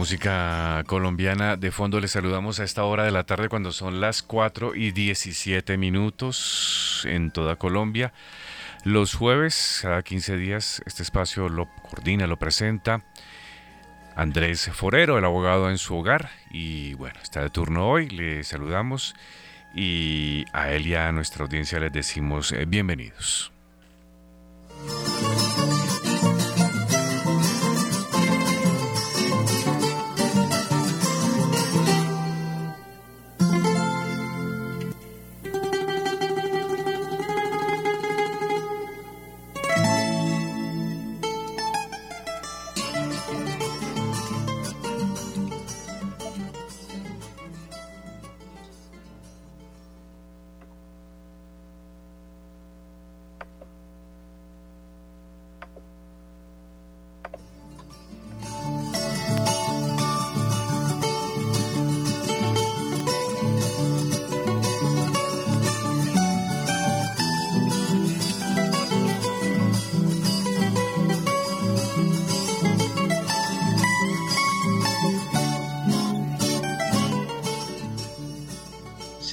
música 0.00 0.82
colombiana 0.86 1.58
de 1.58 1.70
fondo. 1.70 2.00
Les 2.00 2.12
saludamos 2.12 2.58
a 2.58 2.64
esta 2.64 2.84
hora 2.84 3.04
de 3.04 3.10
la 3.10 3.24
tarde 3.24 3.50
cuando 3.50 3.70
son 3.70 4.00
las 4.00 4.22
4 4.22 4.74
y 4.74 4.92
17 4.92 5.76
minutos 5.76 7.02
en 7.06 7.30
toda 7.30 7.56
Colombia. 7.56 8.14
Los 8.82 9.12
jueves, 9.14 9.80
cada 9.82 10.02
15 10.02 10.38
días, 10.38 10.82
este 10.86 11.02
espacio 11.02 11.50
lo 11.50 11.68
coordina, 11.82 12.26
lo 12.26 12.38
presenta 12.38 13.04
Andrés 14.16 14.70
Forero, 14.72 15.18
el 15.18 15.24
abogado 15.26 15.68
en 15.68 15.76
su 15.76 15.94
hogar. 15.96 16.30
Y 16.50 16.94
bueno, 16.94 17.20
está 17.22 17.42
de 17.42 17.50
turno 17.50 17.86
hoy, 17.86 18.08
le 18.08 18.42
saludamos 18.42 19.14
y 19.74 20.46
a 20.54 20.70
él 20.70 20.86
y 20.86 20.94
a 20.94 21.12
nuestra 21.12 21.44
audiencia 21.44 21.78
les 21.78 21.92
decimos 21.92 22.52
eh, 22.52 22.64
bienvenidos. 22.64 23.52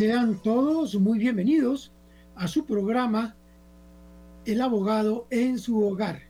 Sean 0.07 0.41
todos 0.41 0.95
muy 0.95 1.19
bienvenidos 1.19 1.91
a 2.33 2.47
su 2.47 2.65
programa 2.65 3.35
El 4.45 4.61
abogado 4.61 5.27
en 5.31 5.59
su 5.59 5.83
hogar, 5.83 6.21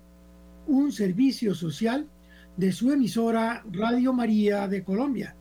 un 0.65 0.91
servicio 0.91 1.53
social 1.53 2.07
de 2.55 2.71
su 2.71 2.91
emisora 2.91 3.63
Radio 3.71 4.13
María 4.13 4.67
de 4.67 4.83
Colombia. 4.83 5.35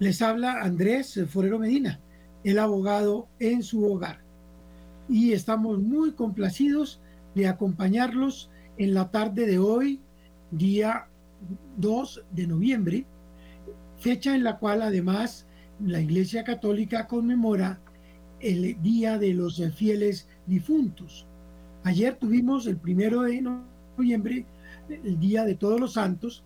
Les 0.00 0.20
habla 0.22 0.60
Andrés 0.60 1.20
Forero 1.28 1.60
Medina, 1.60 2.00
el 2.42 2.58
abogado 2.58 3.28
en 3.38 3.62
su 3.62 3.84
hogar. 3.84 4.18
Y 5.08 5.30
estamos 5.30 5.78
muy 5.78 6.14
complacidos 6.14 7.00
de 7.36 7.46
acompañarlos 7.46 8.50
en 8.76 8.92
la 8.92 9.12
tarde 9.12 9.46
de 9.46 9.60
hoy, 9.60 10.00
día 10.50 11.06
2 11.76 12.24
de 12.32 12.46
noviembre, 12.48 13.06
fecha 13.98 14.34
en 14.34 14.42
la 14.42 14.58
cual 14.58 14.82
además 14.82 15.45
la 15.80 16.00
Iglesia 16.00 16.44
Católica 16.44 17.06
conmemora 17.06 17.80
el 18.40 18.80
Día 18.82 19.18
de 19.18 19.34
los 19.34 19.62
Fieles 19.74 20.28
Difuntos. 20.46 21.26
Ayer 21.84 22.16
tuvimos 22.16 22.66
el 22.66 22.76
primero 22.76 23.22
de 23.22 23.42
noviembre, 23.42 24.46
el 24.88 25.18
Día 25.18 25.44
de 25.44 25.54
Todos 25.54 25.80
los 25.80 25.94
Santos, 25.94 26.44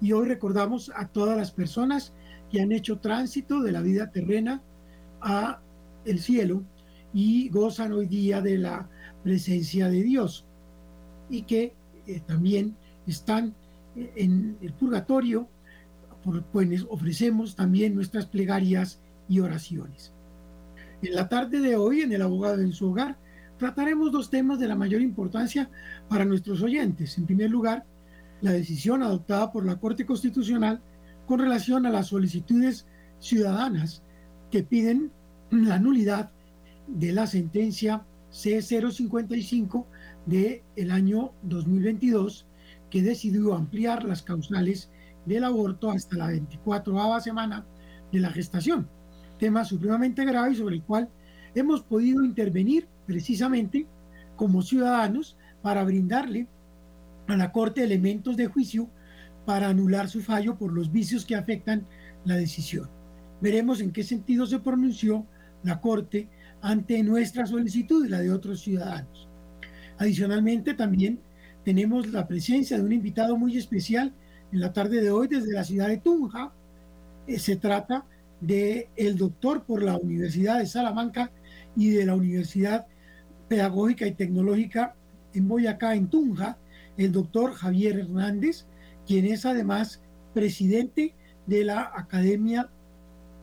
y 0.00 0.12
hoy 0.12 0.26
recordamos 0.26 0.90
a 0.94 1.08
todas 1.08 1.36
las 1.36 1.50
personas 1.50 2.12
que 2.50 2.60
han 2.60 2.72
hecho 2.72 2.98
tránsito 2.98 3.60
de 3.62 3.72
la 3.72 3.82
vida 3.82 4.10
terrena 4.10 4.62
a 5.20 5.60
el 6.04 6.18
cielo 6.18 6.62
y 7.12 7.48
gozan 7.50 7.92
hoy 7.92 8.06
día 8.06 8.40
de 8.40 8.58
la 8.58 8.88
presencia 9.22 9.88
de 9.88 10.02
Dios 10.02 10.46
y 11.28 11.42
que 11.42 11.74
eh, 12.06 12.20
también 12.26 12.76
están 13.06 13.54
en 13.94 14.56
el 14.62 14.72
purgatorio 14.72 15.48
por 16.24 16.44
quienes 16.44 16.84
ofrecemos 16.88 17.56
también 17.56 17.94
nuestras 17.94 18.26
plegarias 18.26 19.00
y 19.28 19.40
oraciones. 19.40 20.12
En 21.02 21.14
la 21.14 21.28
tarde 21.28 21.60
de 21.60 21.76
hoy, 21.76 22.02
en 22.02 22.12
El 22.12 22.22
Abogado 22.22 22.60
en 22.60 22.72
su 22.72 22.90
Hogar, 22.90 23.16
trataremos 23.58 24.12
dos 24.12 24.30
temas 24.30 24.58
de 24.58 24.68
la 24.68 24.74
mayor 24.74 25.02
importancia 25.02 25.70
para 26.08 26.24
nuestros 26.24 26.62
oyentes. 26.62 27.16
En 27.16 27.26
primer 27.26 27.50
lugar, 27.50 27.84
la 28.40 28.52
decisión 28.52 29.02
adoptada 29.02 29.52
por 29.52 29.64
la 29.64 29.76
Corte 29.76 30.06
Constitucional 30.06 30.80
con 31.26 31.40
relación 31.40 31.86
a 31.86 31.90
las 31.90 32.08
solicitudes 32.08 32.86
ciudadanas 33.18 34.02
que 34.50 34.62
piden 34.62 35.10
la 35.50 35.78
nulidad 35.78 36.30
de 36.86 37.12
la 37.12 37.26
sentencia 37.26 38.02
C055 38.32 39.84
del 40.26 40.62
el 40.76 40.90
año 40.90 41.32
2022 41.42 42.46
que 42.90 43.02
decidió 43.02 43.54
ampliar 43.54 44.04
las 44.04 44.22
causales 44.22 44.90
del 45.26 45.44
aborto 45.44 45.90
hasta 45.90 46.16
la 46.16 46.28
24 46.28 47.20
semana 47.20 47.64
de 48.12 48.20
la 48.20 48.30
gestación. 48.30 48.88
Tema 49.38 49.64
supremamente 49.64 50.24
grave 50.24 50.54
sobre 50.54 50.76
el 50.76 50.82
cual 50.82 51.08
hemos 51.54 51.82
podido 51.82 52.24
intervenir 52.24 52.86
precisamente 53.06 53.86
como 54.36 54.62
ciudadanos 54.62 55.36
para 55.62 55.84
brindarle 55.84 56.46
a 57.26 57.36
la 57.36 57.52
Corte 57.52 57.84
elementos 57.84 58.36
de 58.36 58.46
juicio 58.46 58.88
para 59.46 59.68
anular 59.68 60.08
su 60.08 60.22
fallo 60.22 60.56
por 60.56 60.72
los 60.72 60.92
vicios 60.92 61.24
que 61.24 61.36
afectan 61.36 61.86
la 62.24 62.36
decisión. 62.36 62.88
Veremos 63.40 63.80
en 63.80 63.92
qué 63.92 64.02
sentido 64.02 64.46
se 64.46 64.58
pronunció 64.58 65.26
la 65.62 65.80
Corte 65.80 66.28
ante 66.62 67.02
nuestra 67.02 67.46
solicitud 67.46 68.04
y 68.04 68.08
la 68.08 68.20
de 68.20 68.30
otros 68.30 68.60
ciudadanos. 68.60 69.28
Adicionalmente, 69.98 70.74
también 70.74 71.20
tenemos 71.64 72.10
la 72.10 72.26
presencia 72.26 72.78
de 72.78 72.84
un 72.84 72.92
invitado 72.92 73.36
muy 73.36 73.56
especial 73.56 74.12
en 74.52 74.60
la 74.60 74.72
tarde 74.72 75.00
de 75.00 75.10
hoy 75.10 75.28
desde 75.28 75.52
la 75.52 75.64
ciudad 75.64 75.88
de 75.88 75.98
Tunja. 75.98 76.52
Eh, 77.26 77.38
se 77.38 77.56
trata 77.56 78.04
de 78.40 78.88
el 78.96 79.16
doctor 79.16 79.64
por 79.64 79.82
la 79.82 79.96
Universidad 79.96 80.58
de 80.58 80.66
Salamanca 80.66 81.30
y 81.76 81.90
de 81.90 82.06
la 82.06 82.14
Universidad 82.14 82.86
Pedagógica 83.48 84.06
y 84.06 84.12
Tecnológica 84.12 84.94
en 85.34 85.48
Boyacá, 85.48 85.94
en 85.94 86.08
Tunja, 86.08 86.56
el 86.96 87.12
doctor 87.12 87.52
Javier 87.52 87.98
Hernández, 87.98 88.66
quien 89.06 89.26
es 89.26 89.46
además 89.46 90.00
presidente 90.34 91.14
de 91.46 91.64
la 91.64 91.92
Academia 91.94 92.68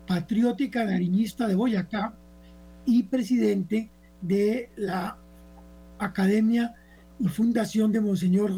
Patriótica 0.07 0.85
Nariñista 0.85 1.47
de 1.47 1.55
Boyacá 1.55 2.13
y 2.85 3.03
presidente 3.03 3.89
de 4.21 4.69
la 4.75 5.17
Academia 5.99 6.75
y 7.19 7.27
Fundación 7.27 7.91
de 7.91 8.01
Monseñor 8.01 8.51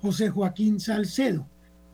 José 0.00 0.30
Joaquín 0.30 0.80
Salcedo 0.80 1.46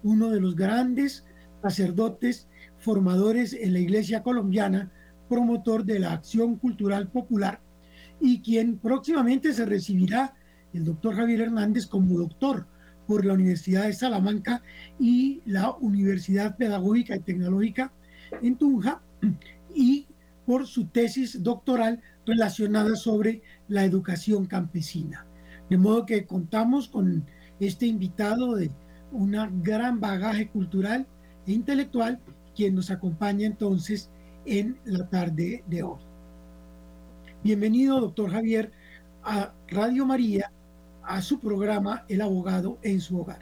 uno 0.03 0.31
de 0.31 0.41
los 0.41 0.57
grandes 0.57 1.25
sacerdotes 1.63 2.49
formadores 2.79 3.53
en 3.53 3.73
la 3.73 3.81
Iglesia 3.81 4.23
colombiana, 4.23 4.91
promotor 5.29 5.85
de 5.85 5.99
la 5.99 6.13
acción 6.13 6.57
cultural 6.57 7.09
popular 7.09 7.61
y 8.21 8.41
quien 8.41 8.79
próximamente 8.79 9.53
se 9.53 9.65
recibirá 9.65 10.35
el 10.73 10.85
doctor 10.85 11.15
Javier 11.17 11.43
Hernández 11.43 11.87
como 11.87 12.19
doctor 12.19 12.67
por 13.07 13.25
la 13.25 13.35
Universidad 13.35 13.85
de 13.85 13.93
Salamanca 13.93 14.63
y 14.99 15.43
la 15.47 15.73
Universidad 15.73 16.57
Pedagógica 16.57 17.17
y 17.17 17.21
Tecnológica 17.21 17.93
en 18.43 18.57
Tunja 18.57 19.03
y 19.75 20.07
por 20.47 20.67
su 20.67 20.87
tesis 20.87 21.43
doctoral 21.43 22.01
relacionada 22.27 22.97
sobre 22.97 23.43
la 23.69 23.85
educación 23.85 24.47
campesina. 24.47 25.27
De 25.69 25.79
modo 25.79 26.07
que 26.07 26.27
contamos 26.27 26.89
con 26.89 27.25
este 27.61 27.87
invitado 27.87 28.57
de 28.57 28.71
una 29.13 29.51
gran 29.63 30.01
bagaje 30.01 30.49
cultural 30.49 31.07
e 31.47 31.53
intelectual 31.53 32.21
quien 32.55 32.75
nos 32.75 32.91
acompaña 32.91 33.47
entonces 33.47 34.11
en 34.45 34.79
la 34.85 35.09
tarde 35.09 35.65
de 35.67 35.83
hoy. 35.83 36.01
Bienvenido, 37.43 38.01
doctor 38.01 38.31
Javier, 38.31 38.73
a 39.23 39.53
Radio 39.69 40.07
María, 40.07 40.53
a 41.03 41.23
su 41.23 41.41
programa 41.41 42.05
El 42.09 42.21
abogado 42.21 42.79
en 42.83 43.01
su 43.01 43.21
hogar. 43.21 43.41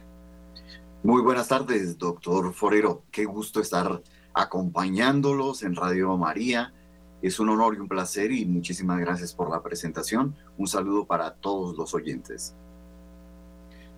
Muy 1.03 1.21
buenas 1.21 1.47
tardes, 1.47 1.97
doctor 1.97 2.53
Forero. 2.53 3.03
Qué 3.11 3.25
gusto 3.25 3.61
estar 3.61 4.01
acompañándolos 4.33 5.63
en 5.63 5.75
Radio 5.75 6.17
María. 6.17 6.73
Es 7.21 7.39
un 7.39 7.49
honor 7.49 7.75
y 7.75 7.79
un 7.79 7.87
placer 7.87 8.31
y 8.31 8.45
muchísimas 8.45 8.99
gracias 8.99 9.33
por 9.33 9.49
la 9.49 9.61
presentación. 9.61 10.35
Un 10.57 10.67
saludo 10.67 11.05
para 11.05 11.33
todos 11.35 11.77
los 11.77 11.93
oyentes. 11.93 12.55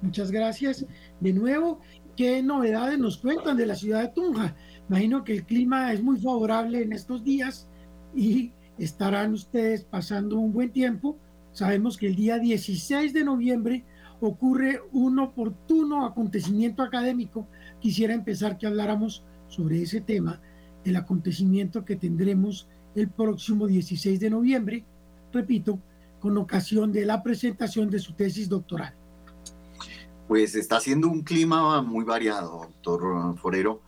Muchas 0.01 0.31
gracias. 0.31 0.85
De 1.19 1.33
nuevo, 1.33 1.79
¿qué 2.15 2.41
novedades 2.41 2.97
nos 2.97 3.17
cuentan 3.17 3.57
de 3.57 3.65
la 3.65 3.75
ciudad 3.75 4.01
de 4.01 4.09
Tunja? 4.09 4.55
Imagino 4.89 5.23
que 5.23 5.33
el 5.33 5.45
clima 5.45 5.93
es 5.93 6.01
muy 6.01 6.19
favorable 6.19 6.81
en 6.81 6.93
estos 6.93 7.23
días 7.23 7.67
y 8.15 8.51
estarán 8.77 9.33
ustedes 9.33 9.83
pasando 9.83 10.39
un 10.39 10.53
buen 10.53 10.71
tiempo. 10.71 11.17
Sabemos 11.51 11.97
que 11.97 12.07
el 12.07 12.15
día 12.15 12.39
16 12.39 13.13
de 13.13 13.23
noviembre 13.23 13.85
ocurre 14.21 14.81
un 14.91 15.19
oportuno 15.19 16.05
acontecimiento 16.05 16.83
académico, 16.83 17.47
quisiera 17.79 18.13
empezar 18.13 18.57
que 18.57 18.67
habláramos 18.67 19.23
sobre 19.47 19.81
ese 19.81 20.01
tema, 20.01 20.39
el 20.85 20.95
acontecimiento 20.95 21.83
que 21.83 21.95
tendremos 21.95 22.67
el 22.95 23.09
próximo 23.09 23.67
16 23.67 24.19
de 24.19 24.29
noviembre, 24.29 24.85
repito, 25.33 25.79
con 26.19 26.37
ocasión 26.37 26.91
de 26.91 27.05
la 27.05 27.23
presentación 27.23 27.89
de 27.89 27.99
su 27.99 28.13
tesis 28.13 28.47
doctoral. 28.47 28.93
Pues 30.31 30.55
está 30.55 30.79
siendo 30.79 31.09
un 31.09 31.23
clima 31.23 31.81
muy 31.81 32.05
variado, 32.05 32.61
doctor 32.61 33.37
Forero, 33.37 33.81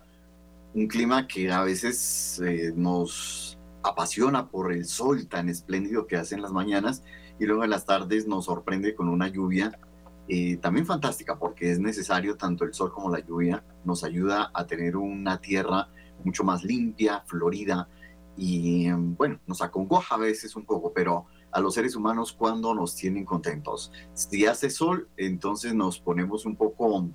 un 0.73 0.87
clima 0.87 1.25
que 1.25 1.49
a 1.49 1.63
veces 1.63 2.41
eh, 2.45 2.73
nos 2.75 3.57
apasiona 3.81 4.49
por 4.49 4.73
el 4.73 4.83
sol 4.83 5.25
tan 5.29 5.47
espléndido 5.47 6.05
que 6.05 6.17
hace 6.17 6.35
en 6.35 6.41
las 6.41 6.51
mañanas 6.51 7.01
y 7.39 7.45
luego 7.45 7.63
en 7.63 7.69
las 7.69 7.85
tardes 7.85 8.27
nos 8.27 8.43
sorprende 8.43 8.93
con 8.93 9.07
una 9.07 9.29
lluvia 9.29 9.79
eh, 10.27 10.57
también 10.57 10.85
fantástica 10.85 11.39
porque 11.39 11.71
es 11.71 11.79
necesario 11.79 12.35
tanto 12.35 12.65
el 12.65 12.73
sol 12.73 12.91
como 12.91 13.09
la 13.09 13.21
lluvia, 13.21 13.63
nos 13.85 14.03
ayuda 14.03 14.51
a 14.53 14.67
tener 14.67 14.97
una 14.97 15.39
tierra 15.39 15.87
mucho 16.25 16.43
más 16.43 16.65
limpia, 16.65 17.23
florida 17.25 17.87
y 18.35 18.91
bueno, 18.91 19.39
nos 19.47 19.61
acongoja 19.61 20.15
a 20.15 20.17
veces 20.17 20.57
un 20.57 20.65
poco, 20.65 20.91
pero 20.91 21.25
a 21.53 21.61
los 21.61 21.75
seres 21.75 21.95
humanos 21.95 22.33
cuando 22.33 22.73
nos 22.73 22.95
tienen 22.95 23.25
contentos. 23.25 23.91
Si 24.13 24.45
hace 24.45 24.69
sol, 24.69 25.09
entonces 25.17 25.73
nos 25.73 25.99
ponemos 25.99 26.45
un 26.45 26.55
poco 26.55 27.09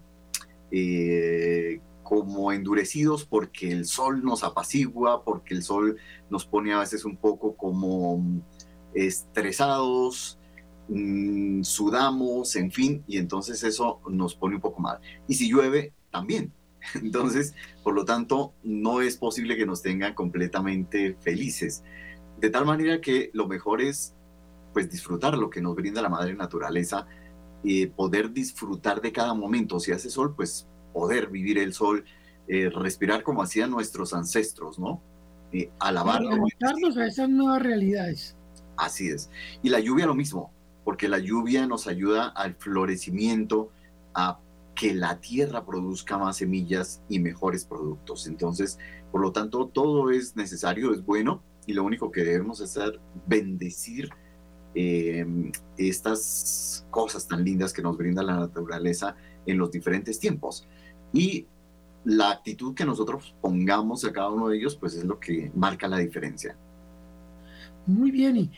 eh, 0.70 1.80
como 2.02 2.52
endurecidos 2.52 3.24
porque 3.24 3.70
el 3.70 3.84
sol 3.84 4.22
nos 4.22 4.44
apacigua, 4.44 5.24
porque 5.24 5.54
el 5.54 5.62
sol 5.62 5.96
nos 6.30 6.46
pone 6.46 6.72
a 6.72 6.80
veces 6.80 7.04
un 7.04 7.16
poco 7.16 7.56
como 7.56 8.22
estresados, 8.94 10.38
mm, 10.88 11.62
sudamos, 11.62 12.56
en 12.56 12.70
fin, 12.70 13.04
y 13.06 13.18
entonces 13.18 13.62
eso 13.62 14.00
nos 14.08 14.34
pone 14.34 14.56
un 14.56 14.62
poco 14.62 14.80
mal. 14.80 15.00
Y 15.26 15.34
si 15.34 15.50
llueve, 15.50 15.92
también. 16.10 16.52
Entonces, 16.94 17.54
por 17.82 17.94
lo 17.94 18.04
tanto, 18.04 18.54
no 18.62 19.00
es 19.00 19.16
posible 19.16 19.56
que 19.56 19.66
nos 19.66 19.82
tengan 19.82 20.14
completamente 20.14 21.16
felices. 21.20 21.82
De 22.38 22.50
tal 22.50 22.66
manera 22.66 23.00
que 23.00 23.30
lo 23.34 23.48
mejor 23.48 23.82
es 23.82 24.14
pues 24.78 24.88
disfrutar 24.88 25.36
lo 25.36 25.50
que 25.50 25.60
nos 25.60 25.74
brinda 25.74 26.00
la 26.00 26.08
madre 26.08 26.36
naturaleza 26.36 27.04
y 27.64 27.86
poder 27.86 28.30
disfrutar 28.30 29.00
de 29.00 29.10
cada 29.10 29.34
momento. 29.34 29.80
Si 29.80 29.90
hace 29.90 30.08
sol, 30.08 30.36
pues 30.36 30.68
poder 30.92 31.30
vivir 31.30 31.58
el 31.58 31.72
sol, 31.74 32.04
eh, 32.46 32.70
respirar 32.70 33.24
como 33.24 33.42
hacían 33.42 33.72
nuestros 33.72 34.14
ancestros, 34.14 34.78
¿no? 34.78 35.02
Eh, 35.50 35.72
alabar. 35.80 36.22
Adaptarnos 36.24 36.96
a 36.96 37.06
esas 37.08 37.28
nuevas 37.28 37.60
realidades. 37.60 38.36
Así 38.76 39.08
es. 39.08 39.30
Y 39.64 39.68
la 39.70 39.80
lluvia 39.80 40.06
lo 40.06 40.14
mismo, 40.14 40.52
porque 40.84 41.08
la 41.08 41.18
lluvia 41.18 41.66
nos 41.66 41.88
ayuda 41.88 42.28
al 42.28 42.54
florecimiento, 42.54 43.72
a 44.14 44.38
que 44.76 44.94
la 44.94 45.18
tierra 45.18 45.66
produzca 45.66 46.18
más 46.18 46.36
semillas 46.36 47.02
y 47.08 47.18
mejores 47.18 47.64
productos. 47.64 48.28
Entonces, 48.28 48.78
por 49.10 49.22
lo 49.22 49.32
tanto, 49.32 49.66
todo 49.66 50.12
es 50.12 50.36
necesario, 50.36 50.94
es 50.94 51.04
bueno, 51.04 51.42
y 51.66 51.72
lo 51.72 51.82
único 51.82 52.12
que 52.12 52.22
debemos 52.22 52.60
hacer, 52.60 53.00
bendecir 53.26 54.10
Em, 54.74 55.50
estas 55.76 56.86
cosas 56.90 57.26
tan 57.26 57.42
lindas 57.42 57.72
que 57.72 57.82
nos 57.82 57.96
brinda 57.96 58.22
la 58.22 58.36
naturaleza 58.36 59.16
en 59.46 59.58
los 59.58 59.70
diferentes 59.70 60.18
tiempos. 60.18 60.66
Y 61.12 61.46
la 62.04 62.30
actitud 62.30 62.74
que 62.74 62.84
nosotros 62.84 63.34
pongamos 63.40 64.04
a 64.04 64.12
cada 64.12 64.30
uno 64.30 64.48
de 64.48 64.58
ellos, 64.58 64.76
pues 64.76 64.94
es 64.94 65.04
lo 65.04 65.18
que 65.18 65.50
marca 65.54 65.88
la 65.88 65.98
diferencia. 65.98 66.56
Muy 67.86 68.10
bien, 68.10 68.36
y 68.36 68.50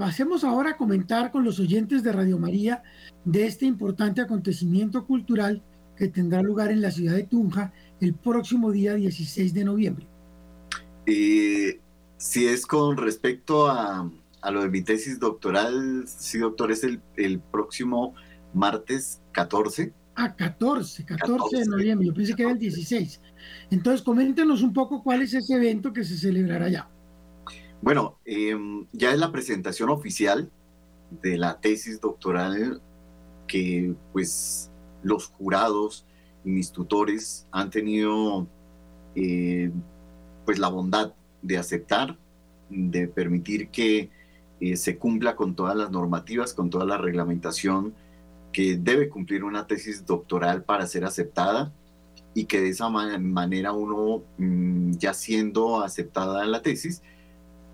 hacemos 0.00 0.44
ahora 0.44 0.76
comentar 0.76 1.32
con 1.32 1.44
los 1.44 1.58
oyentes 1.58 2.02
de 2.02 2.12
Radio 2.12 2.38
María 2.38 2.82
de 3.24 3.46
este 3.46 3.66
importante 3.66 4.20
acontecimiento 4.20 5.04
cultural 5.04 5.62
que 5.96 6.08
tendrá 6.08 6.42
lugar 6.42 6.70
en 6.70 6.80
la 6.80 6.92
ciudad 6.92 7.16
de 7.16 7.24
Tunja 7.24 7.72
el 8.00 8.14
próximo 8.14 8.70
día 8.70 8.94
16 8.94 9.52
de 9.52 9.64
noviembre. 9.64 10.06
Eh, 11.06 11.80
si 12.16 12.46
es 12.46 12.64
con 12.64 12.96
respecto 12.96 13.66
a, 13.66 14.08
a 14.40 14.50
lo 14.50 14.62
de 14.62 14.68
mi 14.68 14.82
tesis 14.82 15.18
doctoral, 15.18 16.04
sí, 16.06 16.38
doctor, 16.38 16.70
es 16.70 16.84
el, 16.84 17.00
el 17.16 17.40
próximo 17.40 18.14
martes 18.54 19.20
14. 19.32 19.92
Ah, 20.14 20.34
14, 20.34 21.04
14, 21.04 21.58
de 21.58 21.66
noviembre, 21.66 22.08
yo 22.08 22.14
pensé 22.14 22.34
que 22.34 22.42
era 22.42 22.52
el 22.52 22.58
16. 22.58 23.20
Entonces, 23.70 24.02
coméntenos 24.02 24.62
un 24.62 24.72
poco 24.72 25.02
cuál 25.02 25.22
es 25.22 25.34
ese 25.34 25.54
evento 25.54 25.92
que 25.92 26.04
se 26.04 26.16
celebrará 26.16 26.66
allá. 26.66 26.88
Bueno, 27.80 28.18
em, 28.24 28.86
ya 28.92 29.12
es 29.12 29.18
la 29.18 29.30
presentación 29.30 29.90
oficial 29.90 30.50
de 31.22 31.38
la 31.38 31.60
tesis 31.60 32.00
doctoral 32.00 32.82
que 33.46 33.94
pues 34.12 34.70
los 35.02 35.28
jurados 35.28 36.04
y 36.44 36.50
mis 36.50 36.72
tutores 36.72 37.46
han 37.52 37.70
tenido 37.70 38.46
eh, 39.14 39.70
pues 40.44 40.58
la 40.58 40.68
bondad 40.68 41.14
de 41.42 41.56
aceptar, 41.56 42.18
de 42.68 43.08
permitir 43.08 43.68
que 43.68 44.10
eh, 44.60 44.76
se 44.76 44.98
cumpla 44.98 45.36
con 45.36 45.54
todas 45.54 45.76
las 45.76 45.90
normativas, 45.90 46.52
con 46.52 46.70
toda 46.70 46.84
la 46.84 46.98
reglamentación 46.98 47.94
que 48.52 48.76
debe 48.76 49.08
cumplir 49.08 49.44
una 49.44 49.66
tesis 49.66 50.04
doctoral 50.04 50.64
para 50.64 50.86
ser 50.86 51.04
aceptada 51.04 51.72
y 52.34 52.46
que 52.46 52.60
de 52.60 52.70
esa 52.70 52.88
manera 52.88 53.72
uno, 53.72 54.24
mm, 54.38 54.92
ya 54.92 55.14
siendo 55.14 55.82
aceptada 55.82 56.44
la 56.46 56.62
tesis, 56.62 57.02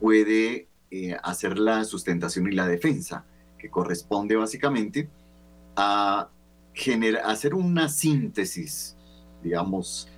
puede 0.00 0.68
eh, 0.90 1.16
hacer 1.22 1.58
la 1.58 1.84
sustentación 1.84 2.46
y 2.48 2.54
la 2.54 2.66
defensa, 2.66 3.24
que 3.58 3.70
corresponde 3.70 4.36
básicamente 4.36 5.08
a 5.76 6.28
hacer 7.24 7.54
una 7.54 7.88
síntesis, 7.88 8.96
digamos, 9.42 10.08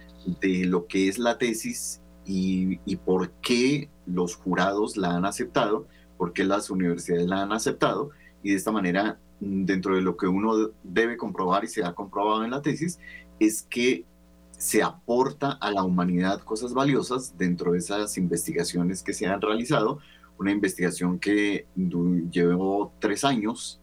de 0.40 0.64
lo 0.64 0.86
que 0.86 1.08
es 1.08 1.19
la 1.19 1.38
tesis 1.38 2.00
y, 2.24 2.80
y 2.84 2.96
por 2.96 3.30
qué 3.42 3.88
los 4.06 4.36
jurados 4.36 4.96
la 4.96 5.16
han 5.16 5.24
aceptado 5.24 5.86
porque 6.16 6.44
las 6.44 6.70
universidades 6.70 7.26
la 7.26 7.42
han 7.42 7.52
aceptado 7.52 8.10
y 8.42 8.50
de 8.50 8.56
esta 8.56 8.72
manera, 8.72 9.18
mm, 9.40 9.64
dentro 9.64 9.96
de 9.96 10.02
lo 10.02 10.16
que 10.16 10.26
uno 10.26 10.70
debe 10.82 11.16
comprobar 11.16 11.64
y 11.64 11.68
se 11.68 11.84
ha 11.84 11.94
comprobado 11.94 12.44
en 12.44 12.50
la 12.50 12.62
tesis, 12.62 12.98
es 13.38 13.62
que 13.62 14.05
se 14.52 14.82
aporta 14.82 15.52
a 15.52 15.70
la 15.70 15.82
humanidad 15.82 16.41
cosas 16.41 16.72
valiosas 16.72 17.36
dentro 17.36 17.72
de 17.72 17.79
esas 17.79 18.17
investigaciones 18.17 19.02
que 19.02 19.12
se 19.12 19.26
han 19.26 19.41
realizado. 19.41 19.98
Una 20.38 20.50
investigación 20.50 21.19
que 21.19 21.67
llevó 22.31 22.93
tres 22.98 23.24
años 23.24 23.81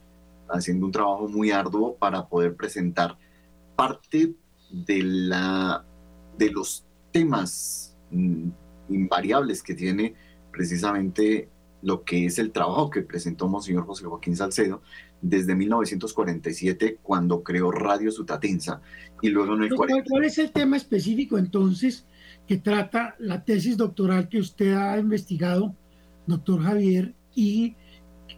haciendo 0.50 0.86
un 0.86 0.92
trabajo 0.92 1.28
muy 1.28 1.52
arduo 1.52 1.96
para 1.96 2.28
poder 2.28 2.56
presentar 2.56 3.18
parte 3.76 4.34
de, 4.72 5.04
la, 5.04 5.86
de 6.38 6.52
los 6.52 6.86
temas 7.12 7.96
mm, 8.12 8.50
invariables 8.90 9.62
que 9.62 9.76
tiene 9.76 10.16
precisamente 10.52 11.50
lo 11.84 12.04
que 12.04 12.26
es 12.26 12.40
el 12.40 12.52
trabajo 12.52 12.90
que 12.90 13.02
presentó 13.02 13.48
Monseñor 13.48 13.86
José 13.86 14.06
Joaquín 14.06 14.36
Salcedo 14.36 14.82
desde 15.22 15.54
1947 15.54 17.00
cuando 17.04 17.44
creó 17.44 17.72
Radio 17.72 18.10
Sutatensa 18.10 18.82
y 19.22 19.30
luego 19.30 19.56
en 19.56 19.64
el 19.64 19.76
¿Cuál 19.76 20.24
es 20.24 20.38
el 20.38 20.52
tema 20.52 20.78
específico 20.78 21.38
entonces 21.38 22.06
que 22.48 22.58
trata 22.58 23.16
la 23.20 23.44
tesis 23.44 23.78
doctoral 23.78 24.30
que 24.30 24.40
usted 24.40 24.74
ha 24.74 24.98
investigado, 24.98 25.76
doctor 26.26 26.64
Javier, 26.64 27.14
y 27.36 27.76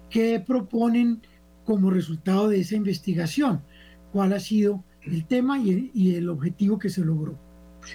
qué 0.09 0.43
proponen 0.45 1.21
como 1.65 1.91
resultado 1.91 2.49
de 2.49 2.59
esa 2.59 2.75
investigación? 2.75 3.63
¿Cuál 4.11 4.33
ha 4.33 4.39
sido 4.39 4.83
el 5.03 5.25
tema 5.27 5.59
y 5.59 5.69
el, 5.71 5.91
y 5.93 6.15
el 6.15 6.29
objetivo 6.29 6.79
que 6.79 6.89
se 6.89 7.05
logró? 7.05 7.39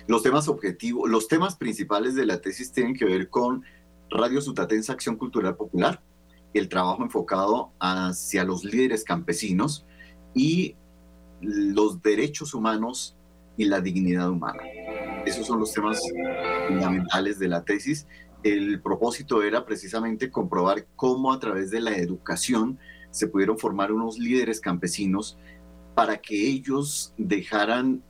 Los 0.07 0.23
temas 0.23 0.47
objetivos, 0.49 1.11
los 1.11 1.27
temas 1.27 1.57
principales 1.57 2.15
de 2.15 2.27
la 2.27 2.41
tesis 2.41 2.73
tienen 2.73 2.95
que 2.95 3.05
ver 3.05 3.29
con 3.29 3.65
Radio 4.11 4.41
Sutatensa 4.41 4.93
Acción 4.93 5.17
Cultural 5.17 5.57
Popular, 5.57 6.03
el 6.53 6.69
trabajo 6.69 7.03
enfocado 7.03 7.73
hacia 7.79 8.45
los 8.45 8.65
líderes 8.65 9.05
campesinos 9.05 9.87
y 10.35 10.75
los 11.41 12.03
derechos 12.03 12.53
humanos 12.53 13.17
y 13.57 13.67
la 13.67 13.81
dignidad 13.81 14.29
humana. 14.29 14.63
Esos 15.25 15.47
son 15.47 15.61
los 15.61 15.73
temas 15.73 16.01
fundamentales 16.67 17.39
de 17.39 17.49
la 17.49 17.65
tesis. 17.65 18.09
El 18.43 18.81
propósito 18.81 19.43
era 19.43 19.65
precisamente 19.65 20.31
comprobar 20.31 20.87
cómo 20.97 21.33
a 21.33 21.39
través 21.39 21.71
de 21.71 21.81
la 21.81 21.97
educación 21.97 22.79
se 23.11 23.29
pudieron 23.29 23.59
formar 23.59 23.93
unos 23.93 24.19
líderes 24.19 24.61
campesinos 24.61 25.39
para 25.95 26.17
que 26.17 26.49
ellos 26.49 27.15
dejaran 27.17 28.03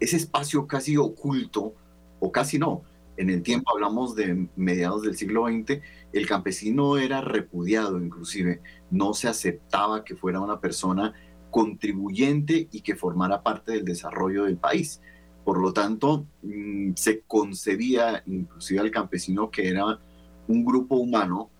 ese 0.00 0.16
espacio 0.16 0.66
casi 0.66 0.96
oculto, 0.96 1.74
o 2.20 2.32
casi 2.32 2.58
no, 2.58 2.82
en 3.18 3.30
el 3.30 3.42
tiempo, 3.42 3.72
hablamos 3.72 4.14
de 4.14 4.48
mediados 4.54 5.02
del 5.02 5.16
siglo 5.16 5.46
XX, 5.48 5.80
el 6.12 6.26
campesino 6.26 6.96
era 6.96 7.20
repudiado 7.20 8.00
inclusive, 8.00 8.62
no 8.90 9.12
se 9.12 9.28
aceptaba 9.28 10.04
que 10.04 10.14
fuera 10.14 10.40
una 10.40 10.60
persona 10.60 11.12
contribuyente 11.50 12.68
y 12.70 12.80
que 12.82 12.94
formara 12.94 13.42
parte 13.42 13.72
del 13.72 13.84
desarrollo 13.84 14.44
del 14.44 14.56
país. 14.56 15.02
Por 15.44 15.60
lo 15.60 15.72
tanto, 15.72 16.26
mm, 16.42 16.92
se 16.94 17.22
concebía 17.22 18.22
inclusive 18.26 18.80
al 18.80 18.90
campesino 18.92 19.50
que 19.50 19.68
era 19.68 19.98
un 20.46 20.64
grupo 20.64 20.96
humano 20.96 21.50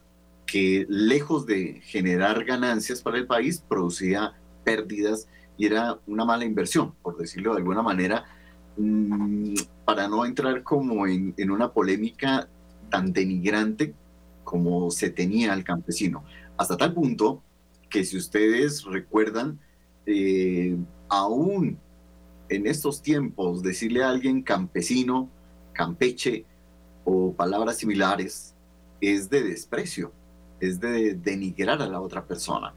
que 0.46 0.86
lejos 0.88 1.44
de 1.44 1.80
generar 1.82 2.44
ganancias 2.44 3.02
para 3.02 3.18
el 3.18 3.26
país, 3.26 3.64
producía 3.68 4.34
pérdidas 4.64 5.28
y 5.56 5.66
era 5.66 5.98
una 6.06 6.24
mala 6.24 6.44
inversión, 6.44 6.94
por 7.02 7.16
decirlo 7.18 7.52
de 7.52 7.58
alguna 7.58 7.82
manera, 7.82 8.24
mm, 8.78 9.54
para 9.84 10.08
no 10.08 10.24
entrar 10.24 10.62
como 10.62 11.06
en, 11.06 11.34
una 11.50 11.72
polémica 11.72 12.48
tan 12.90 13.12
denigrante 13.12 13.94
como 14.44 14.90
se 14.90 15.10
tenía 15.10 15.52
al 15.52 15.64
campesino. 15.64 16.24
Hasta 16.56 16.76
tal 16.76 16.94
punto 16.94 17.42
que 17.90 18.04
si 18.04 18.16
ustedes 18.16 18.84
recuerdan, 18.84 19.58
eh, 20.06 20.76
aún 21.08 21.78
en 22.48 22.66
estos 22.66 23.02
tiempos, 23.02 23.62
decirle 23.62 24.02
a 24.02 24.10
alguien 24.10 24.42
campesino, 24.42 25.28
campeche 25.72 26.44
o 27.04 27.32
palabras 27.32 27.76
similares 27.78 28.54
es 29.00 29.30
de 29.30 29.42
desprecio, 29.42 30.12
es 30.60 30.80
de 30.80 31.14
denigrar 31.14 31.80
a 31.82 31.86
la 31.86 32.00
otra 32.00 32.26
persona. 32.26 32.74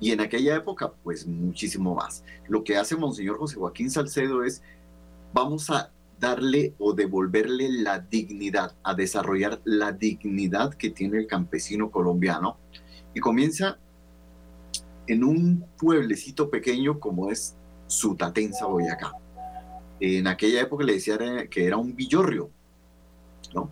Y 0.00 0.10
en 0.10 0.20
aquella 0.20 0.56
época, 0.56 0.92
pues 1.02 1.26
muchísimo 1.26 1.94
más. 1.94 2.24
Lo 2.48 2.64
que 2.64 2.76
hace 2.76 2.96
Monseñor 2.96 3.38
José 3.38 3.56
Joaquín 3.56 3.90
Salcedo 3.90 4.44
es, 4.44 4.62
vamos 5.34 5.68
a 5.68 5.90
darle 6.18 6.74
o 6.78 6.94
devolverle 6.94 7.68
la 7.68 7.98
dignidad, 7.98 8.76
a 8.84 8.94
desarrollar 8.94 9.60
la 9.64 9.90
dignidad 9.90 10.72
que 10.74 10.90
tiene 10.90 11.18
el 11.18 11.26
campesino 11.26 11.90
colombiano. 11.90 12.56
Y 13.12 13.20
comienza 13.20 13.78
en 15.08 15.24
un 15.24 15.66
pueblecito 15.76 16.48
pequeño 16.48 17.00
como 17.00 17.30
es 17.30 17.56
Sutatensa, 17.88 18.66
Boyacá. 18.66 19.12
En 20.00 20.28
aquella 20.28 20.62
época 20.62 20.84
le 20.84 20.94
decía 20.94 21.18
que 21.50 21.66
era 21.66 21.76
un 21.76 21.94
villorrio, 21.94 22.50
¿no? 23.54 23.70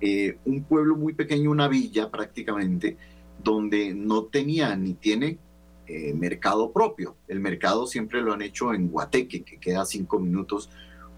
Eh, 0.00 0.38
un 0.44 0.64
pueblo 0.64 0.96
muy 0.96 1.14
pequeño, 1.14 1.50
una 1.50 1.68
villa 1.68 2.10
prácticamente, 2.10 2.96
donde 3.42 3.94
no 3.94 4.24
tenía 4.24 4.76
ni 4.76 4.94
tiene 4.94 5.38
eh, 5.86 6.12
mercado 6.14 6.72
propio. 6.72 7.16
El 7.28 7.38
mercado 7.40 7.86
siempre 7.86 8.20
lo 8.22 8.32
han 8.32 8.42
hecho 8.42 8.74
en 8.74 8.88
Guateque, 8.88 9.44
que 9.44 9.58
queda 9.58 9.84
cinco 9.84 10.18
minutos, 10.18 10.68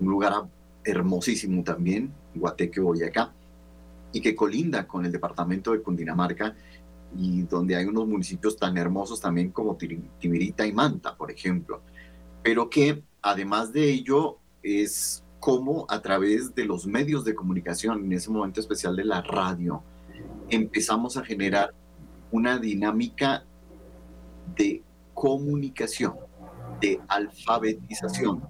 un 0.00 0.09
lugar 0.09 0.35
hermosísimo 0.85 1.62
también, 1.62 2.12
Guateque, 2.35 2.81
Boyacá, 2.81 3.33
y 4.12 4.21
que 4.21 4.35
colinda 4.35 4.87
con 4.87 5.05
el 5.05 5.12
departamento 5.12 5.73
de 5.73 5.83
Cundinamarca 5.83 6.55
y 7.17 7.43
donde 7.43 7.76
hay 7.76 7.85
unos 7.87 8.07
municipios 8.07 8.57
tan 8.57 8.76
hermosos 8.76 9.21
también 9.21 9.50
como 9.50 9.76
Timirita 9.76 10.67
y 10.67 10.73
Manta, 10.73 11.17
por 11.17 11.31
ejemplo. 11.31 11.83
Pero 12.43 12.71
que 12.71 13.02
además 13.23 13.73
de 13.73 13.90
ello 13.90 14.38
es 14.62 15.23
como 15.40 15.87
a 15.88 16.00
través 16.00 16.55
de 16.55 16.64
los 16.64 16.87
medios 16.87 17.25
de 17.25 17.35
comunicación, 17.35 18.05
en 18.05 18.12
ese 18.12 18.31
momento 18.31 18.61
especial 18.61 18.97
de 18.97 19.05
la 19.05 19.23
radio, 19.23 19.83
empezamos 20.49 21.17
a 21.17 21.25
generar 21.25 21.75
una 22.31 22.59
dinámica 22.59 23.45
de 24.57 24.83
comunicación, 25.14 26.14
de 26.81 27.00
alfabetización, 27.09 28.43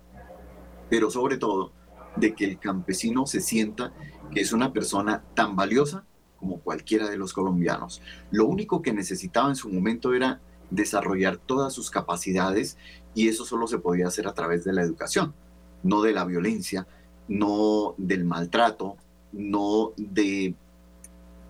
pero 0.89 1.11
sobre 1.11 1.37
todo 1.37 1.73
de 2.17 2.35
que 2.35 2.45
el 2.45 2.59
campesino 2.59 3.27
se 3.27 3.41
sienta 3.41 3.93
que 4.33 4.41
es 4.41 4.53
una 4.53 4.73
persona 4.73 5.25
tan 5.35 5.57
valiosa 5.57 6.05
como 6.39 6.61
cualquiera 6.61 7.09
de 7.09 7.17
los 7.17 7.33
colombianos. 7.33 8.01
Lo 8.31 8.47
único 8.47 8.83
que 8.83 8.93
necesitaba 8.93 9.49
en 9.49 9.57
su 9.57 9.69
momento 9.69 10.15
era 10.15 10.41
desarrollar 10.71 11.39
todas 11.39 11.73
sus 11.73 11.91
capacidades 11.91 12.77
y 13.15 13.29
eso 13.29 13.45
solo 13.45 13.67
se 13.67 13.79
podía 13.79 14.07
hacer 14.07 14.29
a 14.29 14.35
través 14.35 14.65
de 14.65 14.73
la 14.73 14.83
educación, 14.83 15.35
no 15.83 16.03
de 16.03 16.13
la 16.13 16.25
violencia, 16.25 16.87
no 17.27 17.95
del 17.97 18.25
maltrato, 18.25 18.97
no 19.33 19.93
de 19.97 20.55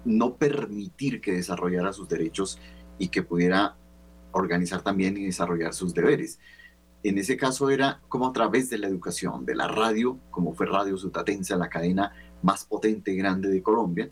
no 0.05 0.35
permitir 0.37 1.21
que 1.21 1.33
desarrollara 1.33 1.93
sus 1.93 2.09
derechos 2.09 2.59
y 2.99 3.09
que 3.09 3.23
pudiera 3.23 3.77
organizar 4.33 4.83
también 4.83 5.17
y 5.17 5.27
desarrollar 5.27 5.75
sus 5.75 5.95
deberes. 5.95 6.39
En 7.03 7.19
ese 7.19 7.37
caso 7.37 7.71
era 7.71 8.01
como 8.09 8.29
a 8.29 8.33
través 8.33 8.71
de 8.71 8.79
la 8.79 8.89
educación, 8.89 9.47
de 9.47 9.55
la 9.55 9.69
radio, 9.69 10.19
como 10.31 10.55
fue 10.55 10.67
Radio 10.67 10.97
Sutatense, 10.97 11.57
la 11.57 11.69
cadena 11.69 12.13
más 12.43 12.65
potente 12.65 13.13
y 13.13 13.17
grande 13.17 13.49
de 13.49 13.63
Colombia, 13.63 14.11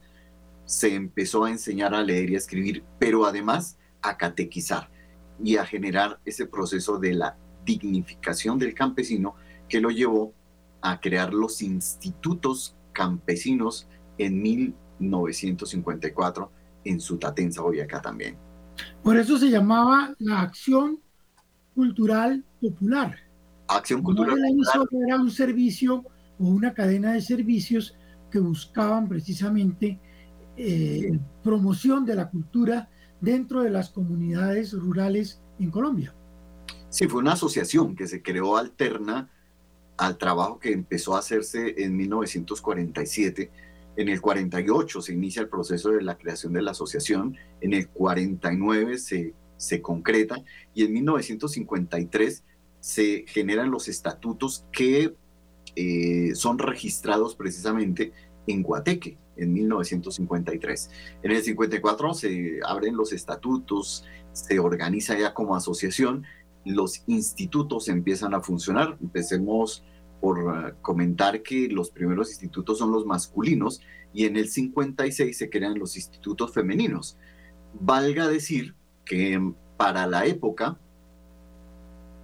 se 0.64 0.94
empezó 0.94 1.44
a 1.44 1.50
enseñar 1.50 1.94
a 1.94 2.02
leer 2.02 2.30
y 2.30 2.34
a 2.34 2.38
escribir, 2.38 2.84
pero 2.98 3.24
además 3.24 3.78
a 4.02 4.16
catequizar 4.16 4.90
y 5.42 5.56
a 5.56 5.66
generar 5.66 6.20
ese 6.24 6.46
proceso 6.46 6.98
de 6.98 7.14
la 7.14 7.36
dignificación 7.64 8.58
del 8.58 8.74
campesino 8.74 9.34
que 9.68 9.80
lo 9.80 9.90
llevó 9.90 10.32
a 10.80 11.00
crear 11.00 11.34
los 11.34 11.62
institutos 11.62 12.76
campesinos 12.92 13.88
en 14.18 14.40
1954 14.42 16.52
en 16.84 17.00
Sutatensa, 17.00 17.62
Boyacá 17.62 18.00
también. 18.00 18.38
Por 19.02 19.16
eso 19.16 19.38
se 19.38 19.50
llamaba 19.50 20.14
la 20.18 20.42
Acción 20.42 21.00
Cultural 21.74 22.44
Popular. 22.70 23.16
Acción 23.68 24.02
Cultural 24.02 24.36
Popular. 24.36 24.88
Era 25.06 25.16
un 25.16 25.30
servicio 25.30 26.04
o 26.38 26.44
una 26.44 26.74
cadena 26.74 27.12
de 27.12 27.20
servicios 27.20 27.96
que 28.30 28.38
buscaban 28.38 29.08
precisamente 29.08 29.98
eh, 30.56 31.18
promoción 31.42 32.04
de 32.04 32.14
la 32.14 32.30
cultura 32.30 32.88
dentro 33.20 33.62
de 33.62 33.70
las 33.70 33.90
comunidades 33.90 34.72
rurales 34.72 35.40
en 35.58 35.70
Colombia. 35.70 36.14
Sí, 36.90 37.08
fue 37.08 37.20
una 37.20 37.32
asociación 37.32 37.94
que 37.94 38.06
se 38.06 38.22
creó 38.22 38.56
alterna 38.56 39.30
al 39.96 40.18
trabajo 40.18 40.58
que 40.58 40.72
empezó 40.72 41.14
a 41.14 41.20
hacerse 41.20 41.74
en 41.82 41.96
1947. 41.96 43.50
En 43.96 44.08
el 44.08 44.20
48 44.20 45.00
se 45.00 45.14
inicia 45.14 45.42
el 45.42 45.48
proceso 45.48 45.90
de 45.90 46.02
la 46.02 46.18
creación 46.18 46.52
de 46.52 46.62
la 46.62 46.72
asociación, 46.72 47.36
en 47.60 47.72
el 47.72 47.88
49 47.88 48.98
se, 48.98 49.34
se 49.56 49.80
concreta 49.80 50.42
y 50.74 50.84
en 50.84 50.92
1953 50.92 52.44
se 52.86 53.24
generan 53.26 53.72
los 53.72 53.88
estatutos 53.88 54.64
que 54.70 55.12
eh, 55.74 56.30
son 56.36 56.60
registrados 56.60 57.34
precisamente 57.34 58.12
en 58.46 58.62
Guateque 58.62 59.18
en 59.36 59.52
1953. 59.52 60.90
En 61.24 61.32
el 61.32 61.42
54 61.42 62.14
se 62.14 62.60
abren 62.64 62.96
los 62.96 63.12
estatutos, 63.12 64.04
se 64.30 64.60
organiza 64.60 65.18
ya 65.18 65.34
como 65.34 65.56
asociación, 65.56 66.26
los 66.64 67.02
institutos 67.08 67.88
empiezan 67.88 68.34
a 68.34 68.40
funcionar. 68.40 68.96
Empecemos 69.02 69.82
por 70.20 70.38
eh, 70.38 70.74
comentar 70.80 71.42
que 71.42 71.66
los 71.66 71.90
primeros 71.90 72.28
institutos 72.28 72.78
son 72.78 72.92
los 72.92 73.04
masculinos 73.04 73.80
y 74.14 74.26
en 74.26 74.36
el 74.36 74.48
56 74.48 75.36
se 75.36 75.50
crean 75.50 75.76
los 75.76 75.96
institutos 75.96 76.52
femeninos. 76.52 77.18
Valga 77.80 78.28
decir 78.28 78.76
que 79.04 79.54
para 79.76 80.06
la 80.06 80.24
época 80.26 80.78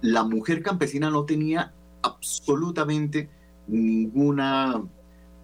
la 0.03 0.25
mujer 0.25 0.61
campesina 0.61 1.09
no 1.09 1.25
tenía 1.25 1.73
absolutamente 2.01 3.29
ninguna 3.67 4.83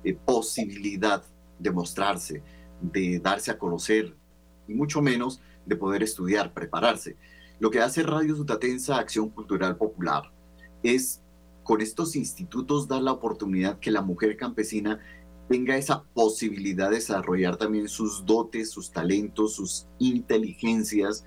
eh, 0.03 0.13
posibilidad 0.13 1.23
de 1.57 1.71
mostrarse, 1.71 2.43
de 2.81 3.19
darse 3.19 3.51
a 3.51 3.57
conocer 3.57 4.17
y 4.67 4.73
mucho 4.73 5.01
menos 5.01 5.41
de 5.65 5.77
poder 5.77 6.03
estudiar, 6.03 6.53
prepararse. 6.53 7.15
Lo 7.59 7.71
que 7.71 7.79
hace 7.79 8.03
Radio 8.03 8.35
Sutatensa 8.35 8.97
Acción 8.97 9.29
Cultural 9.29 9.77
Popular 9.77 10.29
es 10.83 11.23
con 11.63 11.79
estos 11.79 12.17
institutos 12.17 12.89
dar 12.89 13.01
la 13.01 13.13
oportunidad 13.13 13.79
que 13.79 13.91
la 13.91 14.01
mujer 14.01 14.35
campesina 14.35 14.99
tenga 15.47 15.77
esa 15.77 16.03
posibilidad 16.03 16.89
de 16.89 16.97
desarrollar 16.97 17.55
también 17.55 17.87
sus 17.87 18.25
dotes, 18.25 18.71
sus 18.71 18.91
talentos, 18.91 19.55
sus 19.55 19.87
inteligencias. 19.99 21.23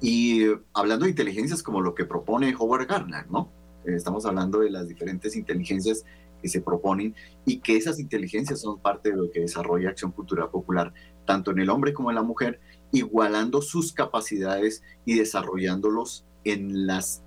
Y 0.00 0.44
eh, 0.44 0.60
hablando 0.72 1.04
de 1.04 1.10
inteligencias 1.10 1.62
como 1.62 1.80
lo 1.80 1.94
que 1.94 2.04
propone 2.04 2.54
Howard 2.58 2.86
Gardner, 2.86 3.30
¿no? 3.30 3.50
Estamos 3.84 4.26
hablando 4.26 4.60
de 4.60 4.70
las 4.70 4.88
diferentes 4.88 5.36
inteligencias 5.36 6.04
que 6.40 6.48
se 6.48 6.60
proponen 6.60 7.14
y 7.44 7.58
que 7.58 7.76
esas 7.76 7.98
inteligencias 7.98 8.60
son 8.60 8.78
parte 8.78 9.10
de 9.10 9.16
lo 9.16 9.30
que 9.30 9.40
desarrolla 9.40 9.90
Acción 9.90 10.12
Cultural 10.12 10.50
Popular, 10.50 10.92
tanto 11.26 11.50
en 11.50 11.60
el 11.60 11.70
hombre 11.70 11.92
como 11.92 12.10
en 12.10 12.16
la 12.16 12.22
mujer, 12.22 12.60
igualando 12.92 13.62
sus 13.62 13.92
capacidades 13.92 14.82
y 15.04 15.18
desarrollándolos 15.18 16.24
en 16.44 16.86
las 16.86 17.22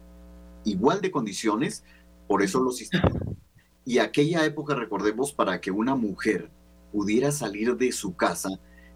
igual 0.63 1.01
de 1.01 1.12
condiciones, 1.12 1.84
por 2.27 2.42
eso 2.42 2.60
los 2.62 2.82
institutos. 2.82 3.22
Y 3.86 4.00
aquella 4.00 4.46
época, 4.46 4.75
recordemos, 4.75 5.34
para 5.34 5.60
que 5.60 5.72
una 5.72 5.96
mujer 5.96 6.50
pudiera 6.92 7.32
salir 7.32 7.75
de 7.75 7.92
su 7.92 8.15
casa 8.15 8.50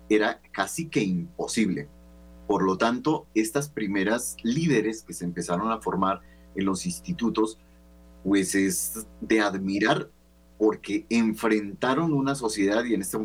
era 0.10 0.42
casi 0.52 0.88
que 0.88 1.02
imposible. 1.02 1.90
Por 2.48 2.64
lo 2.64 2.78
tanto, 2.78 3.28
estas 3.34 3.70
primeras 3.70 4.38
líderes 4.44 5.04
que 5.04 5.14
se 5.14 5.26
empezaron 5.26 5.72
a 5.72 5.82
formar 5.82 6.22
en 6.56 6.66
los 6.66 6.86
institutos 6.86 7.60
pues 8.24 8.56
es 8.56 9.08
de 9.22 9.42
admirar 9.42 10.10
porque 10.58 11.06
enfrentaron 11.10 12.14
una 12.14 12.36
sociedad 12.36 12.84
y 12.84 12.94
en 12.94 13.02
este 13.02 13.18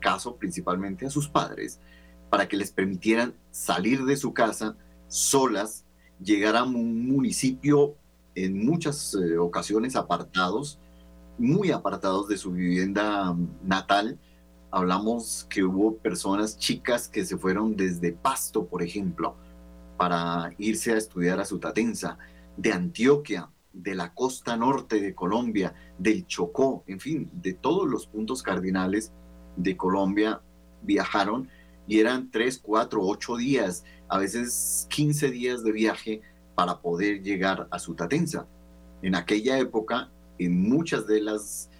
caso 0.00 0.36
principalmente 0.36 1.06
a 1.06 1.10
sus 1.10 1.28
padres 1.28 1.80
para 2.30 2.46
que 2.46 2.56
les 2.56 2.70
permitieran 2.70 3.34
salir 3.50 4.04
de 4.04 4.16
su 4.16 4.32
casa 4.34 4.76
solas, 5.08 5.84
llegar 6.22 6.56
a 6.56 6.64
un 6.64 7.06
municipio 7.06 7.94
en 8.34 8.64
muchas 8.66 9.14
eh, 9.14 9.38
ocasiones 9.38 9.96
apartados, 9.96 10.78
muy 11.38 11.70
apartados 11.70 12.28
de 12.28 12.36
su 12.36 12.52
vivienda 12.52 13.36
natal. 13.62 14.18
Hablamos 14.74 15.46
que 15.48 15.62
hubo 15.62 15.98
personas 15.98 16.58
chicas 16.58 17.06
que 17.06 17.24
se 17.24 17.38
fueron 17.38 17.76
desde 17.76 18.12
Pasto, 18.12 18.66
por 18.66 18.82
ejemplo, 18.82 19.36
para 19.96 20.52
irse 20.58 20.92
a 20.92 20.96
estudiar 20.96 21.38
a 21.38 21.44
Sutatensa, 21.44 22.18
de 22.56 22.72
Antioquia, 22.72 23.50
de 23.72 23.94
la 23.94 24.12
costa 24.14 24.56
norte 24.56 25.00
de 25.00 25.14
Colombia, 25.14 25.74
del 25.96 26.26
Chocó, 26.26 26.82
en 26.88 26.98
fin, 26.98 27.30
de 27.34 27.52
todos 27.52 27.88
los 27.88 28.08
puntos 28.08 28.42
cardinales 28.42 29.12
de 29.56 29.76
Colombia 29.76 30.40
viajaron 30.82 31.48
y 31.86 32.00
eran 32.00 32.32
tres, 32.32 32.58
cuatro, 32.58 33.00
ocho 33.02 33.36
días, 33.36 33.84
a 34.08 34.18
veces 34.18 34.88
15 34.90 35.30
días 35.30 35.62
de 35.62 35.70
viaje 35.70 36.22
para 36.56 36.80
poder 36.80 37.22
llegar 37.22 37.68
a 37.70 37.78
Sutatensa. 37.78 38.48
En 39.02 39.14
aquella 39.14 39.56
época, 39.56 40.10
en 40.36 40.68
muchas 40.68 41.06
de 41.06 41.20
las 41.20 41.70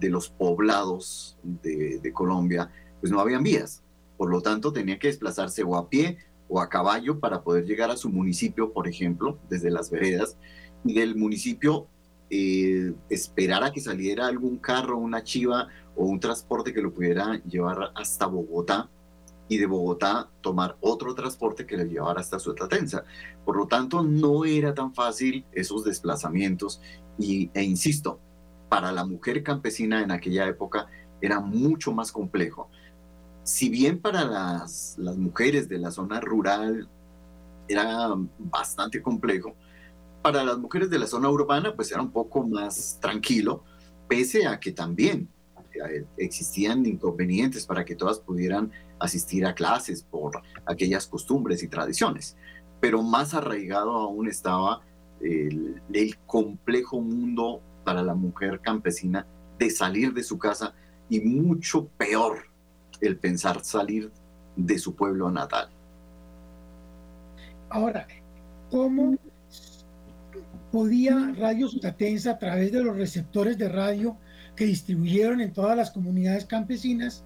de 0.00 0.10
los 0.10 0.28
poblados 0.28 1.38
de, 1.42 2.12
Colombia, 2.12 2.70
pues 3.00 3.12
no 3.12 3.20
habían 3.20 3.42
vías. 3.42 3.82
Por 4.16 4.30
lo 4.30 4.40
tanto, 4.40 4.72
tenía 4.72 4.98
que 4.98 5.08
desplazarse 5.08 5.62
o 5.62 5.76
a 5.76 5.88
pie 5.88 6.18
o 6.48 6.60
a 6.60 6.68
caballo 6.68 7.18
para 7.18 7.42
poder 7.42 7.64
llegar 7.64 7.90
a 7.90 7.96
su 7.96 8.08
municipio, 8.10 8.72
por 8.72 8.88
ejemplo, 8.88 9.38
desde 9.48 9.70
las 9.70 9.90
veredas, 9.90 10.36
y 10.84 10.94
del 10.94 11.16
municipio 11.16 11.86
eh, 12.30 12.94
esperar 13.08 13.62
a 13.64 13.72
que 13.72 13.80
saliera 13.80 14.26
algún 14.26 14.58
carro, 14.58 14.98
una 14.98 15.22
chiva 15.22 15.68
o 15.96 16.04
un 16.04 16.18
transporte 16.18 16.72
que 16.72 16.80
lo 16.80 16.92
pudiera 16.92 17.42
llevar 17.44 17.92
hasta 17.94 18.26
Bogotá 18.26 18.88
y 19.48 19.58
de 19.58 19.66
Bogotá 19.66 20.30
tomar 20.40 20.76
otro 20.80 21.14
transporte 21.14 21.66
que 21.66 21.76
le 21.76 21.84
llevara 21.84 22.20
hasta 22.20 22.38
su 22.38 22.54
Tlatenza. 22.54 23.04
Por 23.44 23.56
lo 23.56 23.66
tanto, 23.66 24.02
no 24.02 24.44
era 24.44 24.72
tan 24.72 24.94
fácil 24.94 25.44
esos 25.52 25.84
desplazamientos 25.84 26.80
y, 27.18 27.50
e 27.52 27.62
insisto, 27.62 28.18
para 28.72 28.90
la 28.90 29.04
mujer 29.04 29.42
campesina 29.42 30.00
en 30.00 30.10
aquella 30.10 30.48
época 30.48 30.86
era 31.20 31.40
mucho 31.40 31.92
más 31.92 32.10
complejo. 32.10 32.70
Si 33.42 33.68
bien 33.68 34.00
para 34.00 34.24
las, 34.24 34.96
mujeres 35.18 35.68
de 35.68 35.76
la 35.76 35.90
zona 35.90 36.20
rural 36.20 36.88
era 37.68 38.14
bastante 38.38 39.02
complejo, 39.02 39.54
para 40.22 40.42
las 40.42 40.56
mujeres 40.56 40.88
de 40.88 40.98
la 40.98 41.06
zona 41.06 41.28
urbana 41.28 41.76
pues 41.76 41.92
era 41.92 42.00
un 42.00 42.12
poco 42.12 42.46
más 42.46 42.98
tranquilo, 42.98 43.62
pese 44.08 44.46
a 44.46 44.58
que 44.58 44.72
también 44.72 45.28
eh, 45.74 46.06
existían 46.16 46.86
inconvenientes 46.86 47.66
para 47.66 47.84
que 47.84 47.94
todas 47.94 48.20
pudieran 48.20 48.72
asistir 48.98 49.44
a 49.44 49.54
clases 49.54 50.02
por 50.02 50.40
aquellas 50.64 51.06
costumbres 51.06 51.62
y 51.62 51.68
tradiciones. 51.68 52.38
Pero 52.80 53.02
más 53.02 53.34
arraigado 53.34 53.90
aún 53.90 54.28
estaba 54.28 54.80
el, 55.20 56.16
complejo 56.24 57.02
mundo 57.02 57.60
para 57.84 58.02
la 58.02 58.14
mujer 58.14 58.60
campesina 58.60 59.26
de 59.58 59.70
salir 59.70 60.12
de 60.12 60.22
su 60.22 60.38
casa 60.38 60.74
y 61.08 61.20
mucho 61.20 61.88
peor 61.98 62.46
el 63.00 63.18
pensar 63.18 63.62
salir 63.64 64.10
de 64.56 64.78
su 64.78 64.94
pueblo 64.94 65.30
natal. 65.30 65.68
Ahora, 67.68 68.06
¿cómo 68.70 69.16
podía 70.70 71.34
Radio 71.36 71.68
Sutatensa 71.68 72.32
a 72.32 72.38
través 72.38 72.72
de 72.72 72.82
los 72.82 72.96
receptores 72.96 73.58
de 73.58 73.68
radio 73.68 74.16
que 74.56 74.64
distribuyeron 74.64 75.40
en 75.40 75.52
todas 75.52 75.76
las 75.76 75.90
comunidades 75.90 76.46
campesinas 76.46 77.24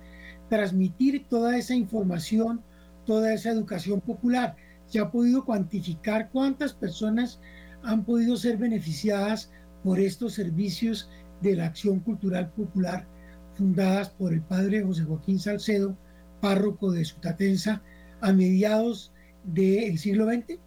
transmitir 0.48 1.26
toda 1.28 1.56
esa 1.56 1.74
información, 1.74 2.62
toda 3.04 3.32
esa 3.32 3.50
educación 3.50 4.00
popular. 4.00 4.56
Se 4.86 4.98
ha 4.98 5.10
podido 5.10 5.44
cuantificar 5.44 6.30
cuántas 6.30 6.72
personas 6.72 7.40
han 7.82 8.04
podido 8.04 8.36
ser 8.36 8.56
beneficiadas 8.56 9.50
por 9.82 10.00
estos 10.00 10.34
servicios 10.34 11.08
de 11.42 11.56
la 11.56 11.66
acción 11.66 12.00
cultural 12.00 12.50
popular 12.52 13.06
fundadas 13.54 14.10
por 14.10 14.32
el 14.32 14.42
padre 14.42 14.82
José 14.82 15.04
Joaquín 15.04 15.38
Salcedo, 15.38 15.96
párroco 16.40 16.92
de 16.92 17.04
Sutatensa, 17.04 17.82
a 18.20 18.32
mediados 18.32 19.12
del 19.44 19.98
siglo 19.98 20.26
XX? 20.26 20.58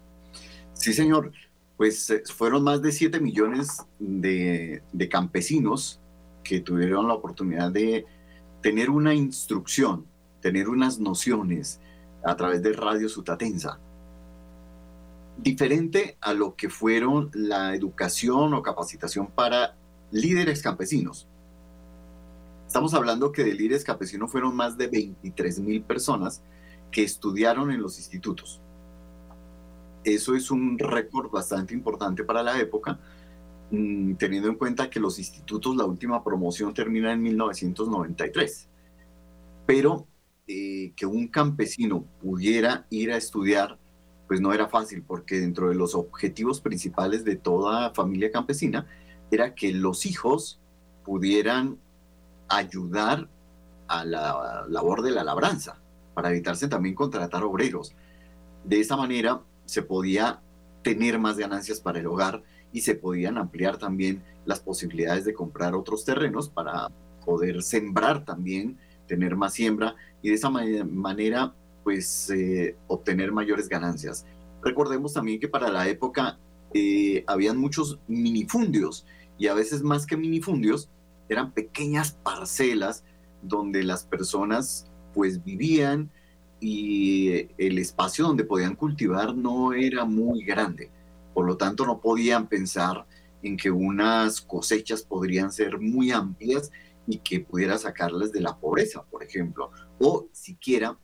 Sí, 0.74 0.94
señor 0.94 1.32
pues 1.80 2.10
eh, 2.10 2.24
fueron 2.26 2.66
más 2.66 2.82
de 2.82 2.92
7 2.92 3.22
millones 3.22 3.86
de, 4.00 4.82
campesinos 5.10 6.02
que 6.44 6.60
tuvieron 6.60 7.08
la 7.08 7.14
oportunidad 7.14 7.72
de 7.72 8.06
tener 8.62 8.90
una 8.90 9.14
instrucción, 9.14 10.06
tener 10.42 10.68
unas 10.68 11.00
nociones 11.00 11.80
a 12.22 12.36
través 12.36 12.62
de 12.64 12.74
Radio 12.74 13.08
Sutatensa. 13.08 13.80
Diferente 15.42 16.18
a 16.20 16.34
lo 16.34 16.56
que 16.56 16.70
fueron 16.70 17.30
la 17.34 17.74
educación 17.74 18.54
o 18.54 18.62
capacitación 18.62 19.28
para 19.28 19.78
líderes 20.12 20.62
campesinos. 20.62 21.28
Estamos 22.68 22.94
hablando 22.94 23.32
que 23.32 23.46
de 23.46 23.54
líderes 23.54 23.86
campesinos 23.86 24.30
fueron 24.30 24.54
más 24.54 24.78
de 24.78 24.88
23 24.88 25.62
mil 25.62 25.82
personas 25.82 26.44
que 26.92 27.04
estudiaron 27.04 27.72
en 27.72 27.82
los 27.82 27.98
institutos. 27.98 28.60
Eso 30.04 30.36
es 30.36 30.52
un 30.52 30.78
récord 30.78 31.32
bastante 31.32 31.74
importante 31.74 32.26
para 32.26 32.44
la 32.44 32.60
época, 32.60 33.00
mm, 33.72 34.16
teniendo 34.16 34.50
en 34.50 34.56
cuenta 34.56 34.90
que 34.90 35.00
los 35.00 35.20
institutos, 35.20 35.74
la 35.76 35.86
última 35.86 36.22
promoción 36.22 36.74
termina 36.74 37.14
en 37.14 37.22
1993. 37.22 38.68
Pero 39.66 40.06
eh, 40.48 40.92
que 40.98 41.06
un 41.06 41.28
campesino 41.28 42.04
pudiera 42.22 42.88
ir 42.90 43.12
a 43.12 43.18
estudiar, 43.18 43.78
pues 44.30 44.42
no 44.42 44.54
era 44.54 44.68
fácil, 44.68 45.02
porque 45.02 45.40
dentro 45.40 45.70
de 45.70 45.76
los 45.76 45.96
objetivos 45.96 46.62
principales 46.62 47.26
de 47.26 47.36
toda 47.36 47.96
familia 47.96 48.32
campesina 48.32 48.86
era 49.32 49.56
que 49.56 49.74
los 49.74 50.06
hijos 50.06 50.60
pudieran 51.04 51.80
ayudar 52.48 53.28
a 53.88 54.06
la 54.06 54.68
labor 54.70 55.02
de 55.02 55.10
la 55.10 55.24
labranza, 55.24 55.82
para 56.14 56.30
evitarse 56.30 56.68
también 56.68 56.94
contratar 56.94 57.44
obreros. 57.44 57.96
De 58.64 58.80
esa 58.80 58.96
manera, 58.96 59.42
se 59.66 59.82
podía 59.82 60.42
tener 60.84 61.18
más 61.18 61.40
ganancias 61.40 61.80
para 61.80 62.00
el 62.00 62.06
hogar 62.06 62.44
y 62.72 62.82
se 62.82 62.94
podían 62.94 63.40
ampliar 63.40 63.78
también 63.78 64.22
las 64.46 64.60
posibilidades 64.60 65.26
de 65.26 65.34
comprar 65.34 65.74
otros 65.74 66.06
terrenos 66.06 66.50
para 66.50 66.90
poder 67.26 67.64
sembrar 67.64 68.26
también, 68.26 68.78
tener 69.08 69.36
más 69.36 69.56
siembra 69.56 69.96
y 70.22 70.30
de 70.30 70.36
esa 70.36 70.52
manera 70.52 71.56
pues 71.84 72.30
eh, 72.30 72.76
obtener 72.88 73.32
mayores 73.32 73.68
ganancias. 73.68 74.26
Recordemos 74.62 75.14
también 75.14 75.40
que 75.40 75.48
para 75.48 75.70
la 75.70 75.88
época 75.88 76.38
eh, 76.74 77.24
habían 77.28 77.58
muchos 77.58 78.00
minifundios 78.08 79.06
y 79.38 79.48
a 79.48 79.54
veces 79.54 79.82
más 79.82 80.06
que 80.06 80.18
minifundios 80.18 80.90
eran 81.30 81.52
pequeñas 81.52 82.12
parcelas 82.12 83.04
donde 83.42 83.84
las 83.84 84.04
personas 84.04 84.90
pues 85.14 85.44
vivían 85.44 86.10
y 86.60 87.48
el 87.58 87.78
espacio 87.78 88.26
donde 88.26 88.44
podían 88.44 88.76
cultivar 88.76 89.36
no 89.36 89.74
era 89.74 90.06
muy 90.06 90.44
grande. 90.44 90.92
Por 91.34 91.46
lo 91.46 91.56
tanto, 91.56 91.86
no 91.86 92.02
podían 92.02 92.48
pensar 92.48 93.06
en 93.42 93.56
que 93.56 93.72
unas 93.72 94.42
cosechas 94.42 95.04
podrían 95.04 95.52
ser 95.52 95.80
muy 95.80 96.12
amplias 96.12 96.72
y 97.08 97.20
que 97.20 97.40
pudiera 97.40 97.78
sacarles 97.78 98.32
de 98.32 98.42
la 98.42 98.58
pobreza, 98.58 99.04
por 99.04 99.24
ejemplo, 99.24 99.72
o 100.00 100.28
siquiera 100.32 100.98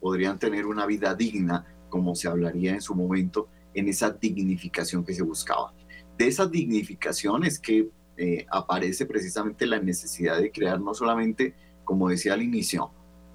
podrían 0.00 0.38
tener 0.38 0.66
una 0.66 0.86
vida 0.86 1.14
digna, 1.14 1.66
como 1.88 2.14
se 2.14 2.28
hablaría 2.28 2.72
en 2.74 2.80
su 2.80 2.94
momento, 2.94 3.48
en 3.74 3.88
esa 3.88 4.10
dignificación 4.10 5.04
que 5.04 5.14
se 5.14 5.22
buscaba. 5.22 5.72
De 6.16 6.26
esa 6.26 6.46
dignificación 6.46 7.44
es 7.44 7.58
que 7.58 7.88
eh, 8.16 8.46
aparece 8.50 9.06
precisamente 9.06 9.66
la 9.66 9.78
necesidad 9.78 10.38
de 10.38 10.50
crear 10.50 10.80
no 10.80 10.94
solamente, 10.94 11.54
como 11.84 12.08
decía 12.08 12.34
al 12.34 12.42
inicio, 12.42 12.90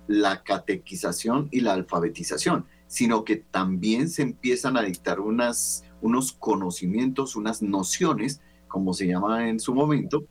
la 0.07 0.43
catequización 0.43 1.47
y 1.51 1.61
la 1.61 1.73
alfabetización, 1.73 2.65
sino 2.87 3.23
que 3.23 3.37
también 3.37 4.09
se 4.09 4.21
empiezan 4.21 4.77
a 4.77 4.83
dictar 4.83 5.19
unas, 5.19 5.85
unos 6.01 6.33
conocimientos, 6.33 7.35
unas 7.35 7.61
nociones, 7.61 8.41
como 8.67 8.93
se 8.93 9.07
llama 9.07 9.47
en 9.49 9.59
su 9.59 9.73
momento, 9.73 10.25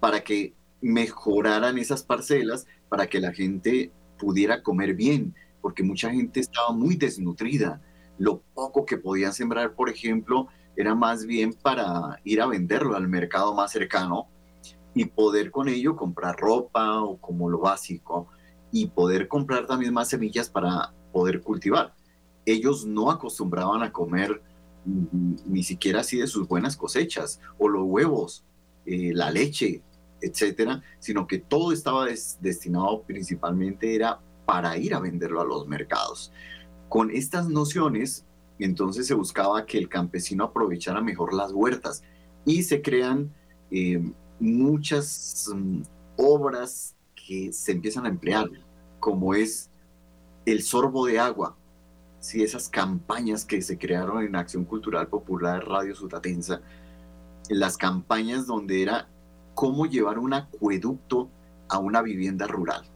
para 0.00 0.22
que 0.22 0.54
mejoraran 0.80 1.78
esas 1.78 2.02
parcelas, 2.02 2.66
para 2.88 3.06
que 3.06 3.20
la 3.20 3.32
gente 3.32 3.92
pudiera 4.18 4.62
comer 4.62 4.94
bien, 4.94 5.34
porque 5.68 5.82
mucha 5.82 6.10
gente 6.10 6.40
estaba 6.40 6.72
muy 6.72 6.96
desnutrida. 6.96 7.82
Lo 8.16 8.40
poco 8.54 8.86
que 8.86 8.96
podían 8.96 9.34
sembrar, 9.34 9.74
por 9.74 9.90
ejemplo, 9.90 10.48
era 10.74 10.94
más 10.94 11.26
bien 11.26 11.52
para 11.52 12.18
ir 12.24 12.40
a 12.40 12.46
venderlo 12.46 12.96
al 12.96 13.06
mercado 13.06 13.52
más 13.52 13.70
cercano 13.70 14.28
y 14.94 15.04
poder 15.04 15.50
con 15.50 15.68
ello 15.68 15.94
comprar 15.94 16.38
ropa 16.38 17.02
o 17.02 17.18
como 17.18 17.50
lo 17.50 17.58
básico 17.58 18.28
y 18.72 18.86
poder 18.86 19.28
comprar 19.28 19.66
también 19.66 19.92
más 19.92 20.08
semillas 20.08 20.48
para 20.48 20.94
poder 21.12 21.42
cultivar. 21.42 21.92
Ellos 22.46 22.86
no 22.86 23.10
acostumbraban 23.10 23.82
a 23.82 23.92
comer 23.92 24.40
mm, 24.86 25.34
ni 25.44 25.62
siquiera 25.62 26.00
así 26.00 26.16
de 26.16 26.28
sus 26.28 26.48
buenas 26.48 26.78
cosechas 26.78 27.42
o 27.58 27.68
los 27.68 27.82
huevos, 27.84 28.42
eh, 28.86 29.12
la 29.12 29.30
leche, 29.30 29.82
etcétera, 30.22 30.82
sino 30.98 31.26
que 31.26 31.36
todo 31.36 31.72
estaba 31.72 32.06
destinado 32.06 33.02
principalmente 33.02 33.94
era 33.94 34.22
para 34.48 34.78
ir 34.78 34.94
a 34.94 34.98
venderlo 34.98 35.42
a 35.42 35.44
los 35.44 35.68
mercados. 35.68 36.32
Con 36.88 37.10
estas 37.10 37.50
nociones, 37.50 38.24
entonces 38.58 39.06
se 39.06 39.12
buscaba 39.12 39.66
que 39.66 39.76
el 39.76 39.90
campesino 39.90 40.44
aprovechara 40.44 41.02
mejor 41.02 41.34
las 41.34 41.52
huertas 41.52 42.02
y 42.46 42.62
se 42.62 42.80
crean 42.80 43.30
eh, 43.70 44.02
muchas 44.40 45.50
mm, 45.54 45.82
obras 46.16 46.96
que 47.14 47.52
se 47.52 47.72
empiezan 47.72 48.06
a 48.06 48.08
emplear, 48.08 48.48
como 49.00 49.34
es 49.34 49.68
el 50.46 50.62
sorbo 50.62 51.04
de 51.04 51.18
agua. 51.18 51.54
si 52.18 52.42
esas 52.42 52.70
campañas 52.70 53.44
que 53.44 53.60
se 53.60 53.76
crearon 53.76 54.24
en 54.24 54.34
Acción 54.34 54.64
Cultural 54.64 55.08
Popular 55.08 55.62
Radio 55.68 55.94
Sutatensa, 55.94 56.62
las 57.50 57.76
campañas 57.76 58.46
donde 58.46 58.82
era 58.82 59.08
cómo 59.54 59.84
llevar 59.84 60.18
un 60.18 60.32
acueducto 60.32 61.28
a 61.68 61.78
una 61.78 62.00
vivienda 62.00 62.46
rural. 62.46 62.88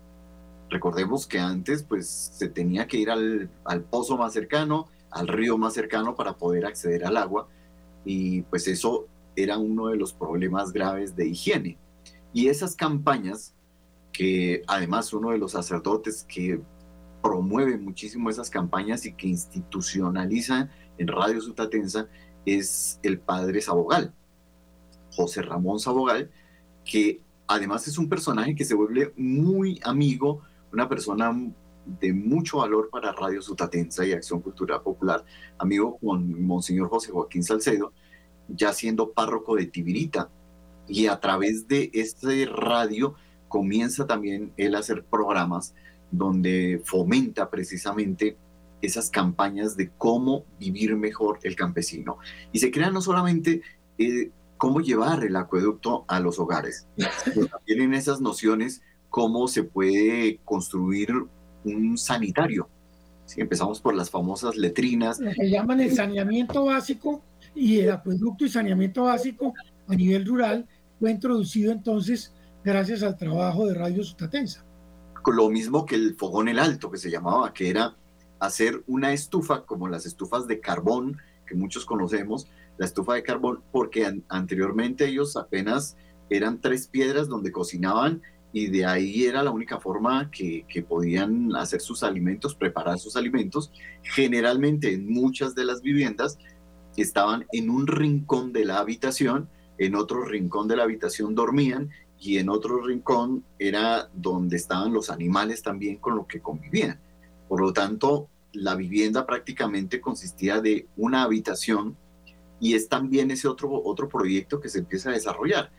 Recordemos 0.72 1.26
que 1.26 1.38
antes 1.38 1.82
pues 1.82 2.08
se 2.08 2.48
tenía 2.48 2.87
que 2.87 2.96
ir 2.96 3.11
al, 3.11 3.50
al 3.64 3.82
pozo 3.82 4.16
más 4.16 4.32
cercano, 4.32 4.88
al 5.11 5.28
río 5.28 5.58
más 5.58 5.74
cercano 5.74 6.16
para 6.16 6.38
poder 6.38 6.64
acceder 6.64 7.04
al 7.04 7.18
agua 7.18 7.46
y 8.06 8.40
pues 8.42 8.66
eso 8.68 9.06
era 9.37 9.58
uno 9.58 9.88
de 9.88 9.96
los 9.96 10.14
problemas 10.14 10.72
graves 10.72 11.14
de 11.14 11.28
higiene. 11.28 11.76
Y 12.32 12.48
esas 12.48 12.74
campañas, 12.74 13.54
que 14.12 14.62
además 14.66 15.12
uno 15.12 15.32
de 15.32 15.38
los 15.38 15.52
sacerdotes 15.52 16.24
que 16.26 16.58
promueve 17.22 17.76
muchísimo 17.76 18.30
esas 18.30 18.48
campañas 18.48 19.04
y 19.04 19.12
que 19.12 19.28
institucionaliza 19.28 20.70
en 20.96 21.06
Radio 21.06 21.42
Sutatensa 21.42 22.08
es 22.46 22.98
el 23.02 23.18
padre 23.18 23.61
Sabogal, 23.61 24.14
José 25.14 25.42
Ramón 25.42 25.78
Sabogal, 25.80 26.30
que 26.82 27.20
además 27.46 27.87
es 27.87 27.98
un 27.98 28.08
personaje 28.08 28.54
que 28.54 28.64
se 28.64 28.74
vuelve 28.74 29.12
muy 29.18 29.78
amigo, 29.85 30.40
una 30.72 30.88
persona 30.88 31.35
de 32.00 32.12
mucho 32.12 32.58
valor 32.58 32.88
para 32.90 33.12
Radio 33.12 33.42
Sutatensa 33.42 34.06
y 34.06 34.12
Acción 34.12 34.40
Cultural 34.40 34.82
Popular, 34.82 35.24
amigo 35.58 35.98
con 35.98 36.44
Monseñor 36.44 36.88
José 36.88 37.12
Joaquín 37.12 37.42
Salcedo, 37.42 37.92
ya 38.48 38.72
siendo 38.72 39.11
párroco 39.11 39.56
de 39.56 39.66
Tibirita. 39.66 40.30
Y 40.88 41.06
a 41.06 41.20
través 41.20 41.68
de 41.68 41.90
este 41.92 42.46
radio 42.46 43.14
comienza 43.48 44.06
también 44.06 44.52
él 44.56 44.74
a 44.74 44.78
hacer 44.78 45.04
programas 45.04 45.74
donde 46.11 46.82
fomenta 46.85 47.50
precisamente 47.50 48.37
esas 48.80 49.11
campañas 49.11 49.76
de 49.76 49.90
cómo 49.96 50.44
vivir 50.58 50.96
mejor 50.96 51.38
el 51.42 51.56
campesino. 51.56 52.18
Y 52.52 52.58
se 52.58 52.70
crea 52.70 52.90
no 52.90 53.00
solamente 53.00 53.62
eh, 53.98 54.30
cómo 54.56 54.80
llevar 54.80 55.24
el 55.24 55.37
acueducto 55.37 56.04
a 56.08 56.20
los 56.20 56.38
hogares, 56.38 56.87
sino 57.24 57.46
también 57.46 57.94
esas 57.94 58.20
nociones 58.20 58.82
cómo 59.12 59.46
se 59.46 59.62
puede 59.62 60.40
construir 60.42 61.12
un 61.64 61.98
sanitario. 61.98 62.66
Si 63.27 63.42
empezamos 63.42 63.79
por 63.79 63.94
las 63.94 64.09
famosas 64.09 64.57
letrinas. 64.57 65.20
Que 65.38 65.51
llaman 65.51 65.81
el 65.81 65.94
saneamiento 65.94 66.64
básico 66.64 67.22
y 67.55 67.81
el 67.81 67.90
acueducto 67.90 68.46
y 68.46 68.48
saneamiento 68.48 69.05
básico 69.05 69.53
a 69.87 69.94
nivel 69.94 70.25
rural 70.25 70.66
fue 70.98 71.11
introducido 71.11 71.72
entonces 71.72 72.33
gracias 72.64 73.03
al 73.03 73.18
trabajo 73.18 73.66
de 73.66 73.75
Radio 73.75 74.03
Sutatensa. 74.03 74.64
Lo 75.27 75.51
mismo 75.51 75.85
que 75.85 75.96
el 75.96 76.14
fogón 76.14 76.48
el 76.48 76.59
alto 76.59 76.90
que 76.90 76.96
se 76.96 77.11
llamaba, 77.11 77.53
que 77.53 77.68
era 77.68 77.94
hacer 78.40 78.83
una 78.87 79.12
estufa 79.12 79.66
como 79.66 79.88
las 79.88 80.07
estufas 80.07 80.46
de 80.46 80.59
carbón 80.59 81.18
que 81.46 81.55
muchos 81.55 81.85
conocemos, 81.85 82.48
la 82.79 82.87
estufa 82.87 83.12
de 83.12 83.22
carbón, 83.22 83.62
porque 83.72 84.11
anteriormente 84.31 85.07
ellos 85.07 85.37
apenas 85.37 85.98
eran 86.31 86.62
tres 86.62 86.87
piedras 86.88 87.29
donde 87.29 87.53
cocinaban 87.53 88.22
y 88.52 88.66
de 88.66 88.84
ahí 88.84 89.24
era 89.24 89.42
la 89.42 89.50
única 89.50 89.80
forma 89.80 90.30
que, 90.30 90.64
que, 90.68 90.82
podían 90.82 91.54
hacer 91.56 91.80
sus 91.80 92.02
alimentos, 92.02 92.54
preparar 92.54 92.98
sus 92.98 93.16
alimentos. 93.16 93.72
Generalmente 94.02 94.92
en 94.92 95.10
muchas 95.10 95.54
de 95.54 95.64
las 95.64 95.80
viviendas 95.80 96.38
estaban 96.96 97.46
en 97.52 97.70
un 97.70 97.86
rincón 97.86 98.52
de 98.52 98.66
la 98.66 98.78
habitación, 98.78 99.48
en 99.78 99.94
otro 99.94 100.24
rincón 100.24 100.68
de 100.68 100.76
la 100.76 100.82
habitación 100.82 101.34
dormían 101.34 101.90
y 102.20 102.38
en 102.38 102.50
otro 102.50 102.82
rincón 102.82 103.44
era 103.58 104.08
donde 104.14 104.56
estaban 104.56 104.92
los 104.92 105.10
animales 105.10 105.62
también 105.62 105.96
con 105.96 106.16
los 106.16 106.26
que 106.26 106.40
convivían. 106.40 107.00
Por 107.48 107.60
lo 107.60 107.72
tanto, 107.72 108.28
la 108.52 108.74
vivienda 108.74 109.26
prácticamente 109.26 110.00
consistía 110.00 110.60
de 110.60 110.86
una 110.96 111.22
habitación 111.22 111.96
y 112.60 112.74
es 112.74 112.88
también 112.88 113.30
ese 113.30 113.48
otro, 113.48 113.70
otro 113.72 114.08
proyecto 114.08 114.60
que 114.60 114.68
se 114.68 114.78
empieza 114.78 115.10
a 115.10 115.14
desarrollar. 115.14 115.72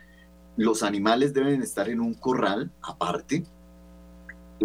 Los 0.55 0.83
animales 0.83 1.33
deben 1.33 1.61
estar 1.61 1.89
en 1.89 1.99
un 1.99 2.13
corral 2.13 2.71
aparte. 2.81 3.43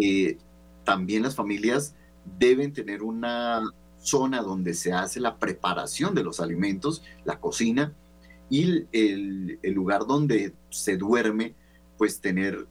Eh, 0.01 0.37
también 0.83 1.23
las 1.23 1.35
familias 1.35 1.95
deben 2.37 2.73
tener 2.73 3.01
una 3.01 3.61
zona 4.01 4.41
donde 4.41 4.73
se 4.73 4.93
hace 4.93 5.19
la 5.19 5.37
preparación 5.37 6.15
de 6.15 6.23
los 6.23 6.39
alimentos, 6.39 7.03
la 7.25 7.39
cocina, 7.39 7.93
y 8.49 8.87
el, 8.91 9.59
lugar 9.73 10.05
donde 10.07 10.53
se 10.69 10.97
duerme, 10.97 11.55
pues 11.97 12.19
tener 12.19 12.67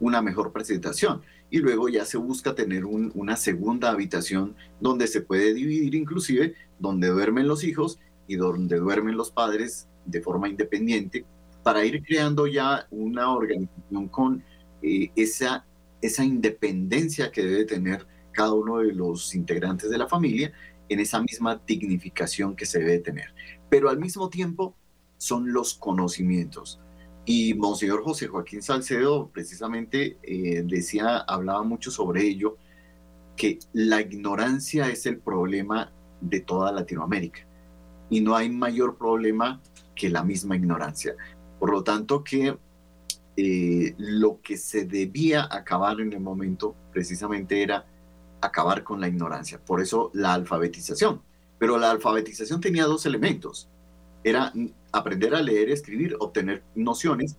una 0.00 0.20
mejor 0.20 0.52
presentación. 0.52 1.22
Y 1.50 1.58
luego 1.58 1.88
ya 1.88 2.04
se 2.04 2.18
busca 2.18 2.54
tener 2.54 2.84
una 2.84 3.36
segunda 3.36 3.90
habitación 3.90 4.54
donde 4.80 5.06
se 5.06 5.20
puede 5.20 5.54
dividir 5.54 5.94
inclusive, 5.94 6.54
donde 6.78 7.08
duermen 7.08 7.46
los 7.46 7.64
hijos 7.64 7.98
y 8.26 8.36
donde 8.36 8.78
duermen 8.78 9.16
los 9.16 9.30
padres 9.30 9.88
de 10.04 10.20
forma 10.20 10.48
independiente, 10.48 11.24
para 11.62 11.84
ir 11.84 12.02
creando 12.02 12.46
ya 12.46 12.86
una 12.90 13.30
organización 13.30 14.08
con 14.08 14.44
eh, 14.82 15.10
esa, 15.16 15.64
esa 16.00 16.24
independencia 16.24 17.30
que 17.30 17.42
debe 17.42 17.64
tener 17.64 18.06
cada 18.32 18.52
uno 18.54 18.78
de 18.78 18.92
los 18.92 19.34
integrantes 19.34 19.90
de 19.90 19.98
la 19.98 20.08
familia 20.08 20.52
en 20.88 21.00
esa 21.00 21.20
misma 21.20 21.60
dignificación 21.66 22.56
que 22.56 22.66
se 22.66 22.80
debe 22.80 22.98
tener. 22.98 23.34
Pero 23.68 23.88
al 23.88 23.98
mismo 23.98 24.28
tiempo 24.28 24.74
son 25.16 25.52
los 25.52 25.74
conocimientos. 25.74 26.80
Y 27.24 27.54
Monseñor 27.54 28.02
José 28.02 28.26
Joaquín 28.26 28.62
Salcedo 28.62 29.30
precisamente 29.32 30.18
eh, 30.22 30.62
decía, 30.66 31.18
hablaba 31.18 31.62
mucho 31.62 31.90
sobre 31.90 32.22
ello, 32.22 32.56
que 33.36 33.60
la 33.72 34.00
ignorancia 34.00 34.88
es 34.88 35.06
el 35.06 35.18
problema 35.18 35.92
de 36.20 36.40
toda 36.40 36.72
Latinoamérica. 36.72 37.46
Y 38.10 38.20
no 38.20 38.34
hay 38.34 38.50
mayor 38.50 38.98
problema 38.98 39.62
que 39.94 40.10
la 40.10 40.24
misma 40.24 40.56
ignorancia. 40.56 41.14
Por 41.62 41.70
lo 41.70 41.84
tanto, 41.84 42.24
que 42.24 42.58
eh, 43.36 43.94
lo 43.96 44.40
que 44.42 44.56
se 44.56 44.84
debía 44.84 45.46
acabar 45.48 46.00
en 46.00 46.12
el 46.12 46.18
momento 46.18 46.74
precisamente 46.92 47.62
era 47.62 47.86
acabar 48.40 48.82
con 48.82 49.00
la 49.00 49.06
ignorancia. 49.06 49.60
Por 49.64 49.80
eso 49.80 50.10
la 50.12 50.34
alfabetización. 50.34 51.22
Pero 51.60 51.78
la 51.78 51.92
alfabetización 51.92 52.60
tenía 52.60 52.86
dos 52.86 53.06
elementos. 53.06 53.68
Era 54.24 54.52
aprender 54.90 55.36
a 55.36 55.40
leer, 55.40 55.70
escribir, 55.70 56.16
obtener 56.18 56.64
nociones, 56.74 57.36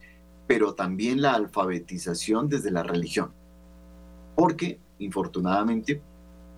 pero 0.47 0.73
también 0.73 1.21
la 1.21 1.33
alfabetización 1.33 2.47
desde 2.47 2.71
la 2.71 2.83
religión. 2.83 3.33
Porque, 4.38 4.79
infortunadamente, 4.99 6.01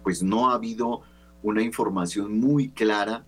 pues 0.03 0.21
no 0.21 0.51
ha 0.51 0.53
habido 0.53 1.01
una 1.41 1.63
información 1.63 2.39
muy 2.39 2.69
clara 2.69 3.25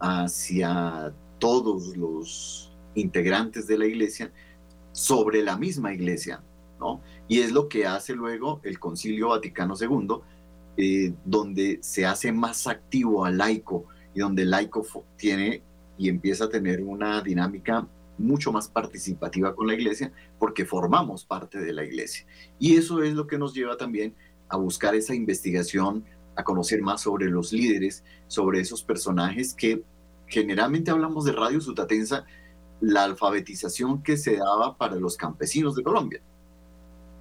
hacia 0.00 1.12
todos 1.38 1.98
los 1.98 2.73
integrantes 2.94 3.66
de 3.66 3.78
la 3.78 3.86
iglesia 3.86 4.32
sobre 4.92 5.42
la 5.42 5.56
misma 5.56 5.92
iglesia, 5.92 6.42
¿no? 6.78 7.00
Y 7.28 7.40
es 7.40 7.52
lo 7.52 7.68
que 7.68 7.86
hace 7.86 8.14
luego 8.14 8.60
el 8.62 8.78
Concilio 8.78 9.28
Vaticano 9.30 9.74
II, 9.80 10.16
eh, 10.76 11.12
donde 11.24 11.78
se 11.82 12.06
hace 12.06 12.32
más 12.32 12.66
activo 12.66 13.24
al 13.24 13.38
laico 13.38 13.86
y 14.14 14.20
donde 14.20 14.42
el 14.42 14.50
laico 14.50 14.84
tiene 15.16 15.62
y 15.98 16.08
empieza 16.08 16.44
a 16.44 16.48
tener 16.48 16.82
una 16.82 17.20
dinámica 17.22 17.86
mucho 18.18 18.52
más 18.52 18.68
participativa 18.68 19.54
con 19.54 19.66
la 19.66 19.74
iglesia 19.74 20.12
porque 20.38 20.64
formamos 20.64 21.24
parte 21.24 21.58
de 21.58 21.72
la 21.72 21.84
iglesia. 21.84 22.26
Y 22.58 22.76
eso 22.76 23.02
es 23.02 23.14
lo 23.14 23.26
que 23.26 23.38
nos 23.38 23.54
lleva 23.54 23.76
también 23.76 24.14
a 24.48 24.56
buscar 24.56 24.94
esa 24.94 25.14
investigación, 25.14 26.04
a 26.36 26.44
conocer 26.44 26.82
más 26.82 27.02
sobre 27.02 27.26
los 27.26 27.52
líderes, 27.52 28.04
sobre 28.28 28.60
esos 28.60 28.82
personajes 28.82 29.54
que 29.54 29.82
generalmente 30.26 30.90
hablamos 30.90 31.24
de 31.24 31.32
Radio 31.32 31.60
Sutatensa, 31.60 32.24
la 32.80 33.04
alfabetización 33.04 34.02
que 34.02 34.16
se 34.16 34.36
daba 34.36 34.76
para 34.76 34.96
los 34.96 35.16
campesinos 35.16 35.74
de 35.74 35.82
Colombia. 35.82 36.20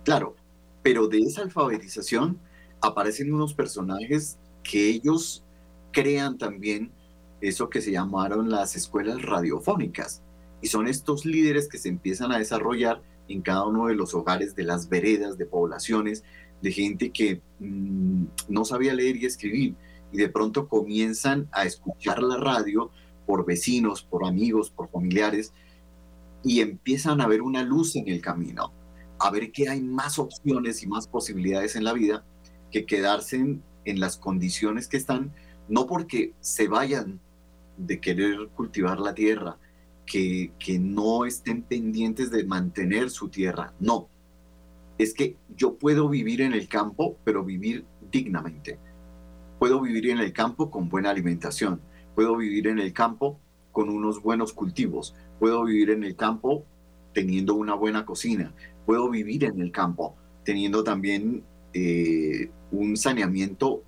Claro, 0.04 0.36
pero 0.82 1.08
de 1.08 1.20
esa 1.20 1.42
alfabetización 1.42 2.38
aparecen 2.82 3.34
unos 3.34 3.54
personajes 3.54 4.38
que 4.64 4.90
ellos 4.90 5.44
crean 5.92 6.38
también 6.38 6.92
eso 7.40 7.70
que 7.70 7.82
se 7.82 7.92
llamaron 7.92 8.50
las 8.50 8.76
escuelas 8.76 9.22
radiofónicas. 9.22 10.22
Y 10.62 10.68
son 10.68 10.88
estos 10.88 11.26
líderes 11.26 11.68
que 11.68 11.78
se 11.78 11.90
empiezan 11.90 12.32
a 12.32 12.38
desarrollar 12.38 13.02
en 13.28 13.42
cada 13.42 13.66
uno 13.66 13.88
de 13.88 13.96
los 13.96 14.14
hogares 14.14 14.56
de 14.56 14.64
las 14.64 14.90
veredas, 14.90 15.38
de 15.38 15.46
poblaciones, 15.46 16.24
de 16.62 16.72
gente 16.72 17.12
que 17.12 17.42
mm, 17.60 18.26
no 18.48 18.66
sabía 18.66 18.94
leer 18.94 19.18
y 19.18 19.26
escribir. 19.26 19.76
Y 20.12 20.18
de 20.18 20.30
pronto 20.30 20.68
comienzan 20.68 21.48
a 21.52 21.66
escuchar 21.66 22.22
la 22.24 22.38
radio 22.38 22.92
por 23.26 23.46
vecinos, 23.46 24.04
por 24.04 24.26
amigos, 24.26 24.70
por 24.70 24.90
familiares, 24.90 25.54
y 26.44 26.60
empiezan 26.62 27.22
a 27.22 27.28
ver 27.28 27.42
una 27.42 27.64
luz 27.64 27.96
en 27.96 28.08
el 28.08 28.22
camino, 28.22 28.72
a 29.20 29.32
ver 29.32 29.52
que 29.52 29.70
hay 29.70 29.82
más 29.82 30.20
opciones 30.20 30.84
y 30.84 30.88
más 30.88 31.08
posibilidades 31.08 31.76
en 31.76 31.86
la 31.86 31.94
vida 31.94 32.26
que 32.72 32.86
quedarse 32.86 33.38
en, 33.38 33.64
las 34.00 34.18
condiciones 34.18 34.88
que 34.88 34.98
están, 34.98 35.34
no 35.70 35.88
porque 35.88 36.34
se 36.42 36.68
vayan 36.68 37.20
de 37.78 38.00
querer 38.00 38.50
cultivar 38.56 39.00
la 39.00 39.14
tierra, 39.14 39.58
que, 40.06 40.52
que 40.60 40.80
no 40.80 41.26
estén 41.26 41.62
pendientes 41.62 42.32
de 42.32 42.44
mantener 42.46 43.10
su 43.10 43.30
tierra, 43.30 43.74
no. 43.80 44.10
Es 44.98 45.14
que 45.14 45.38
yo 45.56 45.76
puedo 45.76 46.10
vivir 46.10 46.42
en 46.42 46.54
el 46.54 46.68
campo, 46.68 47.18
pero 47.24 47.44
vivir 47.44 47.86
dignamente. 48.12 48.80
Puedo 49.60 49.82
vivir 49.82 50.10
en 50.10 50.20
el 50.20 50.34
campo 50.34 50.70
con 50.70 50.90
buena 50.90 51.10
alimentación. 51.10 51.82
Puedo 52.16 52.38
vivir 52.38 52.68
en 52.68 52.80
el 52.80 52.94
campo 52.94 53.40
con 53.72 53.90
unos 53.90 54.22
buenos 54.22 54.54
cultivos. 54.54 55.16
Puedo 55.40 55.64
vivir 55.64 55.90
en 55.90 56.04
el 56.04 56.16
campo 56.16 56.66
teniendo 57.14 57.56
una 57.56 57.74
buena 57.76 58.06
cocina. 58.06 58.54
Puedo 58.86 59.10
vivir 59.10 59.44
en 59.46 59.60
el 59.62 59.72
campo 59.72 60.16
teniendo 60.44 60.84
también 60.84 61.44
eh, 61.74 62.50
un 62.72 62.98
saneamiento 62.98 63.84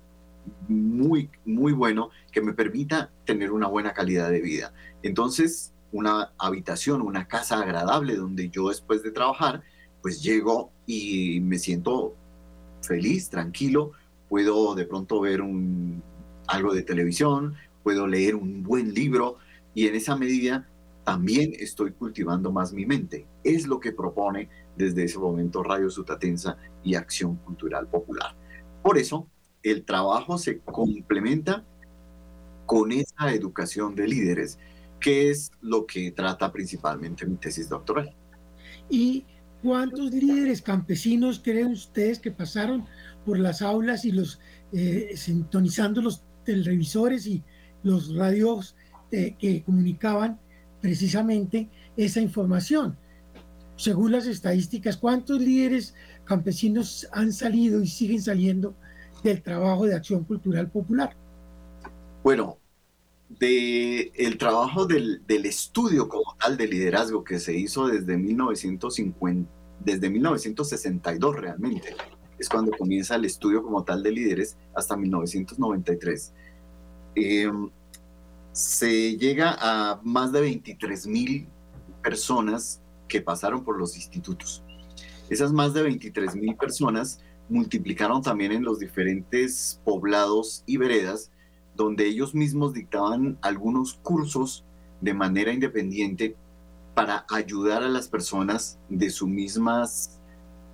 muy, 0.68 1.30
muy 1.44 1.72
bueno 1.72 2.10
que 2.32 2.40
me 2.40 2.52
permita 2.52 3.10
tener 3.24 3.52
una 3.52 3.68
buena 3.68 3.92
calidad 3.92 4.30
de 4.30 4.40
vida. 4.40 4.72
Entonces, 5.02 5.72
una 5.92 6.32
habitación, 6.38 7.02
una 7.02 7.26
casa 7.26 7.60
agradable 7.60 8.16
donde 8.16 8.48
yo 8.48 8.68
después 8.68 9.02
de 9.02 9.10
trabajar, 9.10 9.62
pues 10.02 10.22
llego 10.22 10.70
y 10.86 11.40
me 11.40 11.58
siento 11.58 12.14
feliz, 12.82 13.28
tranquilo, 13.28 13.92
puedo 14.28 14.74
de 14.74 14.86
pronto 14.86 15.20
ver 15.20 15.42
un, 15.42 16.02
algo 16.46 16.72
de 16.74 16.82
televisión, 16.82 17.56
puedo 17.86 18.08
leer 18.08 18.34
un 18.34 18.64
buen 18.64 18.92
libro 18.94 19.36
y 19.72 19.86
en 19.86 19.94
esa 19.94 20.16
medida 20.16 20.68
también 21.04 21.52
estoy 21.56 21.92
cultivando 21.92 22.50
más 22.50 22.72
mi 22.72 22.84
mente. 22.84 23.28
Es 23.44 23.68
lo 23.68 23.78
que 23.78 23.92
propone 23.92 24.48
desde 24.76 25.04
ese 25.04 25.20
momento 25.20 25.62
Radio 25.62 25.88
Sutatensa 25.88 26.56
y 26.82 26.96
Acción 26.96 27.36
Cultural 27.36 27.86
Popular. 27.86 28.34
Por 28.82 28.98
eso, 28.98 29.28
el 29.62 29.84
trabajo 29.84 30.36
se 30.36 30.58
complementa 30.58 31.64
con 32.66 32.90
esa 32.90 33.32
educación 33.32 33.94
de 33.94 34.08
líderes, 34.08 34.58
que 34.98 35.30
es 35.30 35.52
lo 35.60 35.86
que 35.86 36.10
trata 36.10 36.50
principalmente 36.50 37.24
mi 37.24 37.36
tesis 37.36 37.68
doctoral. 37.68 38.12
¿Y 38.90 39.24
cuántos 39.62 40.10
líderes 40.10 40.60
campesinos 40.60 41.38
creen 41.38 41.68
ustedes 41.68 42.18
que 42.18 42.32
pasaron 42.32 42.84
por 43.24 43.38
las 43.38 43.62
aulas 43.62 44.04
y 44.04 44.10
los 44.10 44.40
eh, 44.72 45.12
sintonizando 45.14 46.02
los 46.02 46.24
televisores 46.44 47.28
y 47.28 47.44
los 47.86 48.14
radios 48.14 48.74
eh, 49.12 49.36
que 49.38 49.62
comunicaban 49.62 50.38
precisamente 50.80 51.68
esa 51.96 52.20
información? 52.20 52.98
Según 53.76 54.12
las 54.12 54.26
estadísticas, 54.26 54.96
¿cuántos 54.96 55.40
líderes 55.40 55.94
campesinos 56.24 57.06
han 57.12 57.32
salido 57.32 57.80
y 57.80 57.86
siguen 57.86 58.20
saliendo 58.20 58.74
del 59.22 59.42
trabajo 59.42 59.86
de 59.86 59.94
acción 59.94 60.24
cultural 60.24 60.70
popular? 60.70 61.16
Bueno, 62.24 62.58
de 63.28 64.12
el 64.14 64.38
trabajo 64.38 64.86
del, 64.86 65.22
estudio 65.28 66.08
como 66.08 66.36
tal 66.40 66.56
de 66.56 66.66
liderazgo 66.66 67.22
que 67.22 67.38
se 67.38 67.54
hizo 67.56 67.86
desde 67.86 68.16
1950, 68.16 69.50
desde 69.84 70.10
1962 70.10 71.36
realmente, 71.36 71.94
es 72.38 72.48
cuando 72.48 72.72
comienza 72.72 73.14
el 73.14 73.26
estudio 73.26 73.62
como 73.62 73.84
tal 73.84 74.02
de 74.02 74.12
líderes 74.12 74.56
hasta 74.74 74.96
1993. 74.96 76.32
Em, 77.14 77.70
se 78.56 79.18
llega 79.18 79.54
a 79.60 80.00
más 80.02 80.32
de 80.32 80.40
23 80.40 81.06
mil 81.08 81.46
personas 82.02 82.80
que 83.06 83.20
pasaron 83.20 83.62
por 83.62 83.78
los 83.78 83.96
institutos. 83.96 84.64
Esas 85.28 85.52
más 85.52 85.74
de 85.74 85.82
23 85.82 86.34
mil 86.36 86.56
personas 86.56 87.20
multiplicaron 87.50 88.22
también 88.22 88.52
en 88.52 88.64
los 88.64 88.78
diferentes 88.78 89.78
poblados 89.84 90.62
y 90.64 90.78
veredas, 90.78 91.30
donde 91.74 92.06
ellos 92.06 92.34
mismos 92.34 92.72
dictaban 92.72 93.36
algunos 93.42 93.92
cursos 93.92 94.64
de 95.02 95.12
manera 95.12 95.52
independiente 95.52 96.34
para 96.94 97.26
ayudar 97.28 97.82
a 97.82 97.90
las 97.90 98.08
personas 98.08 98.78
de, 98.88 99.10
sus 99.10 99.28
mismas, 99.28 100.18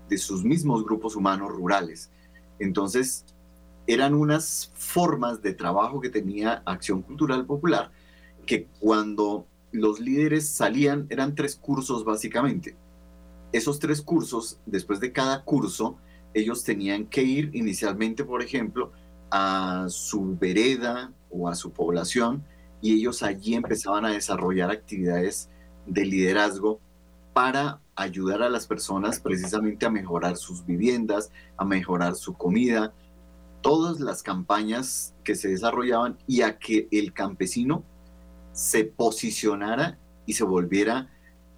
de 0.08 0.18
sus 0.18 0.44
mismos 0.44 0.84
grupos 0.84 1.16
humanos 1.16 1.50
rurales. 1.50 2.12
Entonces, 2.60 3.24
eran 3.86 4.14
unas 4.14 4.70
formas 4.74 5.42
de 5.42 5.54
trabajo 5.54 6.00
que 6.00 6.10
tenía 6.10 6.62
Acción 6.64 7.02
Cultural 7.02 7.44
Popular, 7.46 7.90
que 8.46 8.66
cuando 8.80 9.46
los 9.72 10.00
líderes 10.00 10.48
salían, 10.48 11.06
eran 11.10 11.34
tres 11.34 11.56
cursos 11.56 12.04
básicamente. 12.04 12.76
Esos 13.52 13.78
tres 13.78 14.00
cursos, 14.00 14.58
después 14.66 15.00
de 15.00 15.12
cada 15.12 15.44
curso, 15.44 15.96
ellos 16.34 16.64
tenían 16.64 17.06
que 17.06 17.22
ir 17.22 17.50
inicialmente, 17.54 18.24
por 18.24 18.42
ejemplo, 18.42 18.92
a 19.30 19.86
su 19.88 20.36
vereda 20.38 21.12
o 21.30 21.48
a 21.48 21.54
su 21.54 21.72
población 21.72 22.44
y 22.80 22.94
ellos 22.94 23.22
allí 23.22 23.54
empezaban 23.54 24.04
a 24.04 24.10
desarrollar 24.10 24.70
actividades 24.70 25.48
de 25.86 26.04
liderazgo 26.04 26.80
para 27.32 27.80
ayudar 27.94 28.42
a 28.42 28.50
las 28.50 28.66
personas 28.66 29.20
precisamente 29.20 29.86
a 29.86 29.90
mejorar 29.90 30.36
sus 30.36 30.64
viviendas, 30.66 31.30
a 31.56 31.64
mejorar 31.64 32.14
su 32.14 32.34
comida, 32.34 32.92
todas 33.62 34.00
las 34.00 34.22
campañas 34.22 35.14
que 35.24 35.34
se 35.34 35.48
desarrollaban 35.48 36.18
y 36.26 36.42
a 36.42 36.58
que 36.58 36.88
el 36.90 37.12
campesino 37.12 37.84
se 38.52 38.84
posicionara 38.84 39.98
y 40.26 40.34
se 40.34 40.44
volviera 40.44 41.10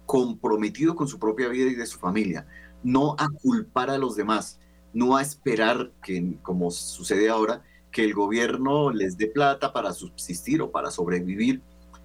comprometido 0.05 0.95
con 0.95 1.07
su 1.07 1.19
propia 1.19 1.49
vida 1.49 1.69
y 1.69 1.75
de 1.75 1.85
su 1.85 1.99
familia, 1.99 2.47
no 2.83 3.15
a 3.17 3.27
culpar 3.41 3.89
a 3.89 3.97
los 3.97 4.15
demás, 4.15 4.59
no 4.93 5.17
a 5.17 5.21
esperar 5.21 5.91
que, 6.01 6.37
como 6.41 6.71
sucede 6.71 7.29
ahora, 7.29 7.63
que 7.91 8.03
el 8.03 8.13
gobierno 8.13 8.91
les 8.91 9.17
dé 9.17 9.27
plata 9.27 9.73
para 9.73 9.93
subsistir 9.93 10.61
o 10.61 10.71
para 10.71 10.91
sobrevivir, 10.91 11.61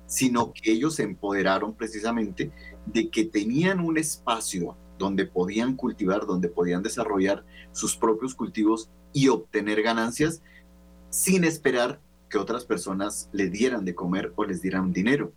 sino 0.07 0.53
que 0.53 0.73
ellos 0.73 0.97
se 0.97 1.05
empoderaron 1.05 1.75
precisamente 1.75 2.51
de 2.87 3.11
que 3.11 3.25
tenían 3.25 3.81
un 3.81 3.99
espacio 3.99 4.77
donde 4.99 5.27
podían 5.27 5.77
cultivar, 5.77 6.27
donde 6.27 6.49
podían 6.49 6.83
desarrollar 6.83 7.45
sus 7.73 7.97
propios 7.97 8.35
cultivos 8.35 8.91
y 9.13 9.29
obtener 9.29 9.83
ganancias 9.83 10.43
sin 11.11 11.45
esperar 11.45 12.01
que 12.29 12.39
otras 12.39 12.65
personas 12.65 13.29
le 13.33 13.51
dieran 13.51 13.85
de 13.85 13.95
comer 13.95 14.33
o 14.37 14.45
les 14.45 14.63
dieran 14.63 14.93
dinero. 14.93 15.33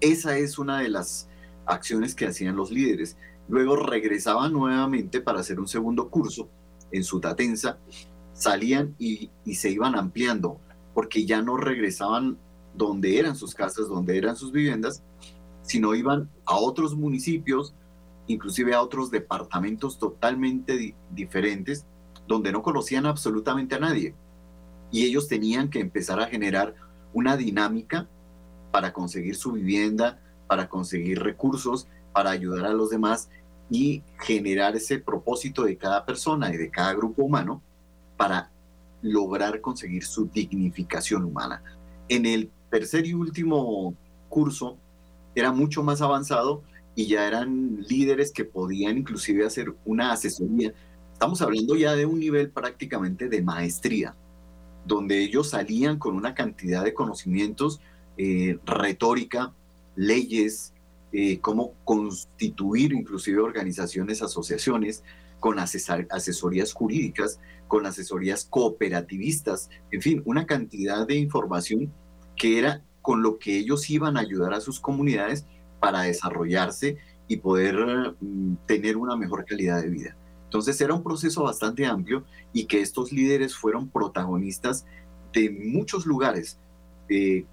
Esa 0.00 0.36
es 0.36 0.58
una 0.58 0.80
de 0.80 0.88
las 0.88 1.28
acciones 1.66 2.14
que 2.14 2.26
hacían 2.26 2.56
los 2.56 2.70
líderes. 2.70 3.16
Luego 3.48 3.76
regresaban 3.76 4.52
nuevamente 4.52 5.20
para 5.20 5.40
hacer 5.40 5.58
un 5.58 5.68
segundo 5.68 6.08
curso 6.08 6.48
en 6.92 7.04
su 7.04 7.20
tatenza, 7.20 7.78
salían 8.32 8.94
y, 8.98 9.30
se 9.54 9.70
iban 9.70 9.94
ampliando, 9.94 10.58
porque 10.94 11.26
ya 11.26 11.42
no 11.42 11.56
regresaban 11.56 12.38
donde 12.74 13.18
eran 13.18 13.36
sus 13.36 13.54
casas, 13.54 13.88
donde 13.88 14.16
eran 14.16 14.36
sus 14.36 14.52
viviendas, 14.52 15.02
sino 15.62 15.94
iban 15.94 16.28
a 16.46 16.56
otros 16.56 16.94
municipios, 16.94 17.74
inclusive 18.26 18.74
a 18.74 18.82
otros 18.82 19.10
departamentos 19.10 19.98
totalmente 19.98 20.94
diferentes, 21.10 21.84
donde 22.30 22.52
no 22.52 22.62
conocían 22.62 23.06
absolutamente 23.06 23.74
a 23.74 23.80
nadie. 23.80 24.14
Y 24.92 25.04
ellos 25.04 25.26
tenían 25.26 25.68
que 25.68 25.80
empezar 25.80 26.20
a 26.20 26.26
generar 26.26 26.76
una 27.12 27.36
dinámica 27.36 28.08
para 28.70 28.92
conseguir 28.92 29.34
su 29.34 29.50
vivienda, 29.50 30.20
para 30.46 30.68
conseguir 30.68 31.18
recursos, 31.20 31.88
para 32.12 32.30
ayudar 32.30 32.66
a 32.66 32.72
los 32.72 32.90
demás 32.90 33.30
y 33.68 34.04
generar 34.20 34.76
ese 34.76 35.00
propósito 35.00 35.64
de 35.64 35.76
cada 35.76 36.06
persona 36.06 36.54
y 36.54 36.56
de 36.56 36.70
cada 36.70 36.94
grupo 36.94 37.24
humano 37.24 37.62
para 38.16 38.52
lograr 39.02 39.60
conseguir 39.60 40.04
su 40.04 40.26
dignificación 40.26 41.24
humana. 41.24 41.64
En 42.08 42.26
el 42.26 42.48
tercer 42.70 43.06
y 43.06 43.14
último 43.14 43.92
curso 44.28 44.76
era 45.34 45.50
mucho 45.50 45.82
más 45.82 46.00
avanzado 46.00 46.62
y 46.94 47.06
ya 47.06 47.26
eran 47.26 47.80
líderes 47.88 48.30
que 48.30 48.44
podían 48.44 48.98
inclusive 48.98 49.44
hacer 49.44 49.74
una 49.84 50.12
asesoría. 50.12 50.72
Estamos 51.20 51.42
hablando 51.42 51.76
ya 51.76 51.94
de 51.94 52.06
un 52.06 52.18
nivel 52.18 52.48
prácticamente 52.48 53.28
de 53.28 53.42
maestría, 53.42 54.14
donde 54.86 55.18
ellos 55.18 55.50
salían 55.50 55.98
con 55.98 56.16
una 56.16 56.34
cantidad 56.34 56.82
de 56.82 56.94
conocimientos, 56.94 57.82
eh, 58.16 58.58
retórica, 58.64 59.52
leyes, 59.96 60.72
eh, 61.12 61.38
cómo 61.40 61.74
constituir 61.84 62.94
inclusive 62.94 63.38
organizaciones, 63.38 64.22
asociaciones, 64.22 65.04
con 65.40 65.58
asesorías 65.58 66.72
jurídicas, 66.72 67.38
con 67.68 67.84
asesorías 67.84 68.46
cooperativistas, 68.46 69.68
en 69.90 70.00
fin, 70.00 70.22
una 70.24 70.46
cantidad 70.46 71.06
de 71.06 71.16
información 71.16 71.92
que 72.34 72.58
era 72.58 72.82
con 73.02 73.22
lo 73.22 73.38
que 73.38 73.58
ellos 73.58 73.90
iban 73.90 74.16
a 74.16 74.20
ayudar 74.20 74.54
a 74.54 74.62
sus 74.62 74.80
comunidades 74.80 75.44
para 75.80 76.00
desarrollarse 76.00 76.96
y 77.28 77.36
poder 77.36 77.76
mm, 78.22 78.54
tener 78.64 78.96
una 78.96 79.16
mejor 79.16 79.44
calidad 79.44 79.82
de 79.82 79.90
vida. 79.90 80.16
Entonces 80.50 80.80
era 80.80 80.94
un 80.94 81.04
proceso 81.04 81.44
bastante 81.44 81.86
amplio 81.86 82.24
y 82.52 82.64
que 82.64 82.80
estos 82.80 83.12
líderes 83.12 83.54
fueron 83.54 83.88
protagonistas 83.88 84.84
de 85.32 85.48
muchos 85.48 86.06
lugares. 86.06 86.58
Eh, 87.08 87.46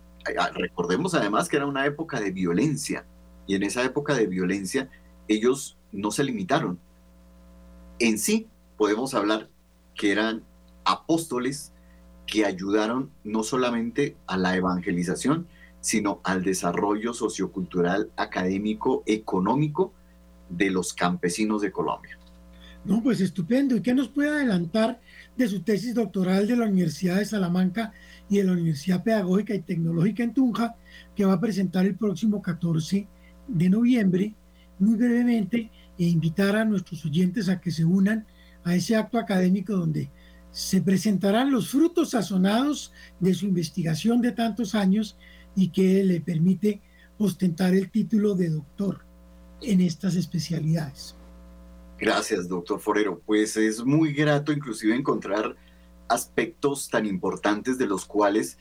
recordemos 0.55 1.13
además 1.13 1.47
que 1.47 1.57
era 1.57 1.67
una 1.67 1.86
época 1.86 2.19
de 2.19 2.31
violencia 2.31 3.05
y 3.45 3.53
en 3.53 3.62
esa 3.62 3.83
época 3.83 4.15
de 4.15 4.25
violencia 4.25 4.89
ellos 5.27 5.77
no 5.91 6.10
se 6.10 6.23
limitaron. 6.23 6.79
En 7.99 8.17
sí 8.17 8.47
podemos 8.77 9.13
hablar 9.13 9.47
que 9.93 10.12
eran 10.12 10.43
apóstoles 10.83 11.73
que 12.25 12.45
ayudaron 12.45 13.12
no 13.23 13.43
solamente 13.43 14.17
a 14.25 14.38
la 14.38 14.55
evangelización, 14.55 15.45
sino 15.81 16.19
al 16.23 16.43
desarrollo 16.43 17.13
sociocultural, 17.13 18.10
académico, 18.17 19.03
económico 19.05 19.93
de 20.49 20.71
los 20.71 20.95
campesinos 20.95 21.62
de 21.62 21.71
Colombia. 21.71 22.17
No, 22.88 23.04
pues 23.04 23.19
estupendo. 23.19 23.76
¿Y 23.76 23.82
qué 23.82 23.93
nos 23.93 24.08
puede 24.08 24.30
adelantar 24.30 25.02
de 25.36 25.47
su 25.50 25.62
tesis 25.62 25.93
doctoral 25.93 26.47
de 26.47 26.56
la 26.56 26.67
Universidad 26.67 27.17
de 27.17 27.26
Salamanca 27.26 27.91
y 28.30 28.38
de 28.38 28.45
la 28.45 28.54
Universidad 28.54 29.04
Pedagógica 29.04 29.54
y 29.54 29.60
Tecnológica 29.60 30.23
en 30.23 30.34
Tunja, 30.34 30.78
que 31.13 31.26
va 31.26 31.34
a 31.34 31.39
presentar 31.39 31.86
el 31.86 31.95
próximo 31.95 32.41
14 32.41 33.06
de 33.50 33.69
noviembre, 33.69 34.36
muy 34.80 34.95
brevemente, 34.95 35.69
e 36.00 36.06
invitar 36.06 36.56
a 36.56 36.63
nuestros 36.63 37.04
oyentes 37.04 37.50
a 37.50 37.60
que 37.60 37.71
se 37.71 37.84
unan 37.84 38.26
a 38.63 38.73
ese 38.73 38.95
acto 38.95 39.17
académico 39.17 39.73
donde 39.73 40.10
se 40.52 40.82
presentarán 40.82 41.52
los 41.52 41.69
frutos 41.69 42.12
sazonados 42.12 42.93
de 43.19 43.34
su 43.34 43.47
investigación 43.47 44.21
de 44.21 44.32
tantos 44.32 44.76
años 44.76 45.17
y 45.58 45.69
que 45.69 46.06
le 46.06 46.21
permite 46.21 46.80
ostentar 47.17 47.73
el 47.73 47.91
título 47.91 48.34
de 48.34 48.50
doctor 48.50 49.02
en 49.62 49.82
estas 49.82 50.15
especialidades. 50.15 51.17
Gracias, 51.99 52.47
doctor 52.47 52.79
Forero. 52.79 53.19
Pues 53.25 53.57
es 53.57 53.83
muy 53.83 54.13
grato 54.13 54.51
inclusive 54.51 54.95
encontrar 54.95 55.55
aspectos 56.07 56.89
tan 56.89 57.05
importantes 57.05 57.77
de 57.77 57.88
los 57.88 58.05
cuales 58.05 58.57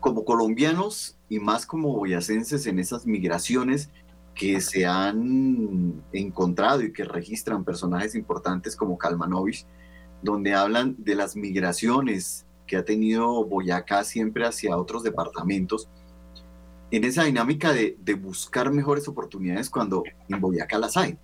como 0.00 0.24
colombianos 0.24 1.18
y 1.28 1.40
más 1.40 1.66
como 1.66 1.94
boyacenses 1.94 2.66
en 2.66 2.78
esas 2.78 3.06
migraciones 3.06 3.90
que 4.34 4.60
se 4.60 4.86
han 4.86 6.02
encontrado 6.12 6.82
y 6.82 6.92
que 6.92 7.04
registran 7.04 7.64
personajes 7.64 8.14
importantes 8.14 8.76
como 8.76 8.96
Kalmanovich, 8.96 9.66
donde 10.22 10.54
hablan 10.54 10.96
de 10.98 11.14
las 11.14 11.36
migraciones 11.36 12.46
que 12.66 12.76
ha 12.76 12.84
tenido 12.84 13.44
Boyacá 13.44 14.04
siempre 14.04 14.46
hacia 14.46 14.76
otros 14.76 15.02
departamentos, 15.02 15.88
en 16.90 17.04
esa 17.04 17.24
dinámica 17.24 17.72
de, 17.72 17.96
de 18.00 18.14
buscar 18.14 18.70
mejores 18.72 19.08
oportunidades 19.08 19.68
cuando 19.68 20.04
en 20.28 20.40
Boyacá 20.40 20.78
las 20.78 20.96
hay 20.96 21.18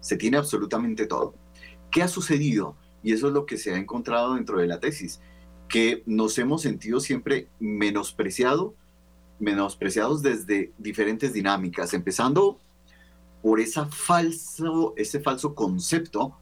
se 0.00 0.16
tiene 0.16 0.36
absolutamente 0.36 1.06
todo. 1.06 1.34
¿Qué 1.90 2.02
ha 2.02 2.08
sucedido? 2.08 2.76
Y 3.02 3.12
eso 3.12 3.28
es 3.28 3.32
lo 3.32 3.46
que 3.46 3.56
se 3.56 3.72
ha 3.72 3.78
encontrado 3.78 4.34
dentro 4.34 4.58
de 4.58 4.66
la 4.66 4.80
tesis, 4.80 5.20
que 5.68 6.02
nos 6.06 6.38
hemos 6.38 6.62
sentido 6.62 7.00
siempre 7.00 7.48
menospreciado, 7.60 8.74
menospreciados 9.38 10.22
desde 10.22 10.72
diferentes 10.78 11.32
dinámicas, 11.32 11.94
empezando 11.94 12.58
por 13.42 13.60
esa 13.60 13.86
falso, 13.86 14.94
ese 14.96 15.20
falso 15.20 15.54
concepto 15.54 16.36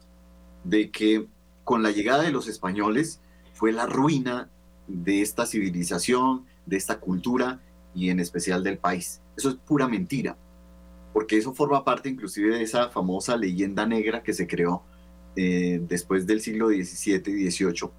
de 0.63 0.89
que 0.89 1.27
con 1.63 1.83
la 1.83 1.91
llegada 1.91 2.23
de 2.23 2.31
los 2.31 2.47
españoles 2.47 3.21
fue 3.53 3.71
la 3.71 3.85
ruina 3.85 4.49
de 4.87 5.21
esta 5.21 5.45
civilización, 5.45 6.45
de 6.65 6.77
esta 6.77 6.99
cultura 6.99 7.61
y 7.93 8.09
en 8.09 8.19
especial 8.19 8.63
del 8.63 8.77
país. 8.77 9.21
Eso 9.35 9.49
es 9.49 9.55
pura 9.55 9.87
mentira 9.87 10.37
porque 11.13 11.37
eso 11.37 11.53
forma 11.53 11.83
parte 11.83 12.09
inclusive 12.09 12.57
de 12.57 12.63
esa 12.63 12.89
famosa 12.89 13.35
leyenda 13.35 13.85
negra 13.85 14.23
que 14.23 14.33
se 14.33 14.47
creó 14.47 14.83
eh, 15.35 15.79
después 15.87 16.25
del 16.25 16.41
siglo 16.41 16.69
XVII 16.69 17.21
y 17.27 17.51
XVIII, 17.51 17.89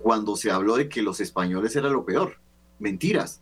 cuando 0.00 0.36
se 0.36 0.50
habló 0.50 0.76
de 0.76 0.88
que 0.88 1.02
los 1.02 1.20
españoles 1.20 1.74
era 1.76 1.88
lo 1.88 2.04
peor. 2.04 2.36
Mentiras, 2.78 3.40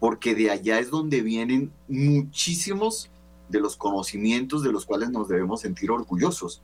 porque 0.00 0.34
de 0.34 0.50
allá 0.50 0.78
es 0.78 0.90
donde 0.90 1.22
vienen 1.22 1.72
muchísimos 1.88 3.10
de 3.48 3.60
los 3.60 3.76
conocimientos 3.76 4.62
de 4.62 4.72
los 4.72 4.84
cuales 4.84 5.10
nos 5.10 5.28
debemos 5.28 5.60
sentir 5.60 5.90
orgullosos. 5.90 6.62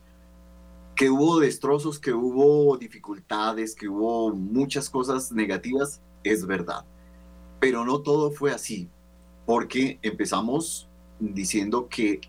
Que 0.95 1.09
hubo 1.09 1.39
destrozos, 1.39 1.99
que 1.99 2.13
hubo 2.13 2.77
dificultades, 2.77 3.73
que 3.73 3.87
hubo 3.87 4.35
muchas 4.35 4.89
cosas 4.89 5.31
negativas, 5.31 6.01
es 6.23 6.45
verdad. 6.45 6.85
Pero 7.59 7.85
no 7.85 8.01
todo 8.01 8.31
fue 8.31 8.51
así, 8.51 8.89
porque 9.45 9.99
empezamos 10.01 10.89
diciendo 11.31 11.87
que 11.89 12.19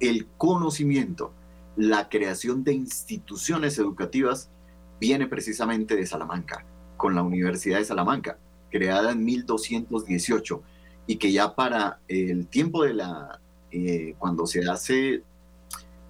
el 0.00 0.26
conocimiento, 0.36 1.32
la 1.76 2.08
creación 2.08 2.64
de 2.64 2.74
instituciones 2.74 3.78
educativas 3.78 4.50
viene 4.98 5.26
precisamente 5.26 5.94
de 5.94 6.06
Salamanca, 6.06 6.64
con 6.96 7.14
la 7.14 7.22
Universidad 7.22 7.78
de 7.78 7.84
Salamanca, 7.84 8.38
creada 8.70 9.12
en 9.12 9.24
1218 9.24 10.62
y 11.06 11.16
que 11.16 11.32
ya 11.32 11.54
para 11.54 12.00
el 12.08 12.46
tiempo 12.48 12.82
de 12.84 12.94
la, 12.94 13.40
eh, 13.70 14.14
cuando 14.18 14.46
se 14.46 14.68
hace, 14.68 15.22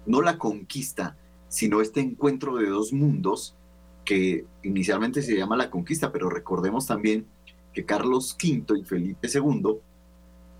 no 0.05 0.21
la 0.21 0.37
conquista, 0.37 1.17
sino 1.47 1.81
este 1.81 1.99
encuentro 1.99 2.55
de 2.55 2.67
dos 2.67 2.93
mundos, 2.93 3.55
que 4.05 4.45
inicialmente 4.63 5.21
se 5.21 5.37
llama 5.37 5.55
la 5.55 5.69
conquista, 5.69 6.11
pero 6.11 6.29
recordemos 6.29 6.87
también 6.87 7.25
que 7.73 7.85
Carlos 7.85 8.35
V 8.41 8.79
y 8.79 8.83
Felipe 8.83 9.29
II 9.33 9.79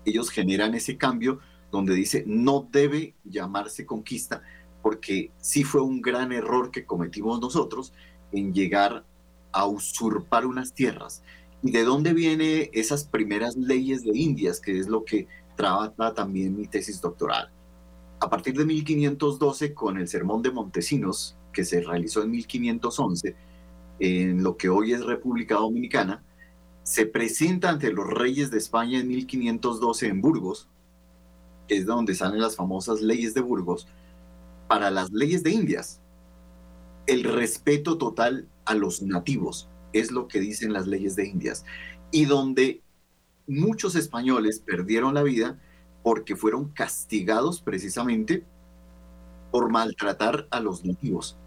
ellos 0.04 0.30
generan 0.30 0.74
ese 0.74 0.96
cambio 0.96 1.40
donde 1.70 1.94
dice 1.94 2.24
no 2.26 2.68
debe 2.70 3.14
llamarse 3.24 3.84
conquista, 3.84 4.42
porque 4.82 5.30
sí 5.38 5.64
fue 5.64 5.80
un 5.80 6.00
gran 6.00 6.32
error 6.32 6.70
que 6.70 6.84
cometimos 6.84 7.40
nosotros 7.40 7.92
en 8.32 8.52
llegar 8.52 9.04
a 9.52 9.66
usurpar 9.66 10.46
unas 10.46 10.74
tierras. 10.74 11.22
¿Y 11.62 11.70
de 11.70 11.84
dónde 11.84 12.12
vienen 12.12 12.68
esas 12.72 13.04
primeras 13.04 13.56
leyes 13.56 14.04
de 14.04 14.16
Indias, 14.16 14.60
que 14.60 14.78
es 14.78 14.88
lo 14.88 15.04
que 15.04 15.26
trata 15.56 16.12
también 16.12 16.56
mi 16.56 16.66
tesis 16.66 17.00
doctoral? 17.00 17.50
A 18.20 18.28
partir 18.28 18.56
de 18.56 18.66
1512, 18.66 19.72
con 19.72 19.96
el 19.96 20.08
Sermón 20.08 20.42
de 20.42 20.50
Montesinos, 20.50 21.36
que 21.52 21.64
se 21.64 21.80
realizó 21.80 22.22
en 22.22 22.32
1511, 22.32 23.34
en 24.00 24.42
lo 24.42 24.56
que 24.56 24.68
hoy 24.68 24.92
es 24.92 25.04
República 25.04 25.54
Dominicana, 25.54 26.22
se 26.84 27.06
presenta 27.06 27.70
ante 27.70 27.90
los 27.90 28.06
reyes 28.06 28.50
de 28.50 28.58
España 28.58 29.00
en 29.00 29.08
1512 29.08 30.06
en 30.06 30.20
Burgos, 30.20 30.68
que 31.66 31.78
es 31.78 31.86
donde 31.86 32.14
salen 32.14 32.40
las 32.40 32.56
famosas 32.56 33.00
leyes 33.00 33.32
de 33.34 33.40
Burgos, 33.40 33.88
para 34.68 34.90
las 34.90 35.10
leyes 35.10 35.42
de 35.42 35.50
Indias. 35.50 36.02
El 37.06 37.24
respeto 37.24 37.96
total 37.96 38.46
a 38.66 38.74
los 38.74 39.02
nativos 39.02 39.68
es 39.94 40.10
lo 40.10 40.28
que 40.28 40.40
dicen 40.40 40.74
las 40.74 40.86
leyes 40.86 41.16
de 41.16 41.26
Indias. 41.26 41.64
Y 42.10 42.26
donde 42.26 42.82
muchos 43.46 43.94
españoles 43.96 44.60
perdieron 44.60 45.14
la 45.14 45.22
vida 45.22 45.58
porque 46.02 46.36
fueron 46.36 46.68
castigados 46.68 47.62
precisamente 47.62 48.44
por 49.50 49.70
maltratar 49.70 50.48
a 50.50 50.60
los 50.60 50.84
nativos. 50.84 51.38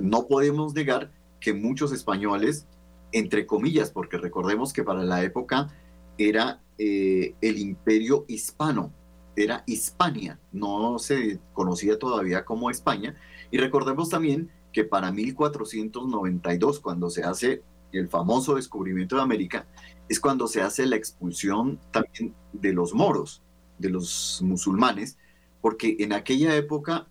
No 0.00 0.26
podemos 0.26 0.74
negar 0.74 1.12
que 1.38 1.54
muchos 1.54 1.92
españoles 1.92 2.66
entre 3.12 3.46
comillas, 3.46 3.90
porque 3.90 4.18
recordemos 4.18 4.72
que 4.72 4.82
para 4.82 5.04
la 5.04 5.22
época 5.22 5.68
era 6.18 6.60
eh, 6.78 7.34
el 7.40 7.58
imperio 7.58 8.24
hispano, 8.28 8.92
era 9.36 9.62
Hispania, 9.66 10.38
no 10.52 10.98
se 10.98 11.38
conocía 11.52 11.98
todavía 11.98 12.44
como 12.44 12.70
España. 12.70 13.14
Y 13.50 13.58
recordemos 13.58 14.08
también 14.08 14.50
que 14.72 14.84
para 14.84 15.12
1492, 15.12 16.80
cuando 16.80 17.10
se 17.10 17.22
hace 17.22 17.62
el 17.92 18.08
famoso 18.08 18.54
descubrimiento 18.54 19.16
de 19.16 19.22
América, 19.22 19.66
es 20.08 20.18
cuando 20.18 20.46
se 20.46 20.62
hace 20.62 20.86
la 20.86 20.96
expulsión 20.96 21.78
también 21.90 22.34
de 22.52 22.72
los 22.72 22.94
moros, 22.94 23.42
de 23.78 23.90
los 23.90 24.40
musulmanes, 24.42 25.18
porque 25.60 25.96
en 26.00 26.12
aquella 26.12 26.56
época 26.56 27.06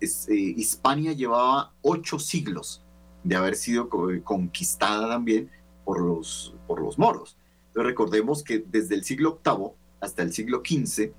eh, 0.00 0.08
Hispania 0.28 1.12
llevaba 1.12 1.72
ocho 1.82 2.18
siglos 2.18 2.82
de 3.28 3.36
haber 3.36 3.56
sido 3.56 3.90
conquistada 4.24 5.06
también 5.08 5.50
por 5.84 6.00
los, 6.00 6.54
por 6.66 6.80
los 6.80 6.98
moros. 6.98 7.36
Entonces 7.68 7.86
recordemos 7.86 8.42
que 8.42 8.64
desde 8.66 8.94
el 8.94 9.04
siglo 9.04 9.40
VIII 9.44 9.72
hasta 10.00 10.22
el 10.22 10.32
siglo 10.32 10.62
XV, 10.64 11.12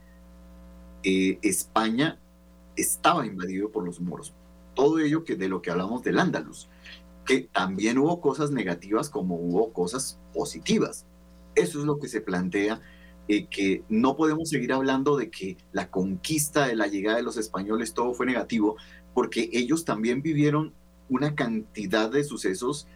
eh, 1.03 1.39
España 1.43 2.19
estaba 2.75 3.27
invadido 3.27 3.71
por 3.71 3.85
los 3.85 4.01
moros. 4.01 4.33
Todo 4.73 4.99
ello 4.99 5.23
que 5.23 5.35
de 5.35 5.49
lo 5.49 5.61
que 5.61 5.69
hablamos 5.69 6.01
del 6.01 6.17
Andalus, 6.17 6.67
que 7.25 7.41
también 7.41 7.99
hubo 7.99 8.21
cosas 8.21 8.49
negativas 8.49 9.09
como 9.09 9.35
hubo 9.35 9.71
cosas 9.71 10.19
positivas. 10.33 11.05
Eso 11.53 11.79
es 11.79 11.85
lo 11.85 11.99
que 11.99 12.07
se 12.07 12.21
plantea, 12.21 12.81
eh, 13.27 13.45
que 13.45 13.83
no 13.87 14.15
podemos 14.15 14.49
seguir 14.49 14.73
hablando 14.73 15.15
de 15.15 15.29
que 15.29 15.57
la 15.73 15.91
conquista 15.91 16.65
de 16.65 16.75
la 16.75 16.87
llegada 16.87 17.17
de 17.17 17.23
los 17.23 17.37
españoles 17.37 17.93
todo 17.93 18.15
fue 18.15 18.25
negativo, 18.25 18.77
porque 19.13 19.49
ellos 19.53 19.85
también 19.85 20.23
vivieron 20.23 20.73
una 21.09 21.35
cantidad 21.35 22.11
de 22.11 22.23
sucesos, 22.23 22.87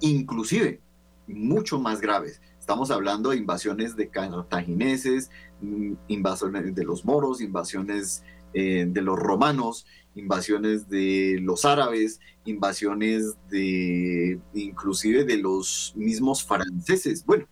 inclusive 0.00 0.80
mucho 1.26 1.78
más 1.78 2.00
graves. 2.00 2.40
Estamos 2.58 2.90
hablando 2.90 3.30
de 3.30 3.36
invasiones 3.36 3.96
de 3.96 4.08
cartagineses, 4.08 5.30
mm, 5.60 5.92
invasiones 6.08 6.74
de 6.74 6.84
los 6.84 7.04
moros, 7.04 7.40
invasiones 7.40 8.24
eh, 8.54 8.86
de 8.88 9.02
los 9.02 9.18
romanos, 9.18 9.86
invasiones 10.14 10.88
de 10.88 11.38
los 11.42 11.64
árabes, 11.64 12.20
invasiones 12.44 13.36
de 13.50 14.40
inclusive 14.54 15.24
de 15.24 15.38
los 15.38 15.92
mismos 15.96 16.44
franceses. 16.44 17.24
Bueno, 17.26 17.46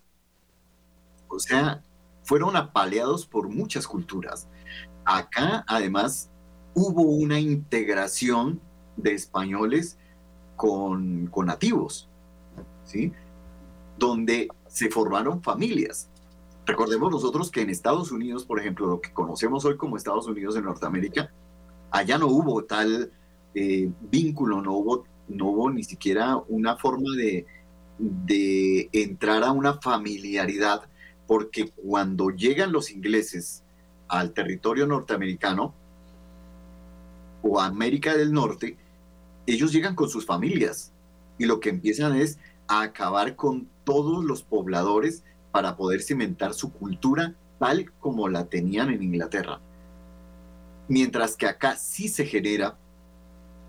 o 1.28 1.38
sea, 1.38 1.82
fueron 2.22 2.56
apaleados 2.56 3.26
por 3.26 3.48
muchas 3.48 3.86
culturas. 3.86 4.48
Acá, 5.04 5.64
además, 5.66 6.30
hubo 6.74 7.02
una 7.02 7.40
integración 7.40 8.60
de 8.96 9.14
españoles 9.14 9.98
con, 10.56 11.26
con 11.26 11.46
nativos, 11.46 12.08
¿sí? 12.84 13.12
donde 13.98 14.48
se 14.68 14.90
formaron 14.90 15.42
familias. 15.42 16.08
Recordemos 16.64 17.10
nosotros 17.10 17.50
que 17.50 17.62
en 17.62 17.70
Estados 17.70 18.12
Unidos, 18.12 18.44
por 18.44 18.60
ejemplo, 18.60 18.86
lo 18.86 19.00
que 19.00 19.12
conocemos 19.12 19.64
hoy 19.64 19.76
como 19.76 19.96
Estados 19.96 20.26
Unidos 20.26 20.56
en 20.56 20.64
Norteamérica, 20.64 21.30
Allá 21.92 22.16
no 22.16 22.26
hubo 22.26 22.64
tal 22.64 23.12
eh, 23.54 23.90
vínculo, 24.00 24.62
no 24.62 24.72
hubo, 24.72 25.04
no 25.28 25.48
hubo 25.48 25.70
ni 25.70 25.84
siquiera 25.84 26.38
una 26.48 26.76
forma 26.76 27.14
de, 27.14 27.44
de 27.98 28.88
entrar 28.92 29.44
a 29.44 29.52
una 29.52 29.74
familiaridad, 29.74 30.88
porque 31.26 31.70
cuando 31.70 32.30
llegan 32.30 32.72
los 32.72 32.90
ingleses 32.90 33.62
al 34.08 34.32
territorio 34.32 34.86
norteamericano 34.86 35.74
o 37.42 37.60
América 37.60 38.16
del 38.16 38.32
Norte, 38.32 38.76
ellos 39.46 39.72
llegan 39.72 39.94
con 39.94 40.08
sus 40.08 40.24
familias 40.24 40.92
y 41.38 41.46
lo 41.46 41.60
que 41.60 41.70
empiezan 41.70 42.16
es 42.16 42.38
a 42.68 42.82
acabar 42.82 43.36
con 43.36 43.68
todos 43.84 44.24
los 44.24 44.42
pobladores 44.42 45.24
para 45.50 45.76
poder 45.76 46.02
cimentar 46.02 46.54
su 46.54 46.72
cultura 46.72 47.34
tal 47.58 47.92
como 48.00 48.28
la 48.28 48.46
tenían 48.46 48.90
en 48.90 49.02
Inglaterra. 49.02 49.60
Mientras 50.88 51.36
que 51.36 51.46
acá 51.46 51.76
sí 51.76 52.08
se 52.08 52.26
genera 52.26 52.76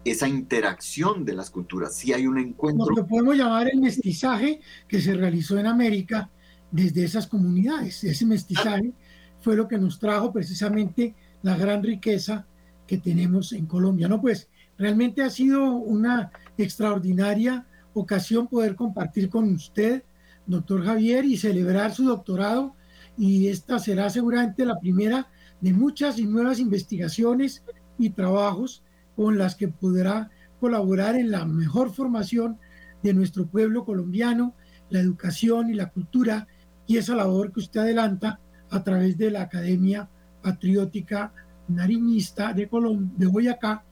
esa 0.04 0.28
interacción 0.28 1.26
de 1.26 1.34
las 1.34 1.50
culturas, 1.50 1.96
sí 1.96 2.12
hay 2.12 2.28
un 2.28 2.38
encuentro. 2.40 2.88
Lo 2.90 2.96
que 2.96 3.04
podemos 3.04 3.38
llamar 3.38 3.70
el 3.70 3.80
mestizaje 3.80 4.62
que 4.88 5.00
se 5.00 5.14
realizó 5.14 5.58
en 5.60 5.68
América 5.68 6.30
desde 6.72 7.04
esas 7.04 7.28
comunidades. 7.28 8.04
Ese 8.04 8.26
mestizaje 8.26 8.94
fue 9.42 9.56
lo 9.56 9.68
que 9.68 9.78
nos 9.78 10.00
trajo 10.00 10.34
precisamente 10.34 11.14
la 11.44 11.56
gran 11.56 11.84
riqueza 11.84 12.48
que 12.88 12.98
tenemos 12.98 13.54
en 13.54 13.66
Colombia. 13.66 14.08
No, 14.08 14.22
pues 14.22 14.50
realmente 14.78 15.22
ha 15.24 15.30
sido 15.30 15.74
una 15.74 16.32
extraordinaria 16.58 17.66
ocasión 17.94 18.48
poder 18.48 18.76
compartir 18.76 19.30
con 19.30 19.52
usted, 19.54 20.04
doctor 20.46 20.84
Javier, 20.84 21.26
y 21.26 21.38
celebrar 21.38 21.94
su 21.94 22.06
doctorado. 22.06 22.76
Y 23.18 23.48
esta 23.48 23.80
será 23.80 24.10
seguramente 24.10 24.66
la 24.66 24.80
primera 24.80 25.28
de 25.62 25.74
muchas 25.74 26.20
y 26.20 26.26
nuevas 26.26 26.60
investigaciones 26.60 27.64
y 27.98 28.10
trabajos 28.10 28.84
con 29.16 29.38
las 29.38 29.56
que 29.56 29.68
podrá 29.68 30.32
colaborar 30.60 31.16
en 31.16 31.32
la 31.32 31.46
mejor 31.46 31.94
formación 31.94 32.58
de 33.04 33.14
nuestro 33.14 33.46
pueblo 33.48 33.86
colombiano, 33.86 34.56
la 34.90 35.00
educación 35.00 35.70
y 35.70 35.74
la 35.74 35.90
cultura, 35.90 36.48
y 36.88 36.98
esa 36.98 37.16
labor 37.16 37.52
que 37.52 37.60
usted 37.60 37.82
adelanta 37.82 38.40
a 38.70 38.84
través 38.84 39.18
de 39.18 39.32
la 39.32 39.44
Academia 39.44 40.10
Patriótica 40.42 41.34
Nariñista 41.68 42.54
de, 42.54 42.70
de 43.18 43.28
Boyacá 43.28 43.84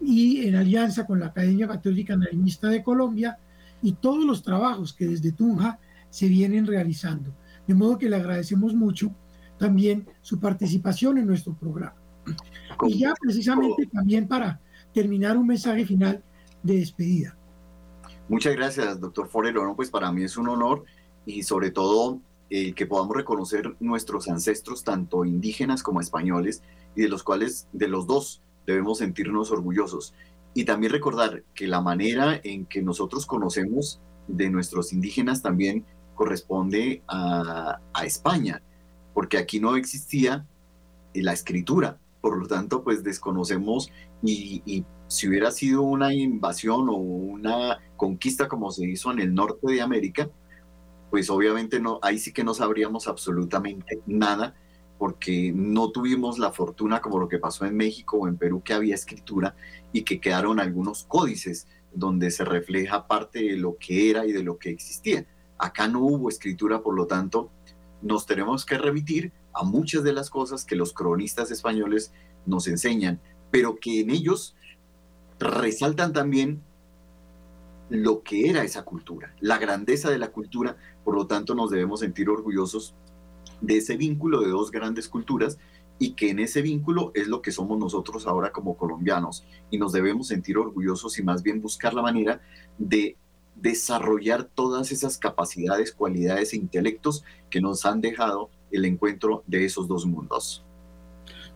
y 0.00 0.46
en 0.46 0.56
alianza 0.56 1.06
con 1.06 1.20
la 1.20 1.26
Academia 1.26 1.68
Católica 1.68 2.16
Nariñista 2.16 2.68
de 2.68 2.82
Colombia 2.82 3.38
y 3.82 3.92
todos 3.92 4.24
los 4.24 4.42
trabajos 4.42 4.92
que 4.92 5.06
desde 5.06 5.32
Tunja 5.32 5.78
se 6.10 6.28
vienen 6.28 6.66
realizando. 6.66 7.34
De 7.66 7.74
modo 7.74 7.98
que 7.98 8.08
le 8.08 8.16
agradecemos 8.16 8.74
mucho 8.74 9.14
también 9.58 10.08
su 10.22 10.38
participación 10.38 11.18
en 11.18 11.26
nuestro 11.26 11.54
programa. 11.54 11.96
Y 12.86 13.00
ya 13.00 13.14
precisamente 13.20 13.86
también 13.86 14.26
para 14.28 14.60
terminar 14.92 15.36
un 15.36 15.46
mensaje 15.46 15.84
final 15.86 16.22
de 16.62 16.78
despedida. 16.78 17.36
Muchas 18.28 18.56
gracias, 18.56 19.00
doctor 19.00 19.28
Forero. 19.28 19.74
pues 19.76 19.90
para 19.90 20.10
mí 20.10 20.24
es 20.24 20.36
un 20.36 20.48
honor 20.48 20.84
y 21.24 21.42
sobre 21.42 21.70
todo 21.70 22.20
eh, 22.50 22.72
que 22.74 22.86
podamos 22.86 23.16
reconocer 23.16 23.76
nuestros 23.80 24.28
ancestros, 24.28 24.84
tanto 24.84 25.24
indígenas 25.24 25.82
como 25.82 26.00
españoles, 26.00 26.62
y 26.94 27.02
de 27.02 27.08
los 27.08 27.22
cuales, 27.22 27.68
de 27.72 27.88
los 27.88 28.06
dos, 28.06 28.42
debemos 28.66 28.98
sentirnos 28.98 29.50
orgullosos. 29.50 30.14
Y 30.54 30.64
también 30.64 30.92
recordar 30.92 31.42
que 31.54 31.66
la 31.66 31.80
manera 31.80 32.40
en 32.42 32.66
que 32.66 32.82
nosotros 32.82 33.26
conocemos 33.26 34.00
de 34.28 34.50
nuestros 34.50 34.92
indígenas 34.92 35.42
también 35.42 35.84
corresponde 36.14 37.02
a, 37.08 37.80
España, 38.04 38.62
porque 39.14 39.38
aquí 39.38 39.60
no 39.60 39.76
existía 39.76 40.46
la 41.14 41.32
escritura, 41.32 41.98
por 42.20 42.38
lo 42.38 42.46
tanto, 42.46 42.84
pues 42.84 43.02
desconocemos 43.02 43.90
y, 44.22 44.84
si 45.08 45.28
hubiera 45.28 45.52
sido 45.52 45.82
una 45.82 46.12
invasión 46.12 46.88
o 46.88 46.94
una 46.94 47.78
conquista 47.96 48.48
como 48.48 48.72
se 48.72 48.88
hizo 48.88 49.12
en 49.12 49.20
el 49.20 49.34
norte 49.34 49.70
de 49.70 49.80
América, 49.80 50.28
pues 51.16 51.30
obviamente 51.30 51.80
no, 51.80 51.98
ahí 52.02 52.18
sí 52.18 52.30
que 52.30 52.44
no 52.44 52.52
sabríamos 52.52 53.08
absolutamente 53.08 54.02
nada 54.04 54.54
porque 54.98 55.50
no 55.50 55.90
tuvimos 55.90 56.38
la 56.38 56.52
fortuna 56.52 57.00
como 57.00 57.18
lo 57.18 57.26
que 57.26 57.38
pasó 57.38 57.64
en 57.64 57.74
México 57.74 58.18
o 58.18 58.28
en 58.28 58.36
Perú, 58.36 58.60
que 58.62 58.74
había 58.74 58.94
escritura 58.94 59.56
y 59.94 60.02
que 60.02 60.20
quedaron 60.20 60.60
algunos 60.60 61.04
códices 61.04 61.68
donde 61.94 62.30
se 62.30 62.44
refleja 62.44 63.06
parte 63.06 63.38
de 63.38 63.56
lo 63.56 63.78
que 63.78 64.10
era 64.10 64.26
y 64.26 64.32
de 64.32 64.42
lo 64.42 64.58
que 64.58 64.68
existía. 64.68 65.24
Acá 65.56 65.88
no 65.88 66.00
hubo 66.00 66.28
escritura, 66.28 66.82
por 66.82 66.94
lo 66.94 67.06
tanto, 67.06 67.50
nos 68.02 68.26
tenemos 68.26 68.66
que 68.66 68.76
remitir 68.76 69.32
a 69.54 69.64
muchas 69.64 70.04
de 70.04 70.12
las 70.12 70.28
cosas 70.28 70.66
que 70.66 70.76
los 70.76 70.92
cronistas 70.92 71.50
españoles 71.50 72.12
nos 72.44 72.68
enseñan, 72.68 73.22
pero 73.50 73.76
que 73.76 74.00
en 74.00 74.10
ellos 74.10 74.54
resaltan 75.38 76.12
también 76.12 76.62
lo 77.88 78.22
que 78.22 78.50
era 78.50 78.64
esa 78.64 78.82
cultura, 78.82 79.34
la 79.40 79.58
grandeza 79.58 80.10
de 80.10 80.18
la 80.18 80.28
cultura, 80.28 80.76
por 81.06 81.14
lo 81.14 81.28
tanto 81.28 81.54
nos 81.54 81.70
debemos 81.70 82.00
sentir 82.00 82.28
orgullosos 82.28 82.92
de 83.60 83.76
ese 83.76 83.96
vínculo 83.96 84.40
de 84.40 84.48
dos 84.48 84.72
grandes 84.72 85.08
culturas 85.08 85.56
y 86.00 86.14
que 86.14 86.30
en 86.30 86.40
ese 86.40 86.62
vínculo 86.62 87.12
es 87.14 87.28
lo 87.28 87.42
que 87.42 87.52
somos 87.52 87.78
nosotros 87.78 88.26
ahora 88.26 88.50
como 88.50 88.76
colombianos 88.76 89.44
y 89.70 89.78
nos 89.78 89.92
debemos 89.92 90.26
sentir 90.26 90.58
orgullosos 90.58 91.16
y 91.20 91.22
más 91.22 91.44
bien 91.44 91.62
buscar 91.62 91.94
la 91.94 92.02
manera 92.02 92.40
de 92.76 93.16
desarrollar 93.54 94.42
todas 94.52 94.90
esas 94.90 95.16
capacidades, 95.16 95.92
cualidades 95.92 96.52
e 96.52 96.56
intelectos 96.56 97.22
que 97.50 97.60
nos 97.60 97.86
han 97.86 98.00
dejado 98.00 98.50
el 98.72 98.84
encuentro 98.84 99.44
de 99.46 99.64
esos 99.64 99.86
dos 99.86 100.06
mundos. 100.06 100.64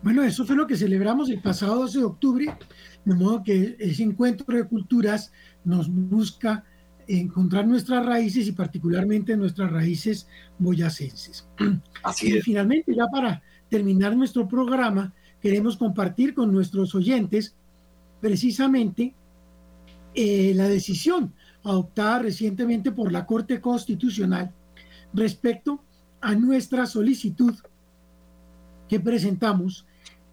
Bueno, 0.01 0.23
eso 0.23 0.47
fue 0.47 0.55
lo 0.55 0.69
que 0.69 0.77
celebramos 0.77 1.29
el 1.29 1.43
pasado 1.43 1.81
12 1.81 1.99
de 1.99 2.05
octubre, 2.05 2.59
de 3.05 3.15
modo 3.17 3.43
que 3.43 3.75
ese 3.81 4.05
encuentro 4.05 4.57
de 4.57 4.69
culturas 4.69 5.33
nos 5.65 5.91
busca 5.91 6.65
encontrar 7.19 7.67
nuestras 7.67 8.05
raíces 8.07 8.47
y 8.47 8.53
particularmente 8.53 9.37
nuestras 9.37 9.71
raíces 9.73 10.29
boyacenses. 10.59 11.49
Así 12.03 12.37
y 12.37 12.41
finalmente, 12.41 12.95
ya 12.95 13.07
para 13.09 13.43
terminar 13.69 14.17
nuestro 14.17 14.47
programa, 14.47 15.13
queremos 15.41 15.77
compartir 15.77 16.35
con 16.35 16.53
nuestros 16.53 16.95
oyentes 16.95 17.57
precisamente 18.21 19.15
eh, 20.15 20.53
la 20.55 20.69
decisión 20.69 21.35
adoptada 21.63 22.21
recientemente 22.21 22.93
por 22.93 23.13
la 23.13 23.27
Corte 23.27 23.61
Constitucional 23.61 24.53
respecto 25.13 25.83
a 26.21 26.35
nuestra 26.35 26.87
solicitud 26.87 27.55
que 28.89 29.01
presentamos 29.01 29.87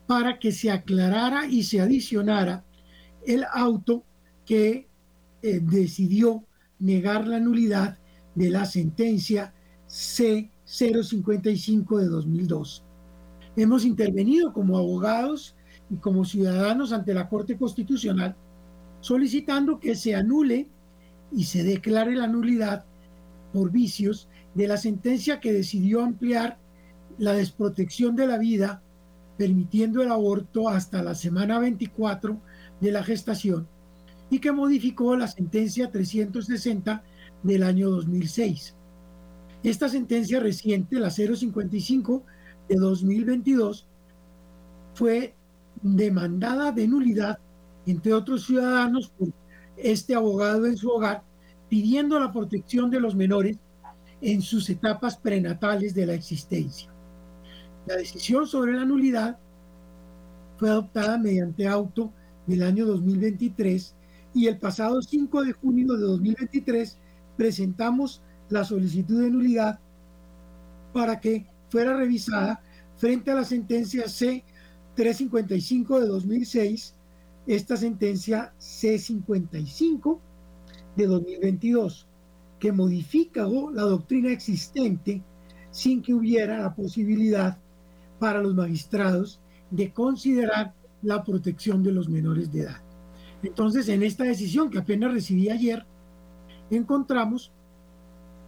para 0.06 0.40
que 0.40 0.52
se 0.52 0.72
aclarara 0.72 1.48
y 1.48 1.64
se 1.64 1.82
adicionara 1.82 2.64
el 3.26 3.46
auto 3.52 4.04
que 4.46 4.88
eh, 5.42 5.60
decidió 5.62 6.44
negar 6.80 7.28
la 7.28 7.40
nulidad 7.40 7.98
de 8.36 8.50
la 8.50 8.66
sentencia 8.66 9.54
C055 9.88 12.00
de 12.00 12.08
2002. 12.08 12.84
Hemos 13.56 13.86
intervenido 13.86 14.54
como 14.54 14.78
abogados 14.78 15.56
y 15.90 15.96
como 15.96 16.26
ciudadanos 16.26 16.94
ante 16.94 17.14
la 17.14 17.30
Corte 17.30 17.58
Constitucional 17.58 18.36
solicitando 19.00 19.80
que 19.80 19.96
se 19.96 20.16
anule 20.16 20.68
y 21.32 21.46
se 21.46 21.64
declare 21.64 22.16
la 22.16 22.28
nulidad 22.28 22.86
por 23.54 23.72
vicios 23.72 24.28
de 24.54 24.68
la 24.68 24.78
sentencia 24.78 25.40
que 25.40 25.54
decidió 25.54 26.04
ampliar 26.04 26.58
la 27.18 27.34
desprotección 27.34 28.16
de 28.16 28.28
la 28.28 28.38
vida, 28.38 28.82
permitiendo 29.38 30.02
el 30.02 30.12
aborto 30.12 30.70
hasta 30.70 31.02
la 31.02 31.16
semana 31.16 31.60
24 31.60 32.40
de 32.82 32.92
la 32.92 33.04
gestación 33.04 33.68
y 34.30 34.40
que 34.40 34.52
modificó 34.52 35.16
la 35.16 35.28
sentencia 35.28 35.90
360 35.90 37.04
del 37.44 37.64
año 37.64 37.90
2006. 37.90 38.76
Esta 39.64 39.90
sentencia 39.90 40.40
reciente, 40.40 41.00
la 41.00 41.10
055 41.10 42.24
de 42.70 42.76
2022, 42.76 43.88
fue 44.94 45.36
demandada 45.82 46.72
de 46.72 46.88
nulidad, 46.88 47.40
entre 47.86 48.14
otros 48.14 48.46
ciudadanos, 48.46 49.10
por 49.10 49.30
este 49.78 50.16
abogado 50.16 50.66
en 50.66 50.78
su 50.78 50.90
hogar, 50.90 51.24
pidiendo 51.70 52.20
la 52.20 52.32
protección 52.32 52.90
de 52.90 53.00
los 53.00 53.16
menores 53.16 53.58
en 54.22 54.42
sus 54.42 54.70
etapas 54.70 55.18
prenatales 55.18 55.94
de 55.94 56.06
la 56.06 56.14
existencia. 56.14 56.92
La 57.86 57.96
decisión 57.96 58.48
sobre 58.48 58.74
la 58.74 58.86
nulidad 58.86 59.38
fue 60.58 60.70
adoptada 60.70 61.18
mediante 61.18 61.68
auto 61.68 62.12
del 62.48 62.64
año 62.64 62.86
2023 62.86 63.96
y 64.34 64.48
el 64.48 64.58
pasado 64.58 65.02
5 65.02 65.44
de 65.44 65.54
junio 65.54 65.94
de 65.94 66.04
2023 66.04 66.98
presentamos 67.36 68.22
la 68.50 68.64
solicitud 68.64 69.22
de 69.22 69.32
nulidad 69.32 69.80
para 70.94 71.20
que 71.20 71.46
fuera 71.70 71.96
revisada 71.96 72.62
frente 72.98 73.32
a 73.32 73.36
la 73.36 73.44
sentencia 73.44 74.06
C355 74.06 76.00
de 76.00 76.08
2006, 76.08 76.96
esta 77.46 77.78
sentencia 77.78 78.54
C55 78.60 80.20
de 80.96 81.06
2022, 81.06 82.08
que 82.60 82.72
modifica 82.72 83.48
la 83.74 83.84
doctrina 83.84 84.32
existente 84.32 85.22
sin 85.72 86.02
que 86.02 86.14
hubiera 86.14 86.58
la 86.58 86.74
posibilidad 86.74 87.58
para 88.20 88.42
los 88.42 88.56
magistrados 88.56 89.40
de 89.70 89.94
considerar 89.94 90.74
la 91.04 91.24
protección 91.24 91.84
de 91.84 91.92
los 91.92 92.10
menores 92.10 92.52
de 92.52 92.62
edad. 92.62 92.87
Entonces, 93.44 93.88
en 93.90 94.04
esta 94.04 94.24
decisión 94.24 94.70
que 94.70 94.80
apenas 94.80 95.12
recibí 95.12 95.50
ayer, 95.50 95.86
encontramos 96.70 97.52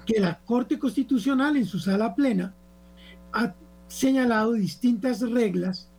que 0.05 0.19
la 0.19 0.39
Corte 0.39 0.79
Constitucional 0.79 1.55
en 1.55 1.65
su 1.65 1.79
sala 1.79 2.15
plena 2.15 2.53
ha 3.31 3.53
señalado 3.87 4.53
distintas 4.53 5.21
reglas 5.21 5.89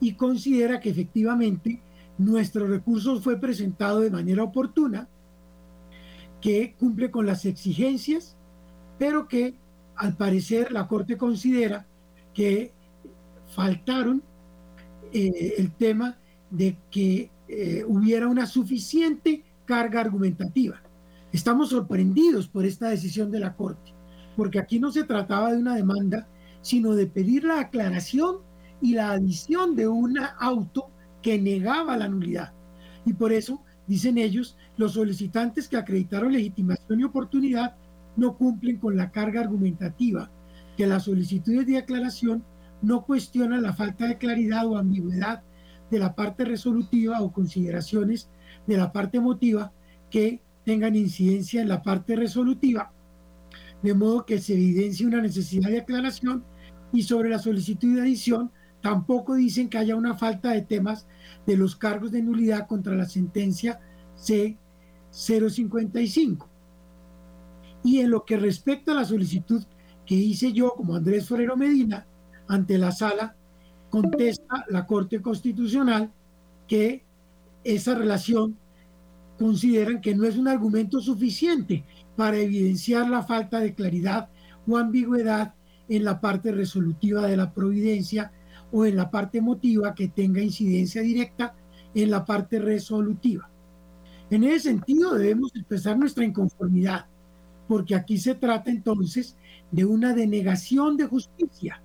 y 0.00 0.14
considera 0.14 0.80
que 0.80 0.90
efectivamente 0.90 1.82
nuestro 2.16 2.66
recurso 2.66 3.20
fue 3.20 3.38
presentado 3.38 4.00
de 4.00 4.10
manera 4.10 4.42
oportuna, 4.42 5.08
que 6.40 6.74
cumple 6.78 7.10
con 7.10 7.26
las 7.26 7.44
exigencias, 7.44 8.36
pero 8.98 9.28
que 9.28 9.54
al 9.96 10.16
parecer 10.16 10.72
la 10.72 10.86
Corte 10.86 11.16
considera 11.16 11.86
que 12.32 12.72
faltaron 13.54 14.22
eh, 15.12 15.54
el 15.58 15.72
tema 15.72 16.16
de 16.50 16.76
que 16.90 17.30
eh, 17.48 17.84
hubiera 17.86 18.28
una 18.28 18.46
suficiente 18.46 19.42
carga 19.64 20.00
argumentativa. 20.00 20.82
Estamos 21.32 21.70
sorprendidos 21.70 22.48
por 22.48 22.64
esta 22.64 22.88
decisión 22.88 23.30
de 23.30 23.40
la 23.40 23.54
Corte, 23.54 23.92
porque 24.36 24.58
aquí 24.58 24.78
no 24.78 24.90
se 24.92 25.04
trataba 25.04 25.52
de 25.52 25.58
una 25.58 25.74
demanda, 25.74 26.26
sino 26.62 26.94
de 26.94 27.06
pedir 27.06 27.44
la 27.44 27.60
aclaración 27.60 28.38
y 28.80 28.94
la 28.94 29.12
adición 29.12 29.76
de 29.76 29.88
un 29.88 30.18
auto 30.38 30.90
que 31.22 31.38
negaba 31.38 31.96
la 31.96 32.08
nulidad. 32.08 32.52
Y 33.04 33.12
por 33.14 33.32
eso, 33.32 33.62
dicen 33.86 34.18
ellos, 34.18 34.56
los 34.76 34.92
solicitantes 34.92 35.68
que 35.68 35.76
acreditaron 35.76 36.32
legitimación 36.32 37.00
y 37.00 37.04
oportunidad 37.04 37.76
no 38.16 38.36
cumplen 38.36 38.76
con 38.78 38.96
la 38.96 39.10
carga 39.10 39.40
argumentativa, 39.40 40.30
que 40.76 40.86
las 40.86 41.04
solicitudes 41.04 41.66
de 41.66 41.78
aclaración 41.78 42.44
no 42.82 43.04
cuestionan 43.04 43.62
la 43.62 43.72
falta 43.72 44.06
de 44.06 44.18
claridad 44.18 44.66
o 44.66 44.76
ambigüedad 44.76 45.42
de 45.90 45.98
la 45.98 46.14
parte 46.14 46.44
resolutiva 46.44 47.22
o 47.22 47.32
consideraciones 47.32 48.28
de 48.66 48.76
la 48.76 48.92
parte 48.92 49.16
emotiva 49.18 49.72
que 50.10 50.42
tengan 50.64 50.96
incidencia 50.96 51.62
en 51.62 51.68
la 51.68 51.82
parte 51.82 52.16
resolutiva, 52.16 52.92
de 53.82 53.94
modo 53.94 54.26
que 54.26 54.38
se 54.38 54.54
evidencie 54.54 55.06
una 55.06 55.22
necesidad 55.22 55.70
de 55.70 55.80
aclaración 55.80 56.44
y 56.92 57.02
sobre 57.02 57.30
la 57.30 57.38
solicitud 57.38 57.94
de 57.94 58.02
adición 58.02 58.50
tampoco 58.80 59.34
dicen 59.34 59.68
que 59.68 59.78
haya 59.78 59.96
una 59.96 60.14
falta 60.14 60.52
de 60.52 60.62
temas 60.62 61.08
de 61.46 61.56
los 61.56 61.74
cargos 61.76 62.12
de 62.12 62.22
nulidad 62.22 62.66
contra 62.66 62.94
la 62.94 63.06
sentencia 63.06 63.80
C055. 64.16 66.46
Y 67.84 68.00
en 68.00 68.10
lo 68.10 68.24
que 68.24 68.36
respecta 68.36 68.92
a 68.92 68.96
la 68.96 69.04
solicitud 69.04 69.64
que 70.04 70.14
hice 70.14 70.52
yo 70.52 70.74
como 70.74 70.96
Andrés 70.96 71.28
Forero 71.28 71.56
Medina 71.56 72.06
ante 72.46 72.78
la 72.78 72.92
sala, 72.92 73.36
contesta 73.90 74.64
la 74.68 74.86
Corte 74.86 75.20
Constitucional 75.20 76.12
que 76.66 77.04
esa 77.64 77.94
relación 77.94 78.56
consideran 79.38 80.00
que 80.00 80.14
no 80.14 80.24
es 80.24 80.36
un 80.36 80.48
argumento 80.48 81.00
suficiente 81.00 81.84
para 82.16 82.38
evidenciar 82.38 83.08
la 83.08 83.22
falta 83.22 83.60
de 83.60 83.74
claridad 83.74 84.28
o 84.66 84.76
ambigüedad 84.76 85.54
en 85.88 86.04
la 86.04 86.20
parte 86.20 86.52
resolutiva 86.52 87.26
de 87.26 87.36
la 87.36 87.52
providencia 87.52 88.32
o 88.72 88.84
en 88.84 88.96
la 88.96 89.10
parte 89.10 89.38
emotiva 89.38 89.94
que 89.94 90.08
tenga 90.08 90.42
incidencia 90.42 91.02
directa 91.02 91.54
en 91.94 92.10
la 92.10 92.24
parte 92.24 92.58
resolutiva. 92.58 93.48
En 94.30 94.44
ese 94.44 94.70
sentido 94.70 95.14
debemos 95.14 95.54
expresar 95.54 95.98
nuestra 95.98 96.24
inconformidad, 96.24 97.06
porque 97.66 97.94
aquí 97.94 98.18
se 98.18 98.34
trata 98.34 98.70
entonces 98.70 99.36
de 99.70 99.84
una 99.84 100.12
denegación 100.12 100.96
de 100.96 101.06
justicia. 101.06 101.82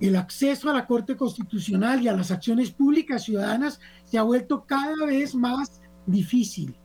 El 0.00 0.14
acceso 0.14 0.70
a 0.70 0.74
la 0.74 0.86
Corte 0.86 1.16
Constitucional 1.16 2.00
y 2.02 2.08
a 2.08 2.16
las 2.16 2.30
acciones 2.30 2.70
públicas 2.70 3.24
ciudadanas 3.24 3.80
se 4.04 4.16
ha 4.16 4.22
vuelto 4.22 4.64
cada 4.64 5.06
vez 5.06 5.34
más 5.34 5.80
difícil. 6.06 6.76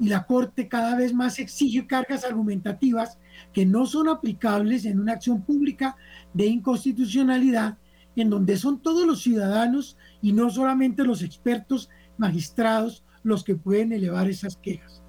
Y 0.00 0.08
la 0.08 0.24
Corte 0.26 0.68
cada 0.68 0.96
vez 0.96 1.14
más 1.14 1.38
exige 1.38 1.86
cargas 1.86 2.24
argumentativas 2.24 3.18
que 3.52 3.64
no 3.64 3.86
son 3.86 4.08
aplicables 4.08 4.84
en 4.84 4.98
una 4.98 5.12
acción 5.12 5.42
pública 5.42 5.96
de 6.32 6.46
inconstitucionalidad, 6.46 7.78
en 8.16 8.30
donde 8.30 8.56
son 8.56 8.80
todos 8.80 9.06
los 9.06 9.22
ciudadanos 9.22 9.96
y 10.20 10.32
no 10.32 10.50
solamente 10.50 11.04
los 11.04 11.22
expertos 11.22 11.88
magistrados 12.18 13.04
los 13.22 13.44
que 13.44 13.54
pueden 13.54 13.92
elevar 13.92 14.28
esas 14.28 14.56
quejas. 14.56 15.02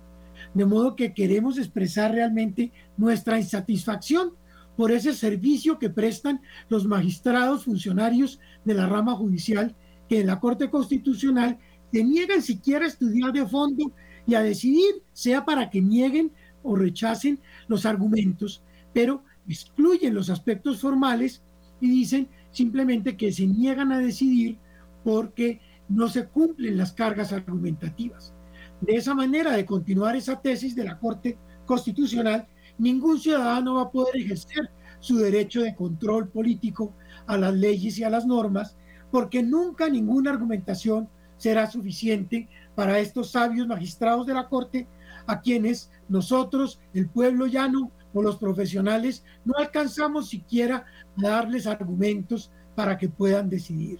De 0.54 0.66
modo 0.66 0.96
que 0.96 1.14
queremos 1.14 1.58
expresar 1.58 2.12
realmente 2.12 2.72
nuestra 2.98 3.40
insatisfacción 3.40 4.34
por 4.76 4.92
ese 4.92 5.14
servicio 5.14 5.80
que 5.80 5.90
prestan 5.90 6.42
los 6.70 6.86
magistrados 6.86 7.66
funcionarios 7.66 8.40
de 8.64 8.74
la 8.74 8.88
rama 8.88 9.16
judicial 9.16 9.76
que 10.10 10.22
en 10.22 10.28
la 10.28 10.40
Corte 10.40 10.70
Constitucional 10.70 11.58
se 11.92 12.04
niegan 12.04 12.42
siquiera 12.42 12.86
a 12.86 12.90
estudiar 12.90 13.32
de 13.32 13.46
fondo 13.46 13.92
y 14.28 14.36
a 14.36 14.42
decidir, 14.42 15.04
sea 15.14 15.46
para 15.46 15.70
que 15.70 15.82
nieguen 15.82 16.32
o 16.64 16.76
rechacen 16.76 17.40
los 17.68 17.86
argumentos, 17.86 18.64
pero 18.94 19.24
excluyen 19.48 20.14
los 20.14 20.30
aspectos 20.30 20.82
formales 20.82 21.44
y 21.80 21.90
dicen 21.90 22.28
simplemente 22.52 23.16
que 23.16 23.32
se 23.32 23.46
niegan 23.46 23.92
a 23.92 24.00
decidir 24.00 24.58
porque 25.04 25.62
no 25.88 26.10
se 26.10 26.28
cumplen 26.28 26.78
las 26.78 26.94
cargas 26.94 27.32
argumentativas. 27.32 28.34
De 28.82 28.96
esa 28.96 29.14
manera 29.14 29.56
de 29.56 29.66
continuar 29.66 30.16
esa 30.16 30.42
tesis 30.42 30.76
de 30.76 30.84
la 30.84 31.00
Corte 31.00 31.38
Constitucional, 31.66 32.48
ningún 32.78 33.20
ciudadano 33.20 33.76
va 33.76 33.84
a 33.84 33.92
poder 33.92 34.18
ejercer 34.18 34.70
su 35.00 35.18
derecho 35.18 35.62
de 35.62 35.76
control 35.76 36.30
político 36.30 36.94
a 37.28 37.38
las 37.38 37.54
leyes 37.54 37.98
y 37.98 38.04
a 38.04 38.10
las 38.10 38.26
normas, 38.26 38.76
porque 39.12 39.44
nunca 39.44 39.90
ninguna 39.90 40.32
argumentación 40.32 41.08
será 41.38 41.70
suficiente 41.70 42.48
para 42.76 43.00
estos 43.00 43.32
sabios 43.32 43.68
magistrados 43.68 44.26
de 44.26 44.34
la 44.34 44.48
Corte, 44.48 44.88
a 45.28 45.42
quienes 45.42 45.92
nosotros, 46.08 46.80
el 46.94 47.10
pueblo 47.10 47.48
llano 47.48 47.92
o 48.14 48.22
los 48.22 48.38
profesionales, 48.38 49.24
no 49.44 49.54
alcanzamos 49.58 50.30
siquiera 50.30 50.86
a 51.18 51.22
darles 51.22 51.68
argumentos 51.68 52.52
para 52.76 52.98
que 52.98 53.10
puedan 53.10 53.50
decidir. 53.50 54.00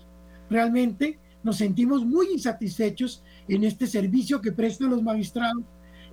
Realmente 0.50 1.20
nos 1.44 1.58
sentimos 1.58 2.06
muy 2.06 2.28
insatisfechos 2.34 3.24
en 3.48 3.64
este 3.64 3.88
servicio 3.88 4.42
que 4.42 4.52
prestan 4.52 4.90
los 4.90 5.04
magistrados. 5.04 5.64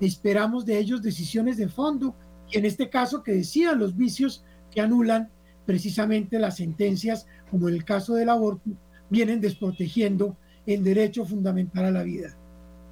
Esperamos 0.01 0.65
de 0.65 0.79
ellos 0.79 1.03
decisiones 1.03 1.57
de 1.57 1.69
fondo 1.69 2.15
y 2.51 2.59
en 2.59 2.65
este 2.65 2.91
caso 2.91 3.23
que 3.23 3.33
decidan 3.33 3.79
los 3.79 3.97
vicios 3.97 4.45
que 4.71 4.81
anulan 4.81 5.31
precisamente 5.67 6.39
las 6.39 6.57
sentencias, 6.57 7.27
como 7.51 7.69
en 7.69 7.75
el 7.75 7.85
caso 7.85 8.15
del 8.15 8.29
aborto, 8.29 8.71
vienen 9.11 9.41
desprotegiendo 9.41 10.37
el 10.67 10.85
derecho 10.85 11.25
fundamental 11.25 11.87
a 11.87 11.91
la 11.91 12.03
vida. 12.03 12.37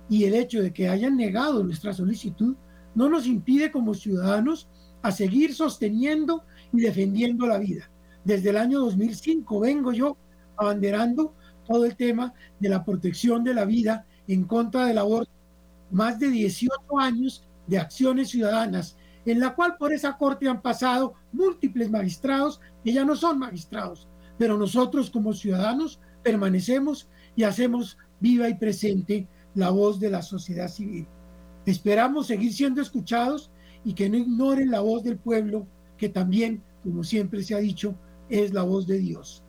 Y 0.08 0.24
el 0.24 0.34
hecho 0.34 0.62
de 0.62 0.72
que 0.72 0.88
hayan 0.88 1.16
negado 1.16 1.62
nuestra 1.62 1.92
solicitud 1.92 2.56
no 2.94 3.08
nos 3.08 3.26
impide 3.26 3.70
como 3.70 3.94
ciudadanos 3.94 4.68
a 5.02 5.12
seguir 5.12 5.54
sosteniendo 5.54 6.44
y 6.72 6.80
defendiendo 6.80 7.46
la 7.46 7.58
vida. 7.58 7.90
Desde 8.24 8.50
el 8.50 8.56
año 8.56 8.80
2005 8.80 9.60
vengo 9.60 9.92
yo 9.92 10.16
abanderando 10.56 11.34
todo 11.66 11.84
el 11.84 11.96
tema 11.96 12.34
de 12.58 12.68
la 12.68 12.84
protección 12.84 13.44
de 13.44 13.54
la 13.54 13.64
vida 13.64 14.04
en 14.28 14.44
contra 14.44 14.86
del 14.86 14.98
aborto. 14.98 15.30
Más 15.90 16.18
de 16.18 16.28
18 16.28 16.98
años 16.98 17.46
de 17.66 17.78
acciones 17.78 18.30
ciudadanas, 18.30 18.96
en 19.26 19.40
la 19.40 19.54
cual 19.54 19.76
por 19.76 19.92
esa 19.92 20.16
corte 20.16 20.48
han 20.48 20.62
pasado 20.62 21.14
múltiples 21.32 21.90
magistrados 21.90 22.60
que 22.82 22.92
ya 22.92 23.04
no 23.04 23.16
son 23.16 23.38
magistrados, 23.38 24.08
pero 24.38 24.56
nosotros 24.56 25.10
como 25.10 25.32
ciudadanos 25.32 26.00
permanecemos 26.22 27.08
y 27.36 27.44
hacemos 27.44 27.98
viva 28.20 28.48
y 28.48 28.54
presente 28.54 29.26
la 29.54 29.70
voz 29.70 30.00
de 30.00 30.10
la 30.10 30.22
sociedad 30.22 30.68
civil. 30.68 31.06
Esperamos 31.66 32.26
seguir 32.26 32.52
siendo 32.52 32.80
escuchados 32.80 33.50
y 33.84 33.94
que 33.94 34.08
no 34.08 34.16
ignoren 34.16 34.70
la 34.70 34.80
voz 34.80 35.02
del 35.02 35.18
pueblo, 35.18 35.66
que 35.96 36.08
también, 36.08 36.62
como 36.82 37.04
siempre 37.04 37.42
se 37.42 37.54
ha 37.54 37.58
dicho, 37.58 37.94
es 38.28 38.52
la 38.52 38.62
voz 38.62 38.86
de 38.86 38.98
Dios. 38.98 39.42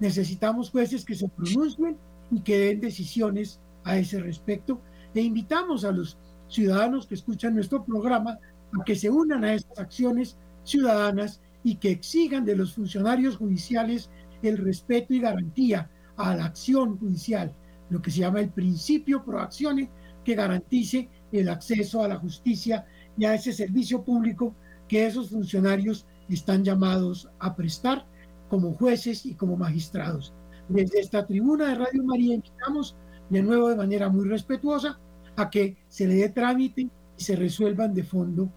Necesitamos 0.00 0.70
jueces 0.70 1.04
que 1.04 1.14
se 1.14 1.28
pronuncien 1.28 1.96
y 2.30 2.40
que 2.40 2.58
den 2.58 2.80
decisiones 2.80 3.60
a 3.84 3.96
ese 3.98 4.20
respecto. 4.20 4.80
E 5.14 5.20
invitamos 5.20 5.84
a 5.84 5.92
los 5.92 6.18
ciudadanos 6.48 7.06
que 7.06 7.14
escuchan 7.14 7.54
nuestro 7.54 7.84
programa 7.84 8.38
que 8.84 8.96
se 8.96 9.10
unan 9.10 9.44
a 9.44 9.54
estas 9.54 9.78
acciones 9.78 10.36
ciudadanas 10.64 11.40
y 11.62 11.76
que 11.76 11.90
exigan 11.90 12.44
de 12.44 12.56
los 12.56 12.74
funcionarios 12.74 13.36
judiciales 13.36 14.10
el 14.42 14.58
respeto 14.58 15.14
y 15.14 15.20
garantía 15.20 15.90
a 16.16 16.34
la 16.34 16.46
acción 16.46 16.98
judicial, 16.98 17.54
lo 17.90 18.00
que 18.00 18.10
se 18.10 18.20
llama 18.20 18.40
el 18.40 18.50
principio 18.50 19.24
pro 19.24 19.40
accione, 19.40 19.90
que 20.24 20.34
garantice 20.34 21.08
el 21.32 21.48
acceso 21.48 22.02
a 22.02 22.08
la 22.08 22.16
justicia 22.16 22.84
y 23.16 23.24
a 23.24 23.34
ese 23.34 23.52
servicio 23.52 24.02
público 24.02 24.54
que 24.88 25.06
esos 25.06 25.30
funcionarios 25.30 26.06
están 26.28 26.64
llamados 26.64 27.28
a 27.38 27.54
prestar 27.54 28.06
como 28.48 28.72
jueces 28.74 29.26
y 29.26 29.34
como 29.34 29.56
magistrados. 29.56 30.32
Desde 30.68 31.00
esta 31.00 31.26
tribuna 31.26 31.68
de 31.68 31.74
Radio 31.76 32.04
María 32.04 32.34
invitamos 32.34 32.96
de 33.30 33.42
nuevo 33.42 33.68
de 33.68 33.76
manera 33.76 34.08
muy 34.08 34.28
respetuosa 34.28 34.98
a 35.36 35.50
que 35.50 35.76
se 35.88 36.06
le 36.06 36.16
dé 36.16 36.28
trámite 36.28 36.88
y 37.16 37.22
se 37.22 37.36
resuelvan 37.36 37.94
de 37.94 38.02
fondo 38.02 38.50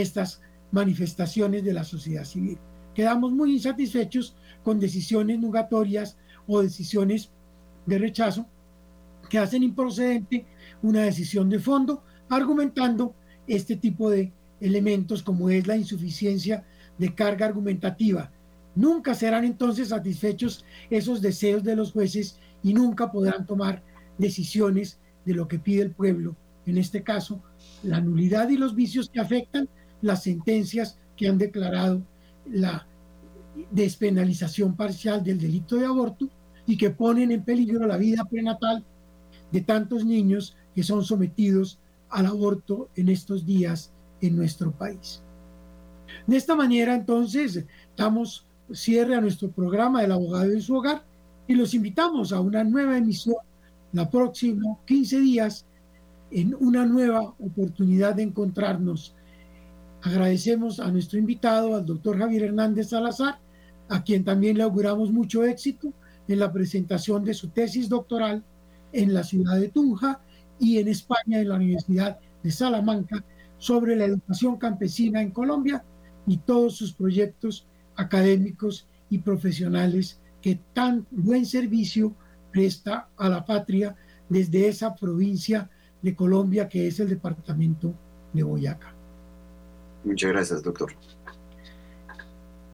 estas 0.00 0.40
manifestaciones 0.72 1.64
de 1.64 1.72
la 1.72 1.84
sociedad 1.84 2.24
civil. 2.24 2.58
Quedamos 2.94 3.32
muy 3.32 3.54
insatisfechos 3.54 4.36
con 4.62 4.80
decisiones 4.80 5.38
nugatorias 5.38 6.16
o 6.46 6.62
decisiones 6.62 7.30
de 7.86 7.98
rechazo 7.98 8.46
que 9.30 9.38
hacen 9.38 9.62
improcedente 9.62 10.46
una 10.82 11.02
decisión 11.02 11.48
de 11.48 11.58
fondo 11.58 12.02
argumentando 12.28 13.14
este 13.46 13.76
tipo 13.76 14.10
de 14.10 14.32
elementos 14.60 15.22
como 15.22 15.50
es 15.50 15.66
la 15.66 15.76
insuficiencia 15.76 16.64
de 16.98 17.14
carga 17.14 17.46
argumentativa. 17.46 18.30
Nunca 18.74 19.14
serán 19.14 19.44
entonces 19.44 19.88
satisfechos 19.88 20.64
esos 20.90 21.20
deseos 21.22 21.62
de 21.62 21.76
los 21.76 21.92
jueces 21.92 22.38
y 22.62 22.74
nunca 22.74 23.10
podrán 23.12 23.46
tomar 23.46 23.82
decisiones 24.18 24.98
de 25.24 25.34
lo 25.34 25.46
que 25.48 25.58
pide 25.58 25.82
el 25.82 25.90
pueblo, 25.92 26.36
en 26.66 26.78
este 26.78 27.02
caso, 27.02 27.42
la 27.82 28.00
nulidad 28.00 28.48
y 28.48 28.56
los 28.56 28.74
vicios 28.74 29.10
que 29.10 29.20
afectan 29.20 29.68
las 30.04 30.22
sentencias 30.22 30.98
que 31.16 31.28
han 31.28 31.38
declarado 31.38 32.02
la 32.50 32.86
despenalización 33.70 34.76
parcial 34.76 35.24
del 35.24 35.40
delito 35.40 35.76
de 35.76 35.86
aborto 35.86 36.28
y 36.66 36.76
que 36.76 36.90
ponen 36.90 37.32
en 37.32 37.42
peligro 37.42 37.86
la 37.86 37.96
vida 37.96 38.24
prenatal 38.24 38.84
de 39.50 39.60
tantos 39.62 40.04
niños 40.04 40.56
que 40.74 40.82
son 40.82 41.04
sometidos 41.04 41.78
al 42.10 42.26
aborto 42.26 42.90
en 42.96 43.08
estos 43.08 43.46
días 43.46 43.92
en 44.20 44.36
nuestro 44.36 44.72
país. 44.72 45.22
De 46.26 46.36
esta 46.36 46.54
manera, 46.54 46.94
entonces, 46.94 47.64
damos 47.96 48.46
cierre 48.72 49.14
a 49.14 49.20
nuestro 49.20 49.50
programa 49.50 50.02
del 50.02 50.12
abogado 50.12 50.52
en 50.52 50.60
su 50.60 50.76
hogar 50.76 51.04
y 51.46 51.54
los 51.54 51.72
invitamos 51.72 52.32
a 52.32 52.40
una 52.40 52.62
nueva 52.62 52.98
emisión 52.98 53.36
la 53.92 54.10
próxima 54.10 54.76
15 54.86 55.20
días 55.20 55.66
en 56.30 56.54
una 56.58 56.84
nueva 56.84 57.22
oportunidad 57.38 58.16
de 58.16 58.24
encontrarnos. 58.24 59.14
Agradecemos 60.04 60.80
a 60.80 60.90
nuestro 60.90 61.18
invitado, 61.18 61.74
al 61.74 61.86
doctor 61.86 62.18
Javier 62.18 62.42
Hernández 62.42 62.90
Salazar, 62.90 63.38
a 63.88 64.04
quien 64.04 64.22
también 64.22 64.58
le 64.58 64.62
auguramos 64.62 65.10
mucho 65.10 65.44
éxito 65.44 65.94
en 66.28 66.40
la 66.40 66.52
presentación 66.52 67.24
de 67.24 67.32
su 67.32 67.48
tesis 67.48 67.88
doctoral 67.88 68.44
en 68.92 69.14
la 69.14 69.24
ciudad 69.24 69.58
de 69.58 69.70
Tunja 69.70 70.20
y 70.58 70.76
en 70.76 70.88
España 70.88 71.40
en 71.40 71.48
la 71.48 71.54
Universidad 71.54 72.18
de 72.42 72.50
Salamanca 72.50 73.24
sobre 73.56 73.96
la 73.96 74.04
educación 74.04 74.58
campesina 74.58 75.22
en 75.22 75.30
Colombia 75.30 75.82
y 76.26 76.36
todos 76.36 76.76
sus 76.76 76.92
proyectos 76.92 77.66
académicos 77.96 78.86
y 79.08 79.18
profesionales 79.18 80.20
que 80.42 80.60
tan 80.74 81.06
buen 81.12 81.46
servicio 81.46 82.14
presta 82.52 83.08
a 83.16 83.30
la 83.30 83.42
patria 83.46 83.96
desde 84.28 84.68
esa 84.68 84.94
provincia 84.94 85.70
de 86.02 86.14
Colombia 86.14 86.68
que 86.68 86.88
es 86.88 87.00
el 87.00 87.08
departamento 87.08 87.94
de 88.34 88.42
Boyacá. 88.42 88.93
Muchas 90.04 90.30
gracias, 90.30 90.62
doctor. 90.62 90.92